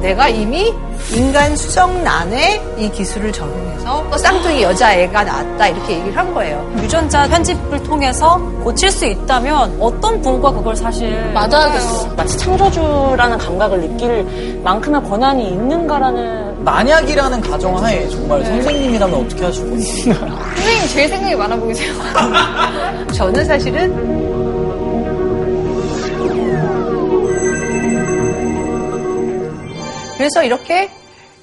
내가 0.03 0.28
이미 0.28 0.72
인간 1.14 1.57
수정란에 1.57 2.61
이 2.78 2.91
기술을 2.91 3.32
적용해서 3.32 4.07
또 4.11 4.16
쌍둥이 4.18 4.62
여자애가 4.62 5.24
낳았다 5.24 5.68
이렇게 5.68 5.95
얘기를 5.95 6.16
한 6.16 6.34
거예요. 6.34 6.70
유전자 6.82 7.26
편집을 7.26 7.82
통해서 7.82 8.39
고칠 8.62 8.91
수 8.91 9.07
있다면 9.07 9.78
어떤 9.80 10.20
분과 10.20 10.53
그걸 10.53 10.76
사실 10.76 11.32
맞아야겠어. 11.32 12.14
마치 12.14 12.36
창조주라는 12.39 13.39
감각을 13.39 13.80
느낄 13.80 14.61
만큼의 14.62 15.03
권한이 15.05 15.49
있는가라는. 15.51 16.47
만약이라는 16.65 17.41
가정하에 17.41 18.09
정말 18.09 18.45
선생님이라면 18.45 19.15
어떻게 19.27 19.45
하실 19.45 19.69
건지. 19.69 20.03
선생님 20.13 20.89
제일 20.89 21.09
생각이 21.09 21.35
많아 21.37 21.57
보이세요. 21.57 21.93
저는 23.15 23.45
사실은 23.45 24.19
그래서 30.17 30.43
이렇게 30.43 30.91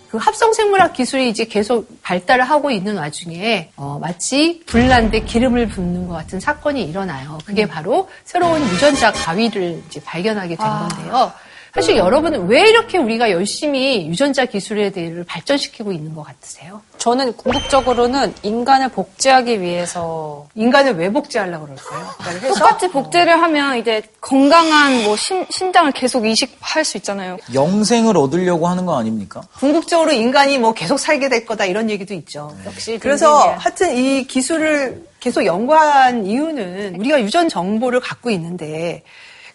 그 0.09 0.17
합성 0.17 0.53
생물학 0.53 0.93
기술이 0.93 1.29
이제 1.29 1.45
계속 1.45 1.87
발달을 2.01 2.43
하고 2.43 2.71
있는 2.71 2.97
와중에 2.97 3.71
어, 3.75 3.97
마치 3.99 4.61
불난데 4.65 5.21
기름을 5.21 5.67
붓는 5.69 6.07
것 6.07 6.13
같은 6.13 6.39
사건이 6.39 6.83
일어나요. 6.83 7.37
그게 7.45 7.65
바로 7.67 8.07
새로운 8.23 8.61
유전자 8.69 9.11
가위를 9.11 9.81
이제 9.87 10.01
발견하게 10.03 10.55
된 10.55 10.65
건데요. 10.65 11.31
사실 11.75 11.97
여러분은 11.97 12.47
왜 12.47 12.61
이렇게 12.69 12.97
우리가 12.97 13.31
열심히 13.31 14.07
유전자 14.07 14.45
기술에 14.45 14.91
대해서 14.91 15.23
발전시키고 15.27 15.91
있는 15.91 16.15
것 16.15 16.23
같으세요? 16.23 16.81
저는 16.99 17.33
궁극적으로는 17.33 18.33
인간을 18.43 18.87
복제하기 18.89 19.59
위해서 19.59 20.47
인간을 20.55 20.93
왜 20.93 21.11
복제하려고 21.11 21.65
그럴까요? 21.65 22.47
똑같이 22.47 22.87
복제를 22.87 23.41
하면 23.41 23.77
이제 23.77 24.01
건강한 24.21 25.03
뭐 25.03 25.17
심, 25.17 25.45
심장을 25.49 25.91
계속 25.91 26.25
이식할 26.25 26.85
수 26.85 26.95
있잖아요. 26.95 27.37
영생을 27.53 28.15
얻으려고 28.15 28.69
하는 28.69 28.85
거 28.85 28.97
아닙니까? 28.97 29.41
궁극적으로 29.59 30.13
인간이 30.13 30.57
뭐 30.57 30.73
계속 30.73 30.97
살게 30.97 31.27
될 31.27 31.45
거다 31.45 31.65
이런 31.65 31.89
얘기도 31.89 32.13
있죠. 32.13 32.55
역시 32.65 32.97
그래서 32.99 33.37
딩딩이야. 33.37 33.57
하여튼 33.59 33.97
이 33.97 34.27
기술을 34.27 35.03
계속 35.19 35.45
연구한 35.45 36.25
이유는 36.25 36.95
우리가 36.99 37.21
유전 37.21 37.49
정보를 37.49 37.99
갖고 37.99 38.29
있는데 38.29 39.03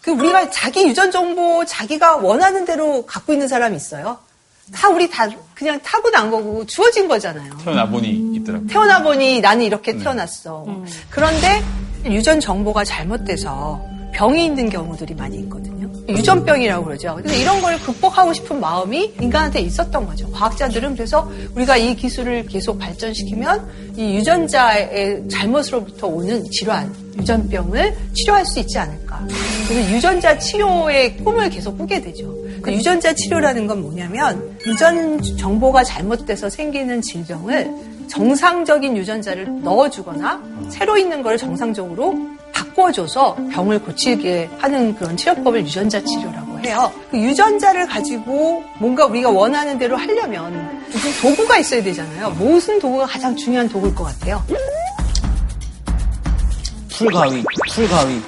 그 0.03 0.11
우리가 0.13 0.51
자기 0.51 0.87
유전 0.89 1.11
정보 1.11 1.65
자기가 1.65 2.17
원하는 2.17 2.65
대로 2.65 3.05
갖고 3.07 3.33
있는 3.33 3.49
사람이 3.49 3.77
있어요. 3.77 4.19
다 4.73 4.89
우리 4.89 5.11
다 5.11 5.29
그냥 5.55 5.81
타고난 5.83 6.31
거고 6.31 6.65
주어진 6.65 7.09
거잖아요. 7.09 7.53
태어나 7.65 7.89
보니 7.89 8.37
있더라고요. 8.37 8.69
태어나 8.69 9.03
보니 9.03 9.41
나는 9.41 9.65
이렇게 9.65 9.97
태어났어. 9.97 10.65
그런데 11.11 11.63
유전 12.07 12.41
정보가 12.41 12.85
잘못돼서 12.85 13.85
병이 14.13 14.45
있는 14.45 14.69
경우들이 14.69 15.15
많이 15.15 15.39
있거든요. 15.39 15.89
유전병이라고 16.09 16.85
그러죠. 16.85 17.15
그래서 17.17 17.41
이런 17.41 17.61
걸 17.61 17.79
극복하고 17.79 18.33
싶은 18.33 18.61
마음이 18.61 19.15
인간한테 19.21 19.61
있었던 19.61 20.07
거죠. 20.07 20.31
과학자들은 20.33 20.95
그래서 20.95 21.31
우리가 21.55 21.77
이 21.77 21.95
기술을 21.95 22.47
계속 22.47 22.79
발전시키면 22.79 23.69
이 23.97 24.17
유전자의 24.17 25.29
잘못으로부터 25.29 26.09
오는 26.09 26.45
질환, 26.51 26.93
유전병을 27.19 27.97
치료할 28.15 28.45
수 28.47 28.59
있지 28.61 28.79
않을까. 28.79 29.27
그래서 29.69 29.93
유전자 29.93 30.39
치료의 30.39 31.19
꿈을 31.19 31.51
계속 31.51 31.79
꾸게 31.79 32.01
되죠. 32.01 32.35
그 32.63 32.73
유전자 32.73 33.13
치료라는 33.13 33.67
건 33.67 33.83
뭐냐면 33.83 34.57
유전 34.67 35.21
정보가 35.23 35.85
잘못돼서 35.85 36.51
생기는 36.51 37.01
질병을 37.01 37.71
정상적인 38.09 38.97
유전자를 38.97 39.63
넣어주거나 39.63 40.43
새로 40.69 40.99
있는 40.99 41.23
걸 41.23 41.39
정상적으로 41.39 42.19
바꿔줘서 42.53 43.37
병을 43.53 43.81
고치게 43.81 44.51
하는 44.59 44.95
그런 44.95 45.17
치료법을 45.17 45.63
유전자 45.65 46.03
치료라고 46.03 46.61
해요. 46.61 46.93
그 47.11 47.19
유전자를 47.19 47.87
가지고 47.87 48.63
뭔가 48.79 49.07
우리가 49.07 49.31
원하는 49.31 49.79
대로 49.79 49.97
하려면 49.97 50.83
무슨 50.91 51.13
도구가 51.21 51.59
있어야 51.59 51.83
되잖아요. 51.83 52.31
무슨 52.31 52.79
도구가 52.79 53.07
가장 53.07 53.35
중요한 53.37 53.69
도구일 53.69 53.95
것 53.95 54.05
같아요? 54.05 54.43
풀가위, 56.91 57.43
풀가위. 57.73 58.21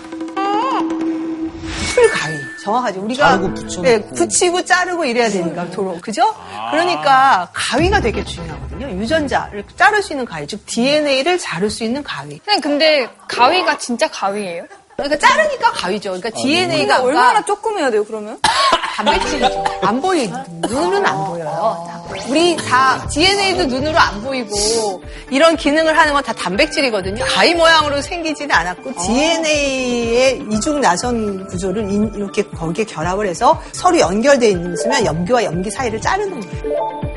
풀가위. 1.94 2.41
정확하죠. 2.62 3.00
우리가 3.00 3.28
자르고 3.30 3.54
붙여놓고. 3.54 3.82
네, 3.82 4.00
붙이고 4.14 4.64
자르고 4.64 5.04
이래야 5.04 5.28
되니까 5.28 5.68
도로 5.70 5.98
그죠? 6.00 6.34
그러니까 6.70 7.48
가위가 7.52 8.00
되게 8.00 8.24
중요하거든요. 8.24 8.88
유전자를 9.02 9.64
자를 9.76 10.02
수 10.02 10.12
있는 10.12 10.24
가위, 10.24 10.46
즉 10.46 10.64
DNA를 10.66 11.38
자를 11.38 11.70
수 11.70 11.82
있는 11.84 12.02
가위. 12.02 12.40
선생님, 12.44 12.60
근데 12.60 13.08
가위가 13.28 13.78
진짜 13.78 14.08
가위예요? 14.08 14.64
그러니까 14.96 15.18
자르니까 15.18 15.72
가위죠. 15.72 16.10
그러니까 16.10 16.30
DNA가 16.30 16.96
아, 16.96 17.02
얼마나 17.02 17.44
조금 17.44 17.78
해야 17.78 17.90
돼요, 17.90 18.04
그러면? 18.04 18.38
단백질이죠. 18.94 19.64
안 19.82 20.00
보이, 20.00 20.30
눈은 20.68 21.04
안 21.06 21.24
보여요. 21.26 22.02
우리 22.28 22.56
다 22.56 23.06
DNA도 23.08 23.64
눈으로 23.64 23.98
안 23.98 24.22
보이고 24.22 25.02
이런 25.30 25.56
기능을 25.56 25.96
하는 25.96 26.12
건 26.12 26.22
다 26.22 26.32
단백질이거든요. 26.34 27.24
가위 27.24 27.54
모양으로 27.54 28.00
생기지는 28.02 28.54
않았고 28.54 28.92
DNA의 28.94 30.42
이중 30.50 30.80
나선 30.80 31.46
구조를 31.48 31.90
인- 31.90 32.12
이렇게 32.14 32.42
거기에 32.44 32.84
결합을 32.84 33.26
해서 33.26 33.60
서로 33.72 33.98
연결되어 33.98 34.50
있으면 34.50 35.04
염기와 35.04 35.44
염기 35.44 35.70
사이를 35.70 36.00
자르는 36.00 36.40
거예요. 36.40 37.11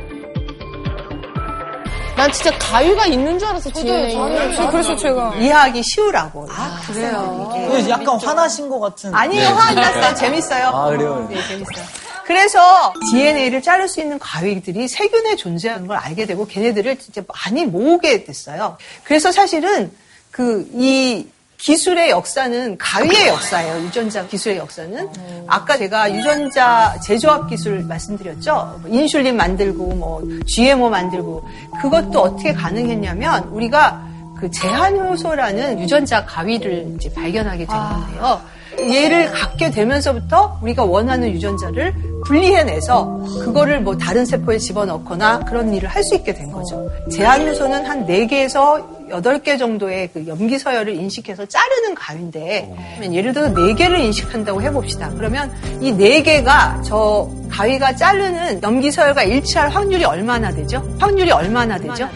난 2.16 2.32
진짜 2.32 2.58
가위가 2.58 3.08
있는 3.08 3.38
줄 3.38 3.48
알았어, 3.50 3.70
뒤에. 3.72 4.12
저는 4.12 4.70
그래서 4.72 4.96
제가 4.96 5.36
이해하기 5.36 5.84
쉬우라고. 5.84 6.48
아, 6.50 6.80
그래요? 6.88 7.50
근데 7.52 7.90
약간 7.90 8.18
화나신 8.20 8.70
것 8.70 8.80
같은. 8.80 9.14
아니에요, 9.14 9.50
화안 9.50 9.76
났어요. 9.76 10.16
재밌어요. 10.16 10.68
아, 10.68 10.90
그래요? 10.90 11.28
네, 11.30 11.36
재밌어요. 11.48 11.86
그래서 12.26 12.94
DNA를 13.12 13.62
자를 13.62 13.88
수 13.88 14.00
있는 14.02 14.18
가위들이 14.18 14.88
세균에 14.88 15.36
존재하는 15.36 15.86
걸 15.88 15.98
알게 15.98 16.26
되고 16.26 16.48
걔네들을 16.48 16.98
진짜 16.98 17.22
많이 17.28 17.66
모으게 17.66 18.24
됐어요. 18.24 18.78
그래서 19.04 19.32
사실은 19.32 19.92
그 20.32 20.68
이 20.74 21.28
기술의 21.58 22.10
역사는 22.10 22.78
가위의 22.78 23.28
역사예요. 23.28 23.84
유전자 23.84 24.26
기술의 24.28 24.58
역사는. 24.58 25.10
아까 25.48 25.78
제가 25.78 26.14
유전자 26.14 26.98
재조합 27.02 27.50
기술 27.50 27.84
말씀드렸죠. 27.84 28.80
뭐 28.82 28.92
인슐린 28.92 29.36
만들고 29.36 29.86
뭐 29.96 30.22
GMO 30.46 30.90
만들고 30.90 31.48
그것도 31.82 32.22
어떻게 32.22 32.54
가능했냐면 32.54 33.46
우리가 33.46 34.04
그 34.38 34.52
제한 34.52 34.98
효소라는 34.98 35.80
유전자 35.80 36.26
가위를 36.26 36.94
이제 36.96 37.12
발견하게 37.14 37.66
된 37.66 37.68
건데요. 37.68 38.42
얘를 38.80 39.32
갖게 39.32 39.72
되면서부터 39.72 40.60
우리가 40.62 40.84
원하는 40.84 41.32
유전자를 41.32 41.94
분리해내서 42.26 43.24
그거를 43.44 43.82
뭐 43.82 43.98
다른 43.98 44.26
세포에 44.26 44.58
집어넣거나 44.58 45.42
그런 45.42 45.74
일을 45.74 45.88
할 45.90 46.04
수 46.06 46.16
있게 46.16 46.34
된 46.34 46.52
거죠. 46.52 46.90
제한 47.12 47.48
요소는 47.48 47.86
한 47.86 48.06
4개에서 48.06 48.84
8개 49.10 49.58
정도의 49.58 50.10
그 50.14 50.26
염기 50.28 50.58
서열을 50.60 50.94
인식해서 50.96 51.46
자르는 51.46 51.96
가위인데 51.96 52.74
예를 53.12 53.34
들어서 53.34 53.54
4개를 53.54 54.00
인식한다고 54.00 54.62
해봅시다. 54.62 55.12
그러면 55.18 55.52
이 55.82 55.92
4개가 55.92 56.84
저 56.84 57.30
가위가 57.50 57.96
자르는 57.96 58.62
염기 58.64 58.92
서열과 58.92 59.24
일치할 59.24 59.70
확률이 59.70 60.04
얼마나 60.06 60.52
되죠? 60.52 60.84
확률이 61.00 61.32
얼마나 61.32 61.78
되죠? 61.78 62.08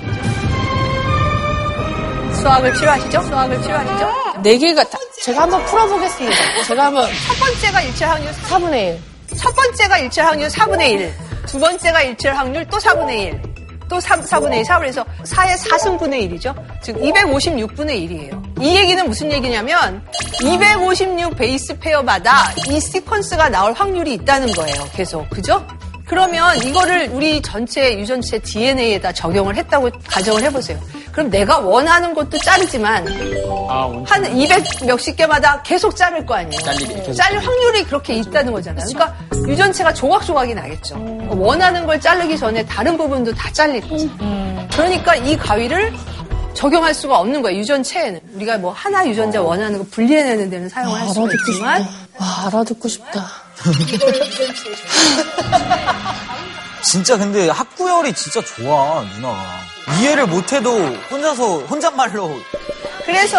수학을 2.39 2.73
필요하시죠? 2.73 3.21
수학을 3.23 3.61
필요하시죠? 3.61 4.41
네 4.41 4.57
개가, 4.57 4.83
다- 4.85 4.97
제가 5.23 5.41
한번 5.43 5.63
풀어보겠습니다. 5.65 6.63
제가 6.65 6.85
한번. 6.85 7.09
첫 7.27 7.39
번째가 7.45 7.81
일치할 7.81 8.13
확률 8.15 8.31
4분의 8.33 8.73
1. 9.31 9.37
첫 9.37 9.55
번째가 9.55 9.97
일치할 9.99 10.29
확률 10.29 10.49
4분의 10.49 10.89
1. 10.91 11.13
두 11.45 11.59
번째가 11.59 12.01
일치할 12.03 12.37
확률 12.37 12.65
또 12.67 12.77
4분의 12.77 13.11
1. 13.19 13.41
또 13.89 13.99
3, 13.99 14.23
4분의 14.23 14.57
1, 14.57 14.63
4분의 14.63 14.89
1에서 14.91 15.05
4의 15.25 15.57
4승분의 15.57 16.29
1이죠. 16.39 16.55
즉 16.83 16.95
256분의 17.01 17.89
1이에요. 18.07 18.61
이 18.61 18.75
얘기는 18.77 19.03
무슨 19.07 19.31
얘기냐면 19.31 20.05
256 20.43 21.35
베이스 21.35 21.77
페어마다 21.79 22.51
이 22.67 22.77
시퀀스가 22.77 23.49
나올 23.49 23.73
확률이 23.73 24.13
있다는 24.13 24.51
거예요. 24.51 24.75
계속. 24.93 25.27
그죠? 25.31 25.65
그러면 26.09 26.57
이거를 26.63 27.11
우리 27.13 27.39
전체 27.39 27.95
유전체 27.99 28.39
DNA에다 28.39 29.11
적용을 29.11 29.55
했다고 29.55 29.91
가정을 30.07 30.41
해보세요. 30.41 30.79
그럼 31.11 31.29
내가 31.29 31.59
원하는 31.59 32.15
것도 32.15 32.35
자르지만 32.39 33.05
한200 33.05 34.87
몇십 34.87 35.15
개마다 35.15 35.61
계속 35.61 35.95
자를 35.95 36.25
거 36.25 36.33
아니에요. 36.33 36.59
계속 36.63 37.13
자를 37.13 37.45
확률이 37.45 37.83
그렇게 37.83 38.15
있다는 38.15 38.51
거잖아요. 38.51 38.83
그러니까 38.87 39.15
유전체가 39.47 39.93
조각조각이 39.93 40.55
나겠죠. 40.55 40.95
원하는 41.29 41.85
걸 41.85 42.01
자르기 42.01 42.35
전에 42.39 42.65
다른 42.65 42.97
부분도 42.97 43.31
다 43.35 43.51
잘릴 43.53 43.79
거죠. 43.81 44.07
그러니까 44.73 45.15
이 45.15 45.37
가위를 45.37 45.93
적용할 46.55 46.91
수가 46.91 47.19
없는 47.19 47.43
거예요. 47.43 47.59
유전체에는 47.59 48.19
우리가 48.33 48.57
뭐 48.57 48.71
하나 48.71 49.07
유전자 49.07 49.41
원하는 49.41 49.77
거 49.77 49.85
분리해내는 49.91 50.49
데는 50.49 50.69
사용을 50.69 50.99
할 50.99 51.07
수가 51.09 51.29
있지만 51.47 51.85
와, 52.19 52.47
알아듣고 52.47 52.87
싶다. 52.87 53.29
진짜 56.83 57.17
근데 57.17 57.49
학구열이 57.49 58.13
진짜 58.13 58.41
좋아, 58.41 59.01
누나가. 59.15 59.59
이해를 59.99 60.27
못해도 60.27 60.77
혼자서, 61.11 61.59
혼잣말로. 61.65 62.39
그래서 63.05 63.37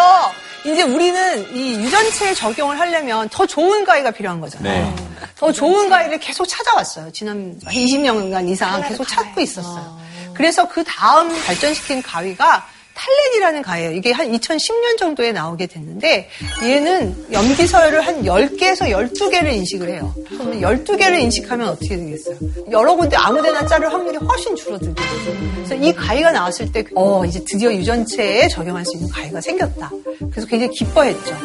이제 0.64 0.82
우리는 0.82 1.54
이 1.54 1.74
유전체에 1.76 2.34
적용을 2.34 2.78
하려면 2.78 3.28
더 3.30 3.46
좋은 3.46 3.84
가위가 3.84 4.10
필요한 4.10 4.40
거잖아요. 4.40 4.84
네. 4.84 4.96
더 5.36 5.52
좋은 5.52 5.88
가위를 5.88 6.18
계속 6.18 6.46
찾아왔어요. 6.46 7.10
지난 7.12 7.58
20년간 7.64 8.48
이상 8.48 8.82
계속 8.82 9.06
찾고 9.06 9.40
있었어요. 9.40 9.98
그래서 10.34 10.68
그 10.68 10.84
다음 10.84 11.28
발전시킨 11.44 12.02
가위가 12.02 12.66
탈렌이라는 13.00 13.62
가위예요. 13.62 13.92
이게 13.92 14.12
한 14.12 14.30
2010년 14.30 14.98
정도에 14.98 15.32
나오게 15.32 15.66
됐는데 15.66 16.28
얘는 16.62 17.32
염기 17.32 17.66
서열을 17.66 18.06
한 18.06 18.22
10개에서 18.24 18.90
12개를 18.90 19.54
인식을 19.54 19.88
해요. 19.88 20.14
그러면 20.28 20.60
12개를 20.60 21.20
인식하면 21.20 21.68
어떻게 21.68 21.96
되겠어요? 21.96 22.36
여러 22.70 22.94
군데 22.94 23.16
아무 23.16 23.40
데나 23.40 23.66
자를 23.66 23.90
확률이 23.92 24.18
훨씬 24.18 24.54
줄어들죠. 24.54 25.02
그래서 25.54 25.74
이 25.76 25.94
가위가 25.94 26.32
나왔을 26.32 26.70
때 26.70 26.84
어, 26.94 27.24
이제 27.24 27.42
드디어 27.46 27.72
유전체에 27.72 28.48
적용할 28.48 28.84
수 28.84 28.96
있는 28.96 29.08
가위가 29.08 29.40
생겼다. 29.40 29.90
그래서 30.30 30.46
굉장히 30.46 30.70
기뻐했죠. 30.74 31.36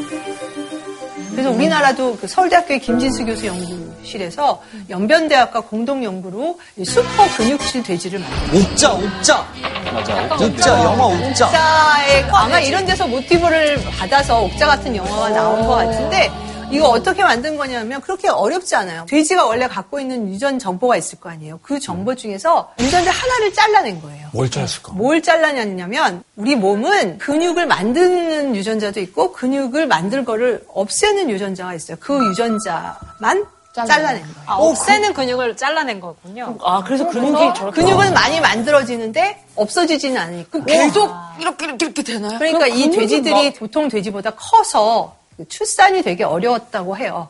그래서 1.35 1.51
우리나라도 1.51 2.15
그 2.15 2.27
서울대학교의 2.27 2.79
김진수 2.79 3.25
교수 3.25 3.45
연구실에서 3.47 4.61
연변대학과 4.89 5.61
공동 5.61 6.01
연구로 6.01 6.57
이 6.77 6.85
슈퍼 6.85 7.27
근육질 7.35 7.83
돼지를 7.83 8.19
만들었어요. 8.19 8.63
옥자, 8.71 8.93
옥자. 8.93 9.45
맞아. 9.93 10.35
옥자, 10.45 10.69
영화 10.83 11.05
옥자. 11.07 11.45
옥자의 11.47 12.25
아마 12.31 12.59
이런 12.61 12.85
데서 12.85 13.05
모티브를 13.05 13.79
받아서 13.99 14.43
옥자 14.43 14.65
같은 14.65 14.95
영화가 14.95 15.29
나온 15.29 15.67
것 15.67 15.75
같은데 15.75 16.31
이거 16.75 16.89
어떻게 16.89 17.23
만든 17.23 17.57
거냐면 17.57 18.01
그렇게 18.01 18.27
어렵지 18.27 18.75
않아요. 18.75 19.05
돼지가 19.07 19.45
원래 19.45 19.67
갖고 19.67 19.99
있는 19.99 20.29
유전 20.29 20.59
정보가 20.59 20.97
있을 20.97 21.19
거 21.19 21.29
아니에요. 21.29 21.59
그 21.61 21.79
정보 21.79 22.15
중에서 22.15 22.71
유전자 22.79 23.11
하나를 23.11 23.53
잘라낸 23.53 24.01
거예요. 24.01 24.27
뭘 24.33 24.49
잘랐을까? 24.49 24.93
뭘 24.93 25.21
잘라냈냐면 25.21 26.23
우리 26.35 26.55
몸은 26.55 27.17
근육을 27.17 27.65
만드는 27.65 28.55
유전자도 28.55 28.99
있고 29.01 29.31
근육을 29.31 29.87
만들 29.87 30.25
거를 30.25 30.63
없애는 30.73 31.29
유전자가 31.29 31.73
있어요. 31.73 31.97
그 31.99 32.29
유전자만 32.29 33.45
잘라낸 33.73 34.21
거예요. 34.21 34.35
아, 34.45 34.55
없애는 34.55 35.13
근육을 35.13 35.57
잘라낸 35.57 35.99
거군요. 35.99 36.57
아, 36.63 36.81
그래서 36.83 37.05
게 37.09 37.11
저렇게. 37.53 37.71
근육은 37.71 38.13
많이 38.13 38.39
만들어지는데 38.39 39.43
없어지지는 39.55 40.17
않으니까 40.17 40.63
계속 40.63 41.11
이렇게 41.39 41.65
이렇게 41.65 41.85
이렇게 41.85 42.03
되나요? 42.03 42.37
그러니까 42.39 42.67
이 42.67 42.89
돼지들이 42.89 43.53
보통 43.53 43.89
돼지보다 43.89 44.31
커서 44.31 45.15
그 45.24 45.24
출산이 45.49 46.01
되게 46.01 46.23
어려웠다고 46.23 46.97
해요. 46.97 47.29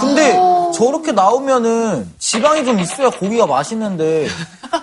근데 0.00 0.32
저렇게 0.74 1.12
나오면은 1.12 2.12
지방이 2.18 2.64
좀 2.64 2.80
있어야 2.80 3.10
고기가 3.10 3.46
맛있는데 3.46 4.26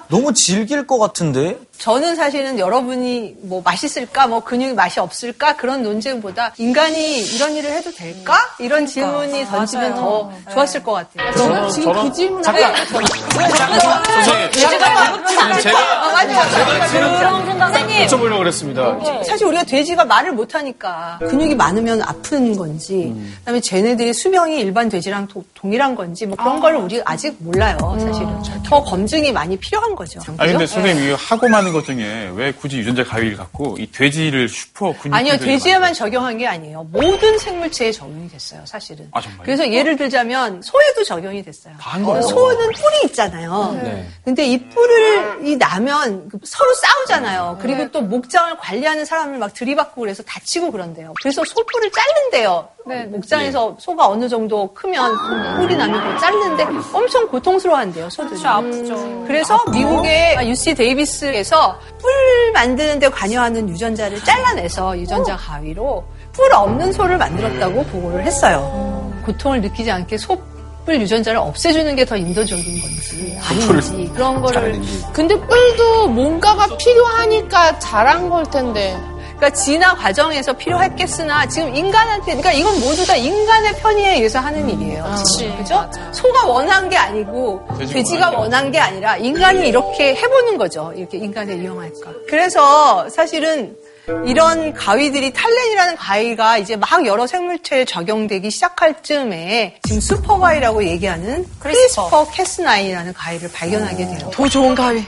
너무 0.07 0.33
질길 0.33 0.87
것 0.87 0.97
같은데? 0.97 1.59
저는 1.81 2.15
사실은 2.15 2.59
여러분이 2.59 3.37
뭐 3.41 3.59
맛있을까, 3.65 4.27
뭐 4.27 4.41
근육이 4.41 4.73
맛이 4.73 4.99
없을까 4.99 5.55
그런 5.55 5.81
논쟁보다 5.81 6.53
인간이 6.59 7.21
이런 7.21 7.55
일을 7.55 7.71
해도 7.71 7.91
될까? 7.91 8.35
이런 8.59 8.85
질문이 8.85 9.45
던지면 9.45 9.95
더 9.95 10.31
좋았을 10.53 10.83
것 10.83 10.91
같아요. 10.91 11.33
저는 11.33 11.69
지금 11.71 11.93
그 11.93 12.13
질문 12.13 12.43
잠깐. 12.43 12.75
선생님, 12.85 14.51
제가 14.51 14.87
아, 14.87 16.11
맞아요. 16.11 17.59
선생님. 17.59 18.05
여쭤보려고 18.05 18.37
그랬습니다. 18.39 18.99
사실 19.27 19.47
우리가 19.47 19.63
돼지가 19.63 20.05
말을 20.05 20.33
못 20.33 20.53
하니까 20.53 21.17
근육이 21.19 21.55
많으면 21.55 22.03
아픈 22.03 22.55
건지, 22.55 23.11
그다음에 23.39 23.59
쟤네들이 23.59 24.13
수명이 24.13 24.59
일반 24.59 24.87
돼지랑 24.87 25.27
도- 25.27 25.43
동일한 25.55 25.95
건지 25.95 26.27
뭐 26.27 26.37
그런 26.37 26.59
걸 26.59 26.75
우리 26.75 27.01
아직 27.05 27.35
몰라요. 27.39 27.77
사실은. 27.99 28.61
더 28.63 28.83
검증이 28.83 29.31
많이 29.31 29.57
필요한 29.57 29.95
거죠. 29.95 30.19
아 30.37 30.45
근데? 30.45 30.67
선생님 30.67 31.07
이거 31.07 31.15
하고 31.15 31.49
많은 31.71 31.73
것 31.73 31.85
중에 31.85 32.31
왜 32.35 32.51
굳이 32.51 32.77
유전자 32.77 33.03
가위를 33.03 33.37
갖고 33.37 33.77
이 33.79 33.89
돼지를 33.91 34.47
슈퍼 34.47 34.93
근육 34.93 35.15
아니요, 35.15 35.37
돼지에만 35.37 35.93
적용한 35.93 36.37
게 36.37 36.45
아니에요. 36.45 36.83
모든 36.91 37.37
생물체에 37.39 37.91
적용이 37.91 38.29
됐어요, 38.29 38.61
사실은. 38.65 39.07
아 39.11 39.21
정말요? 39.21 39.43
그래서 39.43 39.71
예를 39.71 39.95
들자면 39.95 40.61
소에도 40.61 41.03
적용이 41.03 41.43
됐어요. 41.43 41.73
한 41.79 42.03
거예요? 42.03 42.21
소는 42.21 42.71
뿔이 42.71 43.01
있잖아요. 43.05 43.79
네. 43.83 44.07
근데 44.23 44.45
이 44.45 44.57
뿔을 44.69 45.47
이 45.47 45.55
나면 45.55 46.29
그 46.29 46.37
서로 46.43 46.71
싸우잖아요. 46.75 47.59
그리고 47.61 47.89
또 47.91 48.01
목장을 48.01 48.55
관리하는 48.57 49.05
사람을 49.05 49.39
막 49.39 49.53
들이받고 49.53 50.01
그래서 50.01 50.21
다치고 50.23 50.71
그런대요. 50.71 51.13
그래서 51.21 51.43
소뿔을 51.43 51.91
자른대요. 51.91 52.69
목장에서 52.85 53.75
소가 53.79 54.07
어느 54.07 54.27
정도 54.27 54.71
크면 54.73 55.57
뿔이 55.59 55.75
나면 55.75 55.99
그걸 56.01 56.17
자르는데 56.19 56.65
엄청 56.93 57.27
고통스러워한대요, 57.27 58.09
소들이. 58.09 58.45
아프죠. 58.45 59.23
그래서 59.27 59.63
미국의 59.71 60.47
UC 60.49 60.75
데이비스에서 60.75 61.79
뿔 61.99 62.51
만드는 62.53 62.99
데 62.99 63.09
관여하는 63.09 63.69
유전자를 63.69 64.19
잘라내서 64.23 64.97
유전자 64.97 65.35
가위로 65.37 66.03
뿔 66.33 66.51
없는 66.53 66.91
소를 66.93 67.17
만들었다고 67.17 67.83
보고를 67.85 68.23
했어요. 68.23 69.11
고통을 69.25 69.61
느끼지 69.61 69.91
않게 69.91 70.17
소 70.17 70.37
뿔 70.83 70.99
유전자를 70.99 71.37
없애주는 71.39 71.95
게 71.95 72.03
더 72.05 72.17
인도적인 72.17 72.65
건지 72.81 73.37
아닌지 73.47 74.11
그런 74.15 74.41
거를 74.41 74.81
근데 75.13 75.35
뿔도 75.39 76.07
뭔가가 76.07 76.75
필요하니까 76.75 77.77
자란 77.77 78.27
걸 78.31 78.43
텐데. 78.45 78.97
그러니까 79.41 79.49
진화 79.59 79.95
과정에서 79.95 80.53
필요했겠으나 80.53 81.47
지금 81.47 81.75
인간한테 81.75 82.35
그러니까 82.35 82.51
이건 82.51 82.79
모두 82.79 83.03
다 83.07 83.15
인간의 83.15 83.75
편의에 83.77 84.17
의해서 84.17 84.39
하는 84.39 84.69
일이에요. 84.69 85.03
그치. 85.17 85.51
그죠? 85.57 85.89
소가 86.13 86.45
원한 86.45 86.87
게 86.87 86.95
아니고 86.95 87.65
돼지가 87.79 88.29
원한 88.29 88.31
게 88.31 88.61
원한 88.61 88.71
게 88.71 88.79
아니라 88.79 89.17
인간이 89.17 89.67
이렇게 89.67 90.13
해보는 90.15 90.57
거죠. 90.59 90.93
이렇게 90.95 91.17
인간을 91.17 91.63
이용할까. 91.63 92.13
그래서 92.29 93.09
사실은 93.09 93.75
이런 94.27 94.73
가위들이 94.73 95.33
TALEN이라는 95.33 95.95
가위가 95.95 96.59
이제 96.59 96.75
막 96.75 97.05
여러 97.07 97.25
생물체에 97.25 97.85
적용되기 97.85 98.51
시작할 98.51 99.01
즈음에 99.01 99.79
지금 99.83 100.01
슈퍼 100.01 100.37
가위라고 100.37 100.83
얘기하는 100.83 101.47
CRISPR 101.59 102.29
Cas9이라는 102.31 103.13
가위를 103.13 103.51
발견하게 103.51 104.05
돼요. 104.05 104.29
더 104.31 104.47
좋은 104.47 104.75
가위. 104.75 105.03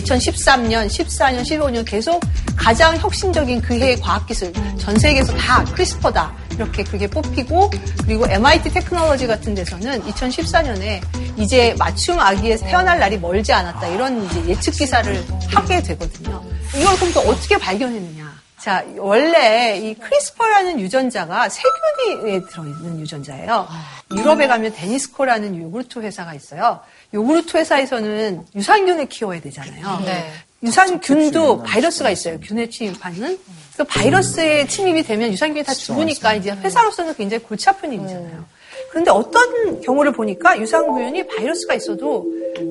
2013년, 0.00 0.86
14년, 0.86 1.42
15년 1.42 1.84
계속 1.84 2.20
가장 2.56 2.96
혁신적인 2.96 3.60
그해의 3.62 4.00
과학기술 4.00 4.52
전 4.78 4.98
세계에서 4.98 5.34
다 5.36 5.64
CRISPR다 5.64 6.32
이렇게 6.52 6.82
그게 6.82 7.06
뽑히고 7.06 7.70
그리고 8.04 8.26
MIT 8.28 8.70
Technology 8.70 9.26
같은 9.26 9.54
데서는 9.54 10.02
2014년에 10.04 11.00
이제 11.36 11.74
맞춤 11.78 12.18
아기에 12.18 12.56
태어날 12.56 12.98
날이 12.98 13.18
멀지 13.18 13.52
않았다 13.52 13.86
이런 13.88 14.24
이제 14.26 14.44
예측 14.46 14.72
기사를 14.72 15.24
하게 15.50 15.82
되거든요. 15.82 16.42
이걸 16.74 16.96
그럼 16.96 17.12
또 17.12 17.20
어떻게 17.20 17.56
발견했느냐? 17.56 18.38
자, 18.58 18.84
원래 18.96 19.78
이 19.78 19.94
CRISPR라는 19.94 20.80
유전자가 20.80 21.48
세균에 21.48 22.44
들어있는 22.50 23.00
유전자예요. 23.00 23.68
유럽에 24.16 24.48
가면 24.48 24.72
데니스코라는 24.74 25.56
요구르트 25.62 26.00
회사가 26.00 26.34
있어요. 26.34 26.80
요구르트 27.14 27.56
회사에서는 27.56 28.44
유산균을 28.54 29.06
키워야 29.06 29.40
되잖아요. 29.40 30.02
네. 30.04 30.30
유산균도 30.62 31.62
바이러스가 31.62 32.10
있어요. 32.10 32.38
균에 32.40 32.68
침입하는. 32.68 33.38
그 33.76 33.84
바이러스에 33.84 34.66
침입이 34.66 35.04
되면 35.04 35.30
유산균이 35.32 35.64
다 35.64 35.72
죽으니까 35.72 36.34
이제 36.34 36.50
회사로서는 36.50 37.14
굉장히 37.14 37.42
골치 37.44 37.68
아픈 37.68 37.92
일이잖아요. 37.92 38.44
그런데 38.88 39.10
어떤 39.10 39.80
경우를 39.82 40.12
보니까 40.12 40.58
유산균이 40.58 41.26
바이러스가 41.26 41.74
있어도 41.74 42.24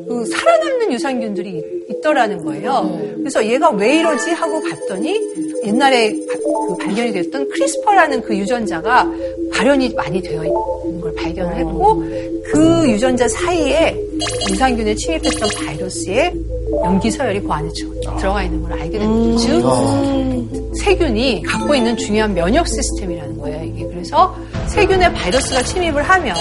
그 0.08 0.26
살아남는 0.26 0.92
유산균들이 0.94 1.86
있더라는 1.90 2.44
거예요. 2.44 3.00
그래서 3.18 3.46
얘가 3.46 3.70
왜 3.70 4.00
이러지 4.00 4.32
하고 4.32 4.60
봤더니 4.62 5.20
옛날에 5.66 6.12
바- 6.28 6.34
그 6.68 6.76
발견이 6.78 7.14
됐던 7.14 7.50
크리스퍼라는 7.50 8.22
그 8.24 8.36
유전자가 8.36 9.10
발현이 9.54 9.94
많이 9.94 10.22
되어 10.22 10.44
있는 10.44 11.02
걸 11.02 11.14
발견을 11.16 11.56
했고 11.58 12.04
그 12.52 12.90
유전자 12.90 13.28
사이에 13.28 13.96
유산균에 14.50 14.96
침입했던 14.96 15.50
바이러스의 15.66 16.34
염기 16.84 17.12
서열이 17.12 17.42
그 17.42 17.52
안에 17.52 17.70
쭉 17.74 17.94
들어가 18.20 18.44
있는 18.44 18.62
걸 18.64 18.74
알게 18.74 18.98
된 19.00 19.32
거죠. 19.32 19.38
즉 19.48 20.76
세균이 20.78 21.44
갖고 21.44 21.74
있는 21.76 21.96
중요한 21.96 22.34
면역 22.34 22.68
시스템이라는 22.68 23.38
거예요. 23.38 23.64
이게 23.64 23.86
그래서 23.88 24.36
세균에 24.68 25.12
바이러스가 25.14 25.64
침입을 25.64 26.04
하면 26.04 26.36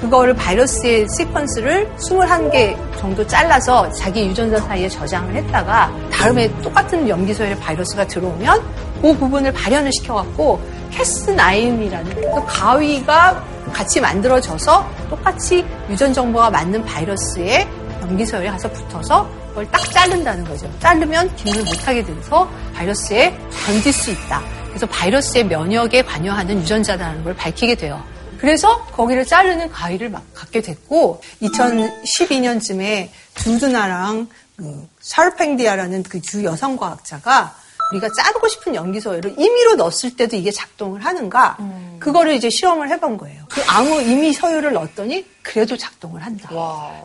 그거를 0.00 0.32
바이러스의 0.34 1.06
시퀀스를 1.06 1.96
21개 1.96 2.76
정도 2.98 3.26
잘라서 3.26 3.90
자기 3.92 4.26
유전자 4.26 4.58
사이에 4.58 4.88
저장을 4.88 5.34
했다가 5.34 5.92
다음에 6.10 6.48
똑같은 6.62 7.08
염기 7.08 7.34
서열의 7.34 7.58
바이러스가 7.58 8.06
들어오면 8.06 8.62
그 9.02 9.16
부분을 9.16 9.52
발현을 9.52 9.90
시켜갖고 9.92 10.60
캐스9이라는 10.92 12.14
그 12.14 12.44
가위가 12.46 13.42
같이 13.72 14.00
만들어져서 14.00 14.88
똑같이 15.10 15.64
유전 15.90 16.12
정보가 16.12 16.50
맞는 16.50 16.84
바이러스의 16.84 17.68
염기 18.02 18.24
서열에 18.24 18.50
가서 18.50 18.70
붙어서 18.70 19.28
그걸 19.48 19.68
딱 19.70 19.82
자른다는 19.90 20.44
거죠. 20.44 20.70
자르면 20.78 21.34
기능을 21.36 21.64
못하게 21.64 22.04
돼서 22.04 22.48
바이러스에 22.74 23.36
던질 23.66 23.92
수 23.92 24.10
있다. 24.12 24.57
그래서 24.68 24.86
바이러스의 24.86 25.46
면역에 25.46 26.02
관여하는 26.02 26.60
유전자라는 26.60 27.24
걸 27.24 27.34
밝히게 27.34 27.74
돼요. 27.76 28.02
그래서 28.38 28.84
거기를 28.86 29.24
자르는 29.24 29.70
가위를 29.70 30.10
막 30.10 30.22
갖게 30.32 30.60
됐고 30.62 31.20
2012년쯤에 31.42 33.08
두드나랑 33.34 34.28
그 34.56 34.88
샤르팡티에라는 35.00 36.04
그 36.04 36.28
두 36.28 36.44
여성 36.44 36.76
과학자가 36.76 37.54
우리가 37.90 38.08
자르고 38.12 38.46
싶은 38.48 38.74
염기서열을 38.74 39.34
임의로 39.38 39.76
넣었을 39.76 40.14
때도 40.14 40.36
이게 40.36 40.50
작동을 40.50 41.04
하는가 41.04 41.56
그거를 41.98 42.34
이제 42.34 42.50
실험을 42.50 42.90
해본 42.90 43.16
거예요. 43.16 43.44
그 43.48 43.62
아무 43.66 44.00
임의 44.00 44.34
서열을 44.34 44.72
넣었더니 44.74 45.26
그래도 45.42 45.76
작동을 45.76 46.22
한다. 46.24 46.50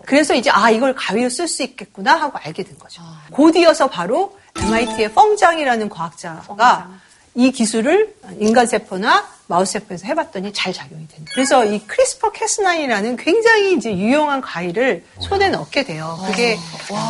그래서 0.05 0.35
이제 0.35 0.49
아 0.51 0.69
이걸 0.69 0.93
가위로 0.93 1.29
쓸 1.29 1.47
수 1.47 1.63
있겠구나 1.63 2.15
하고 2.15 2.37
알게 2.37 2.63
된 2.63 2.77
거죠. 2.77 3.01
곧이어서 3.31 3.89
바로 3.89 4.37
MIT의 4.57 5.13
펑장이라는 5.13 5.89
과학자가 5.89 6.89
이 7.35 7.51
기술을 7.51 8.13
인간 8.39 8.67
세포나 8.67 9.27
마우스 9.47 9.73
세포에서 9.73 10.05
해봤더니 10.07 10.53
잘 10.53 10.71
작용이 10.71 11.07
된다. 11.07 11.31
그래서 11.33 11.65
이 11.65 11.79
CRISPR 11.85 12.31
Cas9이라는 12.31 13.17
굉장히 13.23 13.75
이제 13.75 13.95
유용한 13.95 14.39
가위를 14.41 15.03
손에 15.19 15.49
넣게 15.49 15.83
돼요. 15.83 16.17
그게 16.27 16.57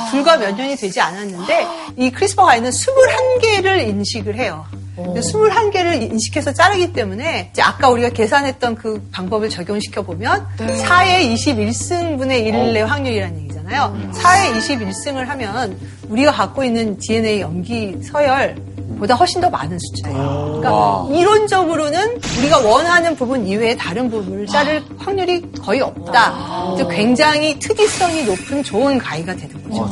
불과 0.09 0.37
몇 0.37 0.55
년이 0.55 0.75
되지 0.75 0.99
않았는데 0.99 1.67
이 1.97 2.11
CRISPR 2.11 2.45
가위는 2.45 2.71
21개를 2.71 3.87
인식을 3.87 4.35
해요. 4.35 4.65
21개를 4.97 6.01
인식해서 6.01 6.53
자르기 6.53 6.93
때문에 6.93 7.49
이제 7.51 7.61
아까 7.61 7.89
우리가 7.89 8.09
계산했던 8.09 8.75
그 8.75 9.07
방법을 9.11 9.49
적용시켜 9.49 10.03
보면 10.03 10.47
4의 10.57 11.33
21승분의 11.33 12.51
1의 12.51 12.77
확률이라는 12.79 13.41
얘기잖아요. 13.41 14.11
4의 14.13 14.57
21승을 14.57 15.25
하면 15.25 15.79
우리가 16.09 16.31
갖고 16.31 16.63
있는 16.63 16.97
DNA 16.97 17.41
염기 17.41 17.97
서열 18.03 18.72
보다 18.99 19.15
훨씬 19.15 19.41
더 19.41 19.49
많은 19.49 19.77
숫자예요. 19.79 20.59
그러니까 20.59 20.73
와. 20.73 21.07
이론적으로는 21.11 22.19
우리가 22.39 22.59
원하는 22.59 23.15
부분 23.15 23.47
이외에 23.47 23.75
다른 23.75 24.09
부분을 24.09 24.47
자를 24.47 24.83
확률이 24.97 25.41
거의 25.61 25.81
없다. 25.81 26.73
그래서 26.73 26.89
굉장히 26.89 27.59
특이성이 27.59 28.23
높은 28.23 28.63
좋은 28.63 28.97
가위가 28.97 29.35
되는 29.35 29.69
거죠. 29.69 29.89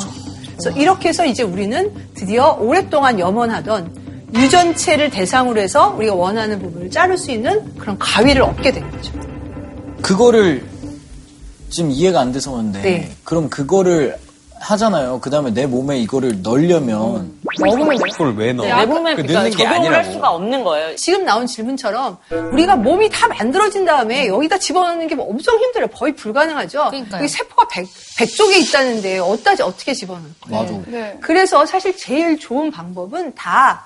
그래서 0.57 0.69
이렇게 0.79 1.09
해서 1.09 1.25
이제 1.25 1.43
우리는 1.43 1.91
드디어 2.13 2.57
오랫동안 2.59 3.19
염원하던 3.19 4.01
유전체를 4.33 5.09
대상으로 5.09 5.59
해서 5.59 5.93
우리가 5.97 6.13
원하는 6.13 6.59
부분을 6.59 6.89
자를 6.89 7.17
수 7.17 7.31
있는 7.31 7.75
그런 7.75 7.97
가위를 7.97 8.41
얻게 8.43 8.71
된 8.71 8.89
거죠. 8.89 9.13
그거를 10.01 10.63
지금 11.69 11.91
이해가 11.91 12.19
안 12.21 12.31
돼서 12.31 12.51
그런데 12.51 12.81
네. 12.81 13.11
그럼 13.23 13.49
그거를 13.49 14.17
하잖아요. 14.61 15.19
그 15.21 15.29
다음에 15.29 15.51
내 15.51 15.65
몸에 15.65 15.97
이거를 15.99 16.41
넣으려면 16.43 17.33
먹으면 17.59 17.97
그걸 17.97 18.35
왜 18.35 18.53
넣어? 18.53 18.65
네, 18.65 18.73
내 18.75 18.85
몸에 18.85 19.15
그 19.15 19.23
그러니까 19.23 19.39
넣는 19.43 19.51
게 19.51 19.57
적용을 19.63 19.87
할 19.87 19.95
아니라고. 19.95 20.11
수가 20.11 20.29
없는 20.31 20.63
거예요. 20.63 20.95
지금 20.95 21.25
나온 21.25 21.47
질문처럼 21.47 22.17
우리가 22.53 22.75
몸이 22.75 23.09
다 23.09 23.27
만들어진 23.27 23.85
다음에 23.85 24.27
여기다 24.27 24.59
집어넣는 24.59 25.07
게 25.07 25.15
엄청 25.19 25.57
힘들어요. 25.59 25.87
거의 25.89 26.15
불가능하죠. 26.15 26.85
그러니까요. 26.91 27.19
여기 27.19 27.27
세포가 27.27 27.67
100, 27.69 27.85
100쪽에 27.85 28.67
있다는데 28.67 29.19
어디다 29.19 29.53
어떻게 29.65 29.93
집어넣을 29.93 30.29
거예요? 30.41 30.61
맞아. 30.63 30.79
네. 30.87 31.17
그래서 31.21 31.65
사실 31.65 31.97
제일 31.97 32.37
좋은 32.39 32.69
방법은 32.71 33.33
다 33.35 33.85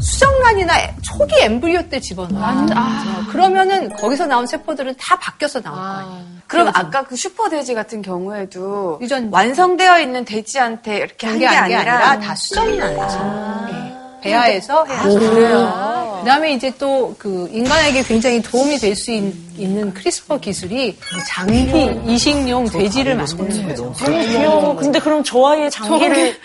수정란이나 0.00 0.74
초기 1.02 1.34
embryo 1.40 1.88
때 1.88 2.00
집어넣어요. 2.00 2.66
아. 2.74 3.26
그러면은 3.30 3.88
거기서 3.96 4.26
나온 4.26 4.46
세포들은 4.46 4.94
다 4.98 5.18
바뀌어서 5.18 5.60
나올 5.62 5.76
거예요. 5.76 6.36
그럼 6.46 6.66
그래서 6.66 6.70
아까 6.74 7.02
그 7.02 7.16
슈퍼 7.16 7.48
돼지 7.48 7.74
같은 7.74 8.02
경우에도 8.02 8.98
유전 9.02 9.28
완성되어 9.32 10.00
있는 10.00 10.24
돼지한테 10.24 10.98
이렇게 10.98 11.26
한 11.26 11.39
게 11.39 11.48
아니라, 11.48 11.80
아니라 11.80 12.20
다 12.20 12.34
수정란에 12.34 12.76
하는 12.76 12.96
거죠. 12.96 13.66
네. 13.70 13.96
배아에서 14.22 14.84
해야 14.84 15.00
아, 15.00 15.04
그래요? 15.04 15.95
그다음에 16.26 16.52
이제 16.52 16.72
또 16.78 17.14
그 17.18 17.48
인간에게 17.52 18.02
굉장히 18.02 18.42
도움이 18.42 18.78
될 18.78 18.96
수 18.96 19.10
있는 19.12 19.94
CRISPR 19.94 20.38
기술이 20.38 20.98
장기 21.28 21.88
이식용 22.06 22.68
돼지를 22.68 23.14
만드는 23.14 23.68
거죠. 23.68 23.94
너무 23.98 24.20
귀여워. 24.26 24.76
근데 24.76 24.98
그럼 24.98 25.22
저 25.22 25.46
아이의 25.46 25.70
장기를 25.70 26.36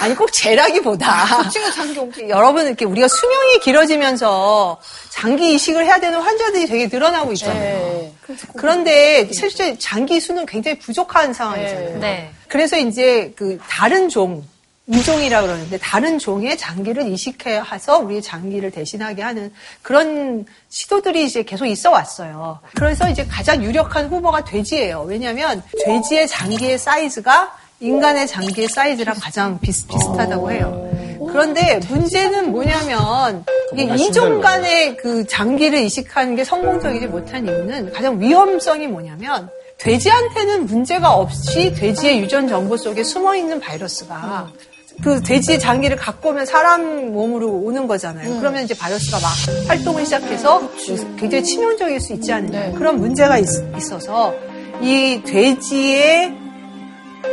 아니 0.00 0.14
꼭 0.14 0.32
재라기보다 0.32 1.50
여러분 2.28 2.66
이렇게 2.66 2.84
우리가 2.84 3.06
수명이 3.08 3.60
길어지면서 3.60 4.78
장기 5.10 5.54
이식을 5.54 5.84
해야 5.84 6.00
되는 6.00 6.20
환자들이 6.20 6.66
되게 6.66 6.88
늘어나고 6.88 7.32
있잖아요. 7.34 8.10
그런데 8.56 9.28
실제 9.32 9.76
장기 9.78 10.20
수는 10.20 10.44
굉장히 10.46 10.78
부족한 10.78 11.32
상황이잖아요. 11.32 11.98
네. 12.00 12.30
그래서 12.48 12.76
이제 12.76 13.32
그 13.36 13.58
다른 13.68 14.08
종 14.08 14.42
이종이라 14.90 15.42
그러는데 15.42 15.76
다른 15.78 16.18
종의 16.18 16.56
장기를 16.56 17.08
이식해서 17.08 17.98
우리 17.98 18.22
장기를 18.22 18.70
대신하게 18.70 19.22
하는 19.22 19.52
그런 19.82 20.46
시도들이 20.70 21.26
이제 21.26 21.42
계속 21.42 21.66
있어 21.66 21.90
왔어요. 21.90 22.60
그래서 22.74 23.08
이제 23.10 23.26
가장 23.26 23.62
유력한 23.62 24.08
후보가 24.08 24.44
돼지예요. 24.44 25.02
왜냐하면 25.02 25.62
돼지의 25.84 26.26
장기의 26.28 26.78
사이즈가 26.78 27.54
인간의 27.80 28.26
장기의 28.26 28.68
사이즈랑 28.68 29.14
가장 29.20 29.60
비슷, 29.60 29.86
비슷하다고 29.88 30.50
해요. 30.50 30.90
그런데 31.28 31.80
문제는 31.88 32.50
뭐냐면 32.50 33.44
이게 33.72 33.84
이종 33.94 34.40
간의 34.40 34.96
그 34.96 35.26
장기를 35.26 35.78
이식하는 35.80 36.34
게 36.34 36.44
성공적이지 36.44 37.06
못한 37.08 37.46
이유는 37.46 37.92
가장 37.92 38.18
위험성이 38.18 38.86
뭐냐면 38.86 39.50
돼지한테는 39.76 40.66
문제가 40.66 41.12
없이 41.12 41.72
돼지의 41.74 42.20
유전 42.20 42.48
정보 42.48 42.76
속에 42.76 43.04
숨어 43.04 43.36
있는 43.36 43.60
바이러스가 43.60 44.50
그 45.02 45.22
돼지의 45.22 45.60
장기를 45.60 45.96
갖고 45.96 46.30
오면 46.30 46.46
사람 46.46 47.12
몸으로 47.12 47.48
오는 47.50 47.86
거잖아요. 47.86 48.38
그러면 48.40 48.64
이제 48.64 48.74
바이러스가 48.74 49.18
막 49.20 49.68
활동을 49.68 50.04
시작해서 50.04 50.68
굉장히 51.16 51.44
치명적일 51.44 52.00
수 52.00 52.12
있지 52.14 52.32
않느냐. 52.32 52.72
그런 52.72 52.98
문제가 52.98 53.38
있, 53.38 53.46
있어서 53.76 54.34
이 54.80 55.22
돼지의 55.24 56.34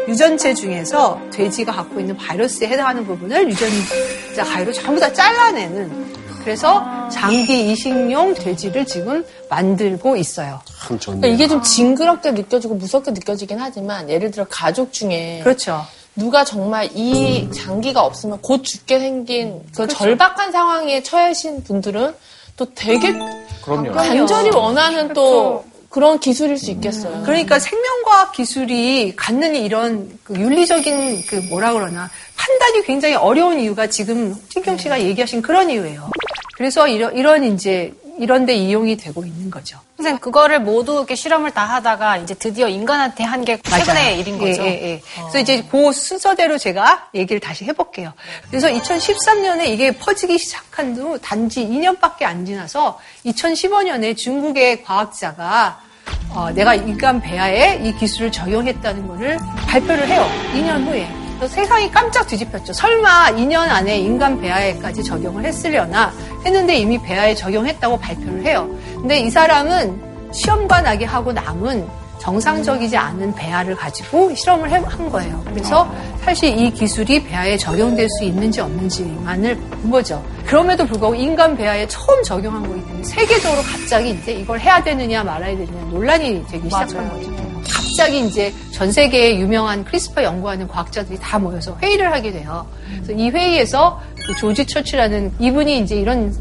유전체 0.07 0.53
중에서 0.53 1.20
돼지가 1.32 1.72
갖고 1.72 1.99
있는 1.99 2.16
바이러스에 2.18 2.68
해당하는 2.68 3.05
부분을 3.05 3.49
유전자 3.49 4.43
가위로 4.43 4.72
전부 4.72 4.99
다 4.99 5.11
잘라내는 5.11 6.16
그래서 6.43 7.09
장기 7.09 7.72
이식용 7.72 8.36
돼지를 8.36 8.86
지금 8.86 9.26
만들고 9.49 10.16
있어요. 10.16 10.61
참 10.88 10.99
좋네요. 10.99 11.22
그러니까 11.22 11.28
이게 11.36 11.47
좀 11.47 11.61
징그럽게 11.63 12.32
느껴지고 12.32 12.76
무섭게 12.76 13.11
느껴지긴 13.11 13.57
하지만 13.59 14.07
예를 14.07 14.30
들어 14.30 14.45
가족 14.47 14.93
중에 14.93 15.39
그렇죠. 15.43 15.84
누가 16.16 16.43
정말 16.43 16.89
이 16.93 17.49
장기가 17.51 18.01
없으면 18.01 18.41
곧 18.41 18.63
죽게 18.63 18.99
생긴 18.99 19.61
그 19.76 19.88
절박한 19.88 20.51
상황에 20.51 21.03
처하신 21.03 21.63
분들은 21.63 22.13
또 22.55 22.66
되게 22.74 23.13
그럼요. 23.63 23.91
간절히 23.91 24.49
원하는 24.55 25.13
또 25.13 25.66
그런 25.89 26.20
기술일 26.20 26.57
수 26.57 26.72
있겠어요. 26.72 27.24
그러니까 27.24 27.59
생명과학 27.59 28.34
기술이 28.34 29.16
갖는 29.16 29.55
이런 29.55 30.18
그 30.24 30.36
윤리적인 30.36 31.26
그 31.28 31.36
뭐라 31.49 31.74
그러나 31.74 32.09
판단이 32.36 32.84
굉장히 32.86 33.16
어려운 33.16 33.59
이유가 33.59 33.88
지금 33.88 34.36
신경 34.49 34.78
씨가 34.78 35.01
얘기하신 35.01 35.41
그런 35.41 35.70
이유예요. 35.70 36.09
그래서 36.55 36.88
이런, 36.88 37.16
이런 37.16 37.43
이제 37.43 37.93
이런 38.18 38.45
데 38.45 38.53
이용이 38.55 38.95
되고 38.97 39.26
있는 39.26 39.49
거죠. 39.51 39.78
선생님 39.97 40.20
그거를 40.20 40.59
모두 40.61 40.93
이렇게 40.93 41.16
실험을 41.16 41.51
다 41.51 41.66
하다가 41.66 42.18
이제 42.18 42.34
드디어 42.34 42.68
인간한테 42.68 43.24
한 43.24 43.43
게 43.45 43.57
최근의 43.61 44.20
일인 44.20 44.38
거죠. 44.38 44.63
예, 44.63 44.68
예, 44.68 44.91
예. 44.93 45.01
그래서 45.16 45.39
이제 45.39 45.63
그 45.70 45.91
순서대로 45.91 46.57
제가 46.57 47.09
얘기를 47.13 47.39
다시 47.39 47.66
해볼게요. 47.66 48.13
그래서 48.49 48.68
2013년에 48.70 49.68
이게 49.68 49.91
퍼지기 49.91 50.38
시작한 50.38 50.95
후 50.95 51.20
단지 51.22 51.66
2년밖에 51.68 52.24
안 52.24 52.45
지나서 52.45 52.99
2015년에 53.26 54.16
중국의 54.18 54.84
과학자가 54.84 55.80
어, 56.30 56.49
내가 56.51 56.76
인간 56.76 57.20
배아에 57.22 57.82
이 57.84 57.93
기술을 57.97 58.32
적용했다는 58.32 59.07
것을 59.07 59.38
발표를 59.68 60.07
해요. 60.07 60.26
2년 60.53 60.86
후에. 60.88 61.24
세상이 61.47 61.91
깜짝 61.91 62.25
뒤집혔죠. 62.27 62.73
설마 62.73 63.31
2년 63.31 63.69
안에 63.69 63.97
인간 63.99 64.39
배아에까지 64.39 65.03
적용을 65.03 65.45
했으려나 65.45 66.11
했는데 66.45 66.75
이미 66.75 67.01
배아에 67.01 67.36
적용했다고 67.36 67.97
발표를 67.99 68.43
해요. 68.43 68.69
근데 68.93 69.19
이 69.19 69.29
사람은 69.29 70.31
시험관 70.31 70.83
나게 70.83 71.05
하고 71.05 71.31
남은 71.33 72.05
정상적이지 72.30 72.97
않은 72.97 73.36
배아를 73.36 73.76
가지고 73.76 74.34
실험을 74.34 74.71
해- 74.71 74.76
한 74.84 75.09
거예요. 75.11 75.43
그래서 75.45 75.88
사실 76.23 76.57
이 76.57 76.71
기술이 76.71 77.23
배아에 77.23 77.55
적용될 77.55 78.07
수 78.17 78.23
있는지 78.23 78.59
없는지만을 78.61 79.55
본 79.55 79.91
거죠. 79.91 80.23
그럼에도 80.43 80.88
불구하고 80.88 81.15
인간 81.15 81.55
배아에 81.55 81.88
처음 81.88 82.23
적용한 82.23 82.67
거기 82.67 82.84
때문에 82.84 83.03
세계적으로 83.03 83.61
갑자기 83.61 84.09
이제 84.09 84.32
이걸 84.34 84.59
해야 84.59 84.84
되느냐 84.84 85.23
말아야 85.23 85.55
되느냐 85.55 85.82
논란이 85.91 86.43
되기 86.47 86.63
시작한 86.63 87.07
거죠. 87.11 87.32
갑자기 87.71 88.26
이제 88.26 88.51
전 88.73 88.91
세계의 88.91 89.39
유명한 89.39 89.86
CRISPR 89.86 90.23
연구하는 90.23 90.67
과학자들이 90.67 91.19
다 91.21 91.38
모여서 91.38 91.78
회의를 91.80 92.11
하게 92.11 92.32
돼요. 92.32 92.65
그래서 92.89 93.11
이 93.13 93.30
회의에서 93.30 94.01
그 94.26 94.36
조지 94.36 94.65
처치라는 94.65 95.32
이분이 95.39 95.80
이제 95.80 95.95
이런 95.95 96.34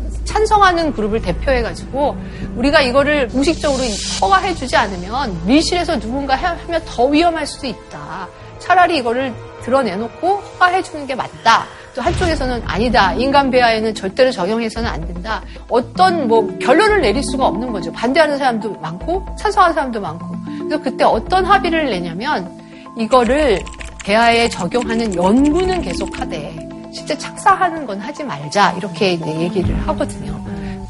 찬성하는 0.45 0.93
그룹을 0.95 1.22
대표해가지고 1.22 2.16
우리가 2.57 2.80
이거를 2.82 3.28
공식적으로 3.28 3.80
허가해주지 4.20 4.74
않으면 4.76 5.47
밀실에서 5.47 6.01
누군가 6.01 6.35
하- 6.35 6.57
하면 6.66 6.82
더 6.85 7.05
위험할 7.07 7.47
수도 7.47 7.68
있다. 7.68 8.26
차라리 8.59 8.97
이거를 8.99 9.32
드러내놓고 9.62 10.26
허가해주는 10.59 11.07
게 11.07 11.14
맞다. 11.14 11.66
또 11.95 12.03
한쪽에서는 12.03 12.62
아니다. 12.66 13.12
인간 13.14 13.49
배아에는 13.49 13.95
절대로 13.95 14.32
적용해서는 14.32 14.91
안 14.91 15.07
된다. 15.07 15.41
어떤 15.68 16.26
뭐 16.26 16.45
결론을 16.59 17.01
내릴 17.01 17.22
수가 17.22 17.47
없는 17.47 17.70
거죠. 17.70 17.93
반대하는 17.93 18.37
사람도 18.37 18.72
많고 18.80 19.24
찬성하는 19.39 19.72
사람도 19.74 20.01
많고. 20.01 20.26
그래서 20.64 20.82
그때 20.82 21.05
어떤 21.05 21.45
합의를 21.45 21.89
내냐면 21.91 22.51
이거를 22.99 23.61
배아에 24.05 24.49
적용하는 24.49 25.14
연구는 25.14 25.80
계속하되 25.82 26.68
실제 26.95 27.18
착사하는 27.18 27.84
건 27.84 28.01
하지 28.01 28.22
말자 28.22 28.72
이렇게 28.78 29.12
이제 29.14 29.26
얘기를 29.40 29.76
하거든요. 29.88 30.42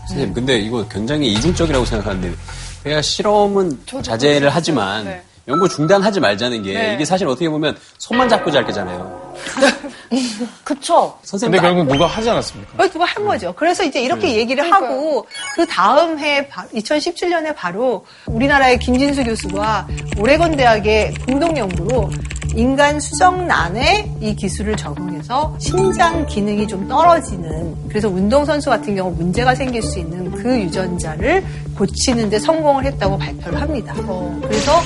선생님, 0.07 0.35
근데 0.35 0.59
이거 0.59 0.87
굉장히 0.87 1.33
이중적이라고 1.33 1.85
생각하는데, 1.87 2.35
그냥 2.83 3.01
실험은 3.01 3.81
자제를 4.03 4.51
하지만, 4.51 5.05
네. 5.05 5.23
연구 5.49 5.67
중단하지 5.67 6.21
말자는 6.21 6.63
게, 6.63 6.75
네. 6.75 6.95
이게 6.95 7.05
사실 7.07 7.27
어떻게 7.27 7.49
보면 7.49 7.77
손만 7.97 8.29
잡고 8.29 8.51
잘 8.51 8.65
거잖아요. 8.65 9.35
그쵸. 10.63 11.19
선생님, 11.23 11.53
근데 11.59 11.67
결국 11.67 11.91
누가 11.91 12.07
하지 12.07 12.29
않았습니까? 12.29 12.73
그걸 12.73 12.91
누가 12.91 13.05
한 13.07 13.25
거죠. 13.25 13.53
그래서 13.55 13.83
이제 13.83 14.01
이렇게 14.01 14.37
얘기를 14.37 14.71
하고 14.71 15.27
그 15.55 15.67
다음 15.67 16.19
해 16.19 16.47
2017년에 16.49 17.55
바로 17.57 18.05
우리나라의 18.27 18.79
김진수 18.79 19.25
교수가 19.25 19.89
오레곤 20.19 20.57
대학의 20.57 21.15
공동 21.27 21.57
연구로 21.57 22.11
인간 22.57 23.01
수정란에 23.01 24.17
이 24.21 24.35
기술을 24.35 24.77
적용해서 24.77 25.57
심장 25.59 26.25
기능이 26.27 26.67
좀 26.67 26.87
떨어지는 26.89 27.75
그래서 27.89 28.09
운동선수 28.09 28.71
같은 28.71 28.95
경우 28.95 29.11
문제가 29.13 29.55
생길 29.55 29.83
수 29.83 29.99
있는 29.99 30.31
그 30.31 30.61
유전자를 30.61 31.45
고치는데 31.77 32.39
성공을 32.39 32.85
했다고 32.85 33.19
발표를 33.19 33.61
합니다. 33.61 33.95
그래서 34.43 34.81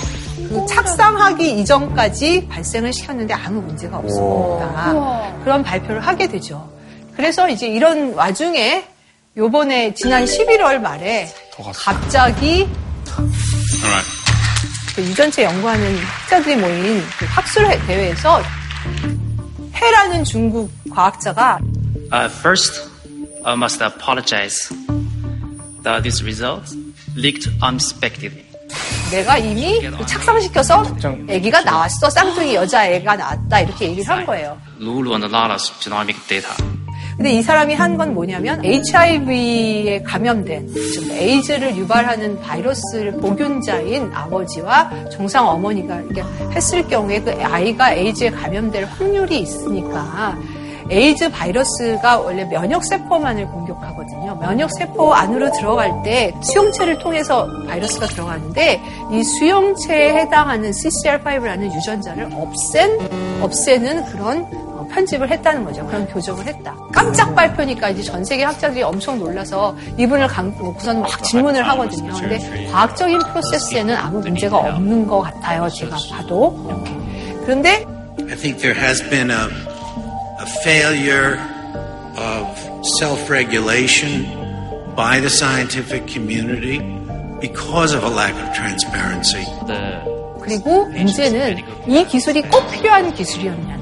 그 0.48 0.64
착상하기 0.66 1.60
이전까지 1.60 2.48
발생을 2.48 2.92
시켰는데 2.92 3.34
아무 3.34 3.60
문제가 3.60 3.98
없었다. 3.98 5.40
그런 5.44 5.62
발표를 5.62 6.00
하게 6.00 6.26
되죠. 6.28 6.68
그래서 7.14 7.48
이제 7.48 7.66
이런 7.66 8.14
와중에 8.14 8.84
요번에 9.36 9.92
지난 9.94 10.24
11월 10.24 10.78
말에 10.78 11.28
갑자기 11.74 12.68
그 14.98 15.04
유전체 15.04 15.44
연구하는 15.44 15.96
학자들이 15.96 16.56
모인 16.56 17.00
그 17.20 17.24
학술 17.26 17.68
대회에서 17.86 18.42
해라는 19.72 20.24
중국 20.24 20.68
과학자가 20.90 21.60
Uh, 22.10 22.24
first, 22.28 22.90
I 23.44 23.52
must 23.54 23.80
apologize 23.80 24.74
that 25.84 26.02
this 26.02 26.20
result 26.24 26.74
leaked 27.14 27.46
unexpectedly. 27.62 28.44
내가 29.12 29.38
이미 29.38 29.80
착상시켜서 30.04 30.84
아기가 31.30 31.60
나왔어. 31.60 32.10
쌍둥이 32.10 32.56
여자 32.56 32.84
애가 32.88 33.14
나왔다. 33.14 33.60
이렇게 33.60 33.90
얘기를 33.90 34.08
한 34.08 34.26
거예요. 34.26 34.60
Lulu 34.80 35.12
and 35.12 35.26
a 35.26 35.30
lot 35.30 35.52
of 35.52 35.62
genomic 35.78 36.18
data. 36.26 36.50
근데 37.18 37.32
이 37.32 37.42
사람이 37.42 37.74
한 37.74 37.98
건 37.98 38.14
뭐냐면 38.14 38.64
HIV에 38.64 40.02
감염된 40.02 40.68
즉 40.68 41.10
에이즈를 41.10 41.76
유발하는 41.76 42.40
바이러스를 42.40 43.12
복균자인 43.20 44.12
아버지와 44.14 44.88
정상 45.10 45.48
어머니가 45.48 45.96
이렇게 46.02 46.22
했을 46.54 46.86
경우에 46.86 47.20
그 47.20 47.32
아이가 47.42 47.92
에이즈에 47.92 48.30
감염될 48.30 48.84
확률이 48.84 49.40
있으니까 49.40 50.38
에이즈 50.90 51.30
바이러스가 51.32 52.20
원래 52.20 52.44
면역 52.44 52.82
세포만을 52.84 53.46
공격하거든요. 53.48 54.36
면역 54.40 54.70
세포 54.78 55.12
안으로 55.12 55.50
들어갈 55.52 55.92
때 56.04 56.32
수용체를 56.40 56.98
통해서 56.98 57.46
바이러스가 57.66 58.06
들어가는데 58.06 58.80
이 59.12 59.22
수용체에 59.24 60.14
해당하는 60.14 60.70
CCR5라는 60.70 61.74
유전자를 61.74 62.28
없앤 62.32 63.42
없애는 63.42 64.04
그런 64.06 64.46
어, 64.52 64.67
편집을 64.88 65.30
했다는 65.30 65.64
거죠. 65.64 65.86
그런 65.86 66.06
교정을 66.06 66.46
했다. 66.46 66.74
깜짝 66.92 67.34
발표니까 67.34 67.90
이제 67.90 68.02
전 68.02 68.24
세계 68.24 68.44
학자들이 68.44 68.82
엄청 68.82 69.18
놀라서 69.18 69.76
이분을 69.96 70.26
강, 70.28 70.48
우선 70.60 71.00
막 71.00 71.22
질문을 71.24 71.66
하거든요. 71.68 72.12
근데 72.14 72.68
과학적인 72.70 73.18
프로세스에는 73.18 73.96
아무 73.96 74.20
문제가 74.20 74.56
없는 74.56 75.06
것 75.06 75.20
같아요. 75.20 75.68
제가 75.68 75.96
봐도. 76.10 76.56
그런데 77.42 77.84
I 78.28 78.36
think 78.36 78.60
there 78.60 78.74
has 78.74 79.02
been 79.08 79.30
a, 79.30 79.48
a 80.40 80.46
failure 80.64 81.38
of 82.16 82.46
self 82.98 83.30
regulation 83.30 84.26
by 84.94 85.20
the 85.20 85.30
scientific 85.30 86.06
community 86.06 86.78
because 87.40 87.94
of 87.94 88.04
a 88.04 88.10
lack 88.10 88.34
of 88.34 88.52
transparency. 88.52 89.44
그리고 90.40 90.86
문제는 90.86 91.58
이 91.86 92.04
기술이 92.06 92.42
꼭 92.42 92.70
필요한 92.70 93.12
기술이었냐는 93.12 93.78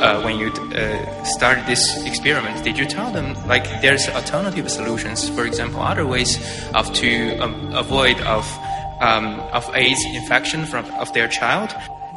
Uh, 0.00 0.22
when 0.22 0.38
you 0.38 0.48
uh, 0.48 1.24
started 1.24 1.66
this 1.66 2.02
experiment, 2.06 2.64
did 2.64 2.78
you 2.78 2.86
tell 2.86 3.10
them 3.12 3.36
like 3.46 3.64
there's 3.82 4.08
alternative 4.08 4.70
solutions? 4.70 5.28
For 5.28 5.44
example, 5.44 5.82
other 5.82 6.06
ways 6.06 6.40
of 6.72 6.90
to 6.94 7.36
um, 7.36 7.74
avoid 7.74 8.18
of 8.22 8.48
um, 9.00 9.40
of 9.52 9.68
AIDS 9.74 10.00
infection 10.14 10.64
from 10.64 10.86
of 10.98 11.12
their 11.12 11.28
child? 11.28 11.74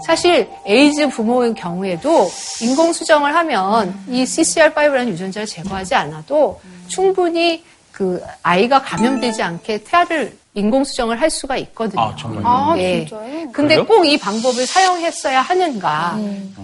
사실 0.08 0.50
에이즈 0.66 1.10
부모의 1.10 1.54
경우에도 1.56 2.30
인공 2.62 2.94
수정을 2.94 3.36
하면 3.36 3.94
이 4.10 4.24
CCR5라는 4.24 5.10
유전자를 5.10 5.46
제거하지 5.46 5.96
않아도 5.96 6.60
충분히 6.88 7.64
그 7.92 8.22
아이가 8.42 8.82
감염되지 8.82 9.44
않게 9.44 9.84
태아를 9.84 10.38
인공 10.59 10.85
수정을 10.85 11.21
할 11.21 11.31
수가 11.31 11.57
있거든요. 11.59 12.01
아, 12.01 12.15
정말요? 12.17 12.47
아, 12.47 12.75
예. 12.79 13.07
진짜요? 13.07 13.53
근데? 13.53 13.77
꼭 13.83 14.05
이 14.05 14.19
방법을 14.19 14.67
사용했어야 14.67 15.41
하는가. 15.41 16.19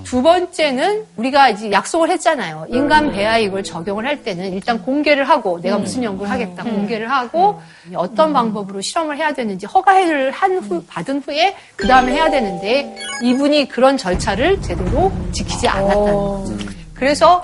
두 0.04 0.22
번째는 0.22 1.04
우리가 1.16 1.48
이제 1.50 1.70
약속을 1.70 2.10
했잖아요. 2.10 2.66
인간 2.70 3.10
배아 3.12 3.38
이걸 3.38 3.62
적용을 3.62 4.06
할 4.06 4.22
때는 4.22 4.52
일단 4.52 4.82
공개를 4.82 5.28
하고 5.28 5.60
내가 5.60 5.78
무슨 5.78 6.02
연구를 6.02 6.30
하겠다 6.30 6.62
공개를 6.62 7.10
하고 7.10 7.60
어떤 7.94 8.32
방법으로 8.32 8.80
실험을 8.80 9.16
해야 9.16 9.32
되는지 9.32 9.66
허가를 9.66 10.30
한 10.30 10.58
후, 10.58 10.82
받은 10.86 11.22
후에 11.26 11.54
그 11.76 11.86
다음에 11.86 12.12
해야 12.12 12.30
되는데 12.30 12.96
이분이 13.22 13.68
그런 13.68 13.96
절차를 13.96 14.60
제대로 14.62 15.10
지키지 15.32 15.68
않았다는 15.68 16.04
거죠. 16.12 16.56
그래서 16.94 17.42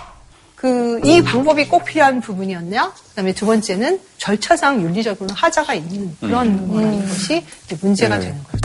그 0.60 0.90
이 1.04 1.22
방법이 1.22 1.66
꼭 1.68 1.84
필요한 1.84 2.20
부분이었냐? 2.20 2.92
그 2.92 3.14
다음에 3.14 3.32
두 3.32 3.46
번째는 3.46 4.00
절차상 4.18 4.82
윤리적으로 4.82 5.32
하자가 5.34 5.74
있는 5.74 6.14
그런 6.20 6.68
거라는 6.68 7.00
것이 7.08 7.42
이제 7.64 7.76
문제가 7.80 8.18
네. 8.18 8.26
되는 8.26 8.42
거죠. 8.44 8.58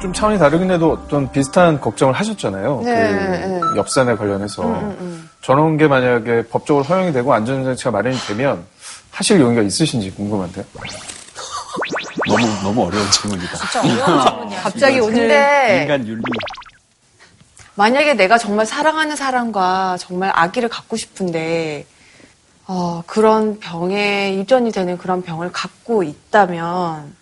좀 0.00 0.12
차원이 0.12 0.38
다르긴 0.38 0.70
해도 0.70 0.92
어떤 0.92 1.30
비슷한 1.30 1.78
걱정을 1.78 2.14
하셨잖아요. 2.14 2.80
네, 2.84 3.60
그 3.60 3.76
엽산에 3.76 4.16
관련해서. 4.16 4.64
음, 4.64 4.96
음. 5.00 5.29
저런 5.42 5.76
게 5.76 5.88
만약에 5.88 6.42
법적으로 6.48 6.84
허용이 6.84 7.12
되고 7.12 7.32
안전장치가 7.32 7.90
마련이 7.90 8.16
되면 8.26 8.64
하실 9.10 9.40
용의가 9.40 9.62
있으신지 9.62 10.10
궁금한데요. 10.10 10.64
너무 12.28 12.46
너무 12.62 12.86
어려운 12.86 13.10
질문이다. 13.10 13.56
진짜 13.56 13.80
어려운 13.80 14.20
질문이야. 14.26 14.60
갑자기 14.62 15.00
오늘 15.00 15.14
근데 15.14 15.82
인간 15.82 16.06
윤리. 16.06 16.22
만약에 17.74 18.14
내가 18.14 18.36
정말 18.36 18.66
사랑하는 18.66 19.16
사람과 19.16 19.96
정말 19.98 20.30
아기를 20.34 20.68
갖고 20.68 20.96
싶은데 20.96 21.86
어, 22.66 23.02
그런 23.06 23.58
병에 23.58 24.34
유전이 24.36 24.70
되는 24.72 24.98
그런 24.98 25.22
병을 25.22 25.50
갖고 25.52 26.02
있다면 26.02 27.14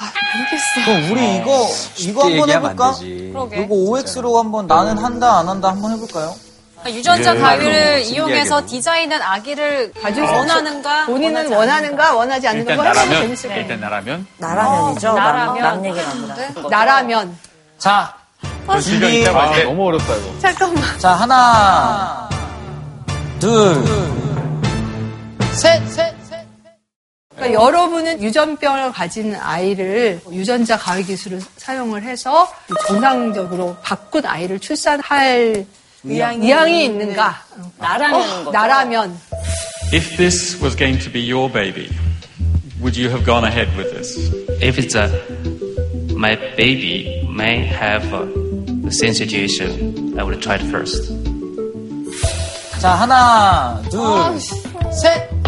아, 0.00 0.10
모르겠어. 0.36 0.84
그럼 0.86 1.10
우리 1.10 1.36
이거 1.36 1.68
이거 1.98 2.20
한번 2.24 2.30
얘기하면 2.40 2.70
해볼까? 2.70 2.92
되지. 2.92 3.30
그러게. 3.32 3.62
이거 3.62 3.74
OX로 3.74 4.38
한번 4.38 4.66
나는 4.66 4.96
한다 4.98 5.38
안 5.38 5.48
한다 5.48 5.68
한번 5.68 5.92
해볼까요? 5.92 6.34
그러니까 6.80 6.98
유전자 6.98 7.36
예, 7.36 7.38
가위를 7.38 8.04
신기하게 8.04 8.32
이용해서. 8.32 8.64
디자인한 8.64 9.20
아기를 9.20 9.92
가질 10.00 10.26
수 10.26 10.32
원하는가? 10.32 11.04
본인은 11.06 11.52
원하는가 11.52 12.14
원하지 12.14 12.48
않는가 12.48 12.72
일단 12.72 12.76
뭐 12.76 12.84
해보면 12.86 13.04
나라면 13.08 13.22
재밌을 13.22 13.50
거예요. 13.50 13.62
일단 13.62 13.80
나라면 13.80 14.26
나라면이죠. 14.38 15.12
나라면. 15.12 15.62
남 15.62 15.84
얘기가 15.84 16.10
아니라. 16.10 16.36
나라면 16.70 17.38
자, 17.76 18.14
준비. 18.82 19.26
아, 19.28 19.62
너무 19.64 19.88
어렵다 19.88 20.16
이거. 20.16 20.38
잠깐만. 20.40 20.98
자 20.98 21.10
하나, 21.12 22.28
둘, 23.38 23.84
셋, 25.52 25.86
셋. 25.90 26.09
그러니까 27.40 27.54
여러분은 27.54 28.22
유전병을 28.22 28.92
가진 28.92 29.34
아이를 29.34 30.20
유전자 30.30 30.76
가위 30.76 31.02
기술을 31.02 31.40
사용을 31.56 32.02
해서 32.02 32.52
정상적으로 32.86 33.76
바꾼 33.82 34.26
아이를 34.26 34.58
출산할 34.60 35.64
의향이 36.04 36.44
의향이 36.44 36.84
있는가? 36.84 37.42
나라면 37.78 38.46
어. 38.48 38.50
나라면 38.50 39.18
If 39.92 40.16
this 40.18 40.62
was 40.62 40.76
going 40.76 41.02
to 41.02 41.10
be 41.10 41.20
your 41.20 41.50
baby, 41.50 41.88
would 42.80 42.96
you 43.00 43.08
have 43.08 43.24
gone 43.24 43.44
ahead 43.44 43.74
with 43.76 43.90
this? 43.90 44.16
If 44.62 44.78
it's 44.78 44.94
a 44.94 45.08
my 46.14 46.36
baby 46.56 47.26
may 47.26 47.64
have 47.64 48.04
uh, 48.12 48.26
the 48.84 48.92
same 48.92 49.14
situation, 49.14 50.14
I 50.18 50.22
would 50.22 50.40
try 50.42 50.56
it 50.56 50.64
first. 50.70 51.10
자 52.78 52.90
하나, 52.90 53.82
둘, 53.90 54.38
셋. 54.92 55.39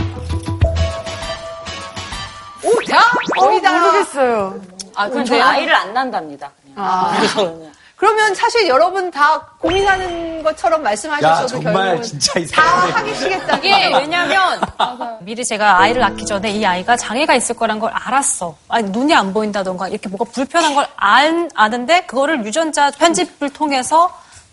오, 2.65 2.71
다 2.89 3.01
거의 3.39 3.61
다 3.61 3.79
모르겠어요. 3.79 4.61
아, 4.95 5.09
그럼 5.09 5.25
전 5.25 5.41
아이를 5.41 5.75
안 5.75 5.93
난답니다. 5.93 6.51
그냥. 6.63 6.77
아. 6.79 7.13
그러면 7.97 8.35
사실 8.35 8.67
여러분 8.67 9.13
다 9.13 9.41
고민하는 9.61 10.43
것처럼 10.43 10.81
야 10.81 10.85
말씀하셨어도 10.85 11.47
정말 11.47 11.73
결국은 11.75 12.03
진짜 12.03 12.33
다 12.33 12.41
이상하네. 12.41 13.11
하시겠다. 13.13 13.57
이게 13.59 13.95
왜냐면 13.95 14.61
미리 15.21 15.45
제가 15.45 15.79
아이를 15.79 16.01
낳기 16.01 16.27
전에 16.27 16.51
이 16.51 16.67
아이가 16.67 16.97
장애가 16.97 17.37
있을 17.37 17.55
거란 17.55 17.79
걸 17.79 17.93
알았어. 17.93 18.57
아니, 18.69 18.91
눈이 18.91 19.15
안 19.15 19.33
보인다던가 19.33 19.87
이렇게 19.87 20.09
뭐가 20.09 20.25
불편한 20.33 20.75
걸 20.75 20.89
안, 20.97 21.49
아는데 21.55 22.01
그거를 22.07 22.45
유전자 22.45 22.91
편집을 22.91 23.51
통해서 23.51 24.11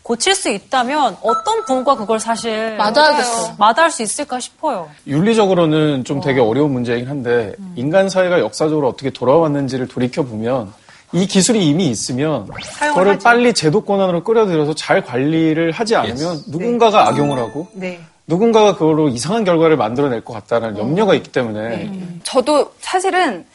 고칠 0.09 0.33
수 0.33 0.49
있다면 0.49 1.17
어떤 1.21 1.65
부모가 1.65 1.93
그걸 1.95 2.19
사실 2.19 2.75
마다하겠어요. 2.77 3.57
마다할 3.59 3.91
수 3.91 4.01
있을까 4.01 4.39
싶어요. 4.39 4.89
윤리적으로는 5.05 6.03
좀 6.03 6.19
되게 6.19 6.41
어려운 6.41 6.73
문제이긴 6.73 7.07
한데 7.07 7.53
인간 7.75 8.09
사회가 8.09 8.39
역사적으로 8.39 8.87
어떻게 8.87 9.11
돌아왔는지를 9.11 9.87
돌이켜 9.87 10.23
보면 10.23 10.73
이 11.11 11.27
기술이 11.27 11.63
이미 11.63 11.89
있으면 11.89 12.47
그거를 12.79 13.13
하죠. 13.13 13.23
빨리 13.23 13.53
제도 13.53 13.81
권한으로 13.81 14.23
끌어들여서 14.23 14.73
잘 14.73 15.03
관리를 15.03 15.69
하지 15.73 15.95
않으면 15.95 16.41
누군가가 16.47 17.07
악용을 17.09 17.37
하고 17.37 17.67
네. 17.73 17.99
누군가가 18.25 18.77
그걸로 18.77 19.09
이상한 19.09 19.43
결과를 19.43 19.77
만들어낼 19.77 20.25
것 20.25 20.33
같다는 20.33 20.75
염려가 20.79 21.13
있기 21.13 21.31
때문에 21.31 21.91
저도 22.23 22.73
사실은 22.79 23.45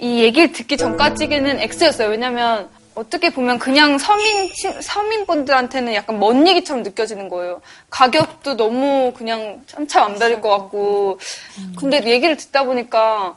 이 0.00 0.20
얘기를 0.20 0.50
듣기 0.50 0.76
전까지는 0.76 1.60
X였어요. 1.60 2.08
왜냐면 2.08 2.68
어떻게 2.96 3.28
보면 3.30 3.58
그냥 3.58 3.98
서민, 3.98 4.50
치- 4.54 4.72
서민분들한테는 4.80 5.92
약간 5.94 6.18
먼 6.18 6.46
얘기처럼 6.48 6.82
느껴지는 6.82 7.28
거예요. 7.28 7.60
가격도 7.90 8.56
너무 8.56 9.12
그냥 9.14 9.62
천차 9.66 10.00
만별일 10.00 10.40
것 10.40 10.48
같고. 10.48 11.18
근데 11.78 12.02
얘기를 12.06 12.36
듣다 12.38 12.64
보니까, 12.64 13.36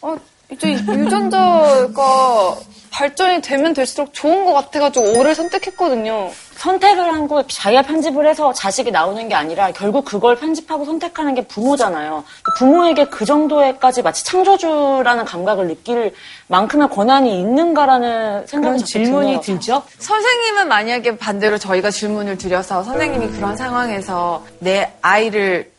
어, 0.00 0.16
이제 0.50 0.72
유전자가 0.72 2.56
발전이 2.98 3.40
되면 3.42 3.74
될수록 3.74 4.14
좋은 4.14 4.44
것 4.44 4.52
같아가지고 4.54 5.18
O를 5.18 5.34
선택했거든요. 5.34 6.30
선택을 6.54 7.12
한 7.12 7.24
거 7.26 7.44
자기가 7.48 7.82
편집을 7.82 8.28
해서 8.28 8.52
자식이 8.52 8.90
나오는 8.92 9.28
게 9.28 9.34
아니라 9.34 9.72
결국 9.72 10.04
그걸 10.04 10.36
편집하고 10.36 10.84
선택하는 10.84 11.34
게 11.34 11.42
부모잖아요. 11.46 12.22
부모에게 12.58 13.06
그 13.06 13.24
정도에까지 13.24 14.02
마치 14.02 14.24
창조주라는 14.24 15.24
감각을 15.24 15.66
느낄 15.66 16.14
만큼의 16.46 16.88
권한이 16.90 17.40
있는가라는 17.40 18.46
생각이 18.46 18.84
질문이. 18.84 19.40
들죠? 19.40 19.82
선생님은 19.98 20.68
만약에 20.68 21.16
반대로 21.16 21.58
저희가 21.58 21.90
질문을 21.90 22.38
드려서 22.38 22.84
선생님이 22.84 23.28
그런 23.32 23.56
상황에서 23.56 24.44
내 24.60 24.92
아이를 25.02 25.73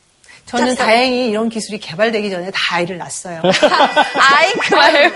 저는 0.45 0.73
짝사- 0.75 0.77
다행히 0.77 1.27
이런 1.29 1.49
기술이 1.49 1.79
개발되기 1.79 2.29
전에 2.29 2.51
다 2.51 2.75
아이를 2.75 2.97
낳았어요. 2.97 3.41
아이 4.19 4.51
그 4.61 4.75
말. 4.75 5.13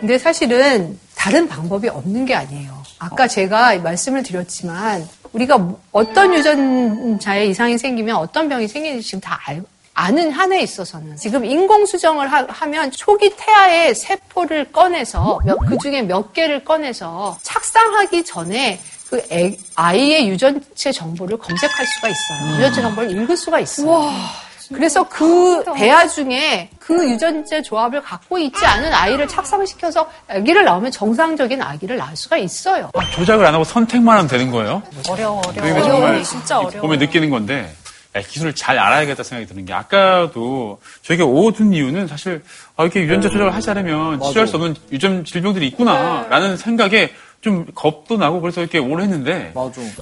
근데 0.00 0.18
사실은 0.18 0.98
다른 1.16 1.48
방법이 1.48 1.88
없는 1.88 2.24
게 2.24 2.34
아니에요. 2.34 2.78
아까 3.00 3.26
제가 3.26 3.76
말씀을 3.78 4.22
드렸지만 4.22 5.06
우리가 5.32 5.68
어떤 5.92 6.32
유전자의 6.34 7.50
이상이 7.50 7.76
생기면 7.78 8.16
어떤 8.16 8.48
병이 8.48 8.66
생기는지 8.68 9.04
지금 9.06 9.20
다 9.20 9.38
알, 9.44 9.62
아는 9.94 10.30
한에 10.30 10.60
있어서는 10.62 11.16
지금 11.16 11.44
인공수정을 11.44 12.28
하, 12.32 12.66
면 12.66 12.90
초기 12.92 13.30
태아의 13.36 13.94
세포를 13.96 14.70
꺼내서 14.72 15.40
그 15.68 15.76
중에 15.78 16.02
몇 16.02 16.32
개를 16.32 16.64
꺼내서 16.64 17.36
착상하기 17.42 18.24
전에 18.24 18.80
그 19.10 19.20
애- 19.32 19.56
아이의 19.74 20.28
유전체 20.28 20.92
정보를 20.92 21.36
검색할 21.38 21.86
수가 21.86 22.08
있어요. 22.08 22.56
유전체 22.56 22.80
정보를 22.82 23.10
읽을 23.10 23.36
수가 23.36 23.58
있어요. 23.60 24.10
그래서 24.74 25.08
그 25.08 25.64
배아 25.74 26.06
중에 26.06 26.70
그 26.78 27.08
유전자 27.10 27.62
조합을 27.62 28.02
갖고 28.02 28.38
있지 28.38 28.64
않은 28.64 28.92
아이를 28.92 29.26
착상시켜서 29.28 30.10
아기를 30.28 30.64
낳으면 30.64 30.90
정상적인 30.90 31.60
아기를 31.62 31.96
낳을 31.96 32.16
수가 32.16 32.36
있어요. 32.38 32.90
조작을 33.14 33.44
안 33.46 33.54
하고 33.54 33.64
선택만 33.64 34.16
하면 34.18 34.28
되는 34.28 34.50
거예요? 34.50 34.82
어려워, 35.08 35.40
그러니까 35.54 35.82
정말 35.82 36.22
진짜 36.22 36.58
어려워. 36.58 36.82
보면 36.82 36.98
느끼는 36.98 37.30
건데 37.30 37.72
야, 38.16 38.22
기술을 38.22 38.54
잘 38.54 38.78
알아야겠다 38.78 39.22
생각이 39.22 39.46
드는 39.48 39.64
게 39.66 39.72
아까도 39.74 40.80
저희가 41.02 41.24
오둔 41.24 41.72
이유는 41.74 42.08
사실 42.08 42.42
아, 42.76 42.82
이렇게 42.84 43.00
유전자 43.02 43.28
조작을 43.28 43.54
하지 43.54 43.70
않으면 43.70 44.20
치료할 44.22 44.46
수 44.48 44.56
없는 44.56 44.74
유전 44.92 45.24
질병들이 45.24 45.66
있구나라는 45.68 46.56
생각에 46.56 47.12
좀 47.48 47.66
겁도 47.74 48.16
나고 48.18 48.40
그래서 48.40 48.60
이렇게 48.60 48.78
오래 48.78 49.04
했는데 49.04 49.52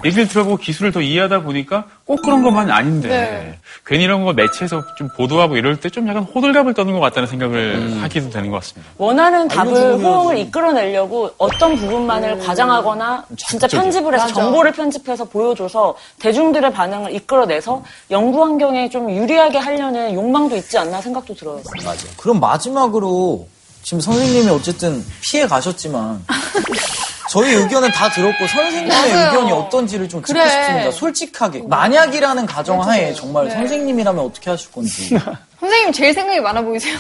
얘기를 0.05 0.27
들어보고 0.27 0.57
기술을 0.57 0.91
더 0.93 1.01
이해하다 1.01 1.43
보니까 1.43 1.85
꼭 2.05 2.21
그런 2.23 2.43
것만은 2.43 2.73
아닌데 2.73 3.09
네. 3.09 3.59
괜히 3.87 4.05
이런 4.05 4.25
거 4.25 4.33
매체에서 4.33 4.83
좀 4.97 5.09
보도하고 5.17 5.57
이럴 5.57 5.79
때 5.81 5.89
좀 5.91 6.09
약간 6.09 6.25
호들갑을 6.25 6.75
떠는 6.75 6.93
것 6.93 7.01
같다는 7.01 7.27
생각을 7.29 8.03
하기도 8.03 8.31
되는 8.31 8.51
것 8.51 8.57
같습니다. 8.61 8.91
원하는 8.99 9.47
답을 9.49 10.03
호응을 10.03 10.39
이끌어내려고 10.39 11.31
어떤 11.39 11.77
부분만을 11.77 12.39
과장하거나 12.41 13.25
진짜. 13.37 13.67
편집을 13.69 14.13
해서 14.15 14.25
맞아. 14.25 14.35
정보를 14.35 14.73
편집해서 14.73 15.25
보여줘서 15.25 15.97
대중들의 16.19 16.73
반응을 16.73 17.15
이끌어내서 17.15 17.83
연구 18.11 18.43
환경에 18.43 18.89
좀 18.89 19.11
유리하게 19.11 19.59
하려는 19.59 20.13
욕망도 20.15 20.57
있지 20.57 20.77
않나 20.79 21.01
생각도 21.01 21.35
들어요. 21.35 21.63
맞아. 21.85 22.07
그럼 22.17 22.41
마지막으로 22.41 23.47
지금 23.83 24.01
선생님이 24.01 24.49
어쨌든 24.51 25.05
피해 25.23 25.47
가셨지만 25.47 26.25
저희 27.31 27.53
의견은 27.55 27.91
다 27.91 28.09
들었고 28.11 28.47
선생님의 28.47 28.89
맞아요. 28.89 29.27
의견이 29.27 29.53
어떤지를 29.53 30.09
좀 30.09 30.21
듣고 30.23 30.33
그래. 30.33 30.49
싶습니다. 30.49 30.91
솔직하게 30.91 31.63
만약이라는 31.63 32.47
가정하에 32.47 33.13
정말 33.15 33.47
네. 33.49 33.55
선생님이라면 33.55 34.25
어떻게 34.25 34.51
하실 34.51 34.71
건지. 34.73 35.17
선생님 35.59 35.93
제일 35.93 36.13
생각이 36.13 36.41
많아 36.41 36.61
보이세요. 36.63 36.99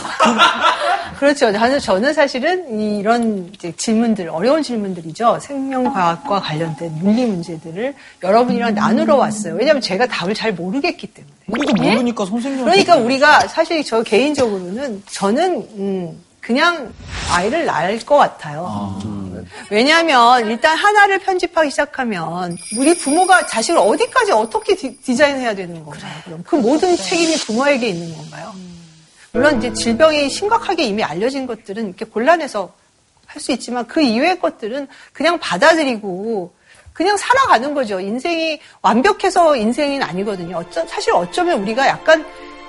그렇죠. 1.19 1.53
저는, 1.53 1.79
저는 1.79 2.13
사실은 2.15 2.81
이런 2.81 3.51
이제 3.55 3.73
질문들, 3.77 4.29
어려운 4.29 4.63
질문들이죠. 4.63 5.39
생명과학과 5.41 6.41
관련된 6.41 6.99
윤리 7.03 7.27
문제들을 7.27 7.95
여러분이랑 8.23 8.75
나누러 8.75 9.17
왔어요. 9.17 9.55
왜냐하면 9.55 9.81
제가 9.83 10.07
답을 10.07 10.35
잘 10.35 10.53
모르겠기 10.53 11.07
때문에. 11.09 11.35
우리도 11.49 11.75
모르니까 11.83 12.25
선생님. 12.27 12.65
그러니까 12.65 12.97
우리가 12.97 13.47
사실 13.49 13.85
저 13.85 14.03
개인적으로는 14.03 15.03
저는 15.11 15.55
음, 15.79 16.23
그냥 16.47 16.93
아이를 17.33 17.67
낳을 17.67 17.99
것 18.07 18.17
같아요. 18.17 19.01
왜냐하면 19.69 20.49
일단 20.49 20.77
하나를 20.77 21.19
편집하기 21.19 21.71
시작하면 21.71 22.57
우리 22.79 22.97
부모가 22.97 23.47
자식을 23.47 23.81
어디까지 23.81 24.31
어떻게 24.31 24.77
디, 24.77 24.97
디자인해야 25.01 25.57
되는 25.57 25.85
건가요? 25.85 26.13
그럼 26.25 26.45
그 26.47 26.55
모든 26.55 26.97
책임이 26.97 27.37
부모에게 27.39 27.89
있는 27.89 28.17
건가요? 28.17 28.55
물론 29.33 29.59
이제 29.59 29.73
질병이 29.73 30.31
심각하게 30.31 30.85
이미 30.85 31.03
알려진 31.03 31.49
것들은 31.49 31.85
이렇게 31.89 32.05
곤란해서 32.05 32.73
할 33.27 33.41
수 33.43 33.51
있지만 33.53 33.87
그 33.89 34.01
이외의 34.01 34.39
것들은 34.39 34.87
그냥 35.13 35.39
받아들이고 35.41 36.55
그냥 36.93 37.17
살아가는 37.17 37.75
거죠. 37.75 37.99
인생이 38.01 38.61
완벽해서 38.83 39.57
인생은 39.57 40.03
아니거든요. 40.03 40.59
어쩌, 40.59 40.87
사실 40.87 41.13
어쩌면 41.13 41.61
우리가 41.63 41.89
약간 41.89 42.25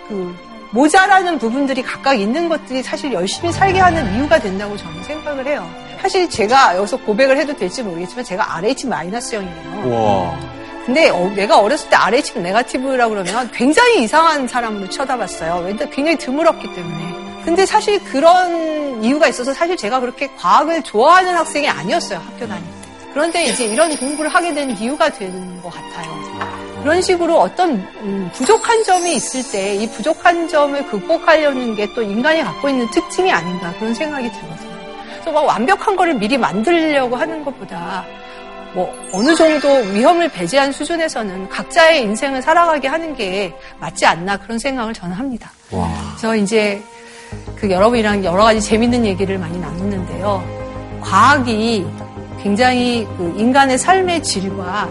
그 0.09 0.35
모자라는 0.71 1.39
부분들이 1.39 1.81
각각 1.81 2.19
있는 2.19 2.49
것들이 2.49 2.83
사실 2.83 3.13
열심히 3.13 3.51
살게 3.51 3.79
하는 3.79 4.15
이유가 4.15 4.39
된다고 4.39 4.75
저는 4.77 5.03
생각을 5.03 5.47
해요. 5.47 5.69
사실 6.01 6.29
제가 6.29 6.77
여기서 6.77 6.97
고백을 6.97 7.37
해도 7.37 7.55
될지 7.55 7.83
모르겠지만 7.83 8.23
제가 8.23 8.57
RH-형이에요. 8.57 9.91
와. 9.91 10.37
근데 10.85 11.09
어, 11.09 11.29
내가 11.35 11.59
어렸을 11.59 11.89
때 11.89 11.95
RH 11.97 12.39
네가티브라고 12.39 13.13
그러면 13.13 13.51
굉장히 13.51 14.03
이상한 14.03 14.47
사람으로 14.47 14.89
쳐다봤어요. 14.89 15.63
왜냐면 15.65 15.89
굉장히 15.89 16.17
드물었기 16.17 16.73
때문에. 16.73 17.43
근데 17.43 17.65
사실 17.65 18.01
그런 18.05 19.03
이유가 19.03 19.27
있어서 19.27 19.53
사실 19.53 19.75
제가 19.75 19.99
그렇게 19.99 20.29
과학을 20.37 20.83
좋아하는 20.83 21.35
학생이 21.35 21.67
아니었어요. 21.67 22.19
학교 22.19 22.47
다닐 22.47 22.63
때. 22.63 22.87
그런데 23.13 23.45
이제 23.45 23.65
이런 23.65 23.95
공부를 23.97 24.33
하게 24.33 24.53
된 24.53 24.71
이유가 24.77 25.09
되는 25.09 25.61
것 25.61 25.69
같아요. 25.71 26.46
그런 26.81 27.01
식으로 27.01 27.39
어떤 27.39 27.71
음, 28.01 28.29
부족한 28.33 28.83
점이 28.83 29.15
있을 29.15 29.43
때 29.51 29.75
이 29.77 29.89
부족한 29.89 30.47
점을 30.47 30.85
극복하려는 30.87 31.75
게 31.75 31.87
또 31.95 32.01
인간이 32.01 32.43
갖고 32.43 32.69
있는 32.69 32.89
특징이 32.91 33.31
아닌가 33.31 33.73
그런 33.79 33.93
생각이 33.93 34.29
들거든요. 34.31 34.77
그래서 35.13 35.31
막 35.31 35.45
완벽한 35.45 35.95
거를 35.95 36.13
미리 36.15 36.37
만들려고 36.37 37.15
하는 37.15 37.43
것보다 37.43 38.05
뭐 38.73 38.93
어느 39.13 39.33
정도 39.35 39.67
위험을 39.93 40.29
배제한 40.29 40.71
수준에서는 40.71 41.49
각자의 41.49 42.03
인생을 42.03 42.41
살아가게 42.41 42.87
하는 42.87 43.15
게 43.15 43.53
맞지 43.79 44.05
않나 44.05 44.37
그런 44.37 44.59
생각을 44.59 44.93
저는 44.93 45.15
합니다. 45.15 45.49
그래서 46.17 46.35
이제 46.35 46.81
그 47.55 47.69
여러분이랑 47.71 48.23
여러 48.23 48.43
가지 48.43 48.61
재밌는 48.61 49.05
얘기를 49.05 49.37
많이 49.39 49.57
나눴는데요. 49.59 50.99
과학이 51.01 51.85
굉장히 52.43 53.07
그 53.17 53.33
인간의 53.37 53.77
삶의 53.77 54.21
질과 54.23 54.87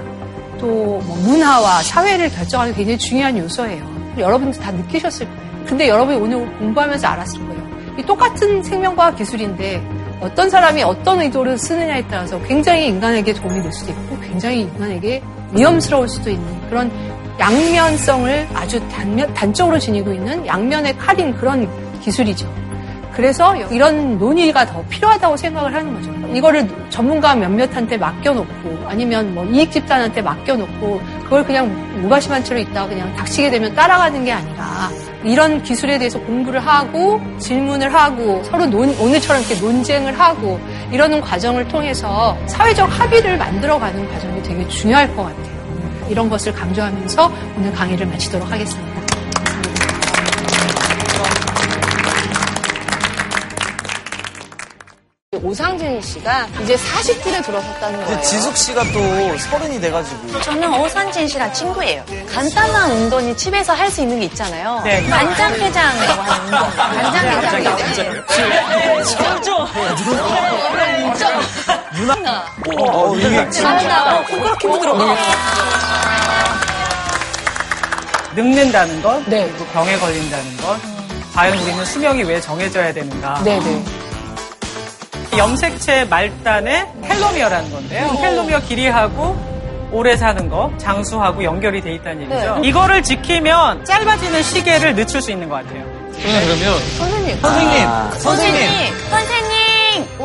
또 0.58 0.96
뭐 1.06 1.16
문화와 1.22 1.82
사회를 1.82 2.30
결정하는 2.30 2.74
굉장히 2.74 2.98
중요한 2.98 3.36
요소예요. 3.38 3.84
여러분도 4.18 4.58
다 4.60 4.72
느끼셨을 4.72 5.26
거예요. 5.26 5.64
근데 5.66 5.88
여러분이 5.88 6.18
오늘 6.18 6.58
공부하면서 6.58 7.06
알았을 7.06 7.38
거예요. 7.46 7.66
이 7.98 8.02
똑같은 8.02 8.62
생명과학 8.62 9.16
기술인데 9.16 9.82
어떤 10.20 10.48
사람이 10.48 10.82
어떤 10.82 11.20
의도를 11.20 11.58
쓰느냐에 11.58 12.06
따라서 12.08 12.40
굉장히 12.42 12.86
인간에게 12.88 13.32
도움이 13.34 13.62
될 13.62 13.72
수도 13.72 13.92
있고 13.92 14.18
굉장히 14.20 14.62
인간에게 14.62 15.22
위험스러울 15.52 16.08
수도 16.08 16.30
있는 16.30 16.68
그런 16.68 16.90
양면성을 17.38 18.48
아주 18.54 18.80
단면, 18.88 19.32
단적으로 19.34 19.78
지니고 19.78 20.12
있는 20.12 20.46
양면의 20.46 20.96
칼인 20.96 21.34
그런 21.34 21.68
기술이죠. 22.00 22.46
그래서 23.16 23.56
이런 23.56 24.18
논의가 24.18 24.66
더 24.66 24.84
필요하다고 24.90 25.38
생각을 25.38 25.74
하는 25.74 25.94
거죠. 25.94 26.12
이거를 26.34 26.68
전문가 26.90 27.34
몇몇한테 27.34 27.96
맡겨놓고 27.96 28.86
아니면 28.86 29.34
뭐 29.34 29.42
이익 29.46 29.72
집단한테 29.72 30.20
맡겨놓고 30.20 31.00
그걸 31.24 31.44
그냥 31.46 32.02
무관심한 32.02 32.44
채로 32.44 32.60
있다가 32.60 32.88
그냥 32.88 33.14
닥치게 33.16 33.50
되면 33.50 33.74
따라가는 33.74 34.22
게 34.22 34.32
아니라 34.32 34.90
이런 35.24 35.62
기술에 35.62 35.98
대해서 35.98 36.20
공부를 36.20 36.60
하고 36.60 37.20
질문을 37.38 37.92
하고 37.92 38.44
서로 38.44 38.66
논, 38.66 38.94
오늘처럼 39.00 39.42
이렇게 39.42 39.58
논쟁을 39.58 40.18
하고 40.20 40.60
이러는 40.92 41.22
과정을 41.22 41.66
통해서 41.68 42.36
사회적 42.46 42.88
합의를 43.00 43.38
만들어가는 43.38 44.08
과정이 44.10 44.42
되게 44.42 44.68
중요할 44.68 45.16
것 45.16 45.24
같아요. 45.24 45.56
이런 46.10 46.28
것을 46.28 46.52
강조하면서 46.52 47.32
오늘 47.56 47.72
강의를 47.72 48.06
마치도록 48.06 48.50
하겠습니다. 48.50 49.05
오상진 55.46 56.02
씨가 56.02 56.48
이제 56.62 56.74
40대에 56.74 57.44
들어섰다는 57.44 58.04
거예요. 58.04 58.20
지숙 58.22 58.56
씨가 58.56 58.82
또 58.92 59.38
서른이 59.38 59.80
돼가지고. 59.80 60.40
저는 60.40 60.74
오선진 60.80 61.28
씨랑 61.28 61.52
친구예요. 61.52 62.02
간단한 62.34 62.90
운동이 62.90 63.36
집에서 63.36 63.72
할 63.72 63.86
수 63.86 64.00
있는 64.02 64.18
게 64.18 64.24
있잖아요. 64.26 64.80
네. 64.84 65.06
간장게장이라고 65.08 66.22
하는 66.22 66.44
운동. 66.46 66.70
간장게장. 66.76 67.76
진짜. 69.04 69.66
유나. 71.96 72.44
어, 72.90 73.14
이게 73.16 73.48
잘한다. 73.50 74.24
손가락 74.26 74.60
힘 74.62 74.80
들어. 74.80 74.98
늙는다는 78.34 79.00
것, 79.00 79.24
그리고 79.24 79.64
병에 79.66 79.96
걸린다는 79.96 80.56
것, 80.58 80.76
과연 81.34 81.56
우리는 81.56 81.84
수명이 81.84 82.24
왜 82.24 82.40
정해져야 82.40 82.92
되는가. 82.92 83.42
네네. 83.44 83.82
염색체 85.36 86.04
말단의 86.06 86.86
텔로미어라는 87.02 87.70
건데요. 87.70 88.16
텔로미어 88.20 88.60
길이하고 88.60 89.36
오래 89.92 90.16
사는 90.16 90.48
거, 90.48 90.72
장수하고 90.78 91.44
연결이 91.44 91.80
돼 91.80 91.94
있다는 91.94 92.22
얘기죠. 92.22 92.58
네. 92.58 92.68
이거를 92.68 93.02
지키면 93.02 93.84
짧아지는 93.84 94.42
시계를 94.42 94.94
늦출 94.94 95.22
수 95.22 95.30
있는 95.30 95.48
것 95.48 95.56
같아요. 95.56 95.84
그러면 96.12 96.78
선생님. 96.98 97.40
선생님, 97.40 97.88
아, 97.88 98.10
선생님. 98.18 98.94
선생님! 99.10 99.56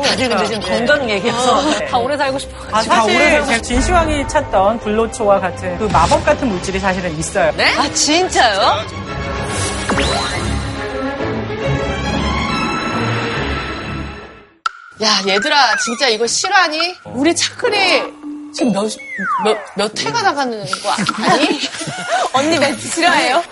다들 0.02 0.28
근데 0.28 0.46
지금 0.46 0.60
건강 0.62 1.08
얘기해서 1.08 1.62
네. 1.78 1.86
다 1.86 1.98
오래 1.98 2.16
살고 2.16 2.38
싶어. 2.38 2.52
아, 2.72 2.82
사실 2.82 3.18
제가 3.46 3.60
진시황이 3.62 4.26
찾던 4.26 4.80
불로초와 4.80 5.38
같은 5.40 5.78
그 5.78 5.84
마법 5.84 6.24
같은 6.24 6.48
물질이 6.48 6.78
사실은 6.78 7.16
있어요. 7.18 7.52
네? 7.56 7.74
아, 7.76 7.88
진짜요? 7.92 8.84
야, 15.02 15.20
얘들아, 15.26 15.76
진짜 15.78 16.08
이거 16.08 16.26
실화니? 16.26 16.96
우리 17.06 17.34
차클이 17.34 18.02
지금 18.54 18.72
몇, 18.72 18.88
몇, 19.44 19.58
몇 19.76 20.00
회가 20.00 20.22
나가는 20.22 20.64
거 20.80 20.90
아니? 21.24 21.60
언니 22.32 22.58
멘트 22.58 22.86
싫어해요? 22.88 23.42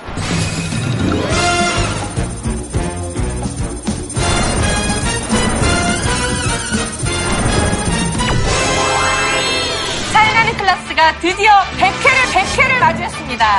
차이나는 10.12 10.56
클래스가 10.56 11.18
드디어 11.20 11.52
100회를 11.78 12.32
100회를 12.32 12.78
맞이했습니다. 12.78 13.58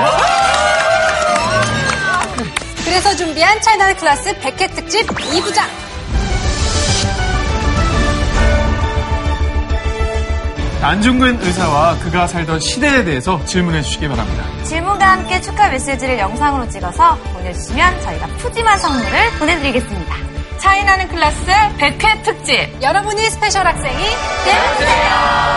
그래서 2.85 3.15
준비한 3.15 3.61
차이나는 3.61 3.95
클래스 3.97 4.39
100회 4.39 4.75
특집 4.75 5.07
2부작. 5.07 5.90
안중근 10.81 11.39
의사와 11.41 11.99
그가 11.99 12.25
살던 12.25 12.59
시대에 12.59 13.03
대해서 13.03 13.43
질문해 13.45 13.83
주시기 13.83 14.07
바랍니다. 14.07 14.43
질문과 14.63 15.11
함께 15.11 15.39
축하 15.39 15.69
메시지를 15.69 16.17
영상으로 16.17 16.67
찍어서 16.69 17.15
보내주시면 17.17 18.01
저희가 18.01 18.25
푸짐한 18.37 18.79
선물을 18.79 19.31
보내드리겠습니다. 19.37 20.15
차이나는 20.57 21.07
클래스 21.07 21.45
100회 21.77 22.23
특집. 22.23 22.81
여러분이 22.81 23.29
special 23.29 23.65
학생이 23.65 24.03
되어주세요. 24.45 25.51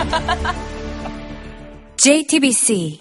JTBC 1.96 2.99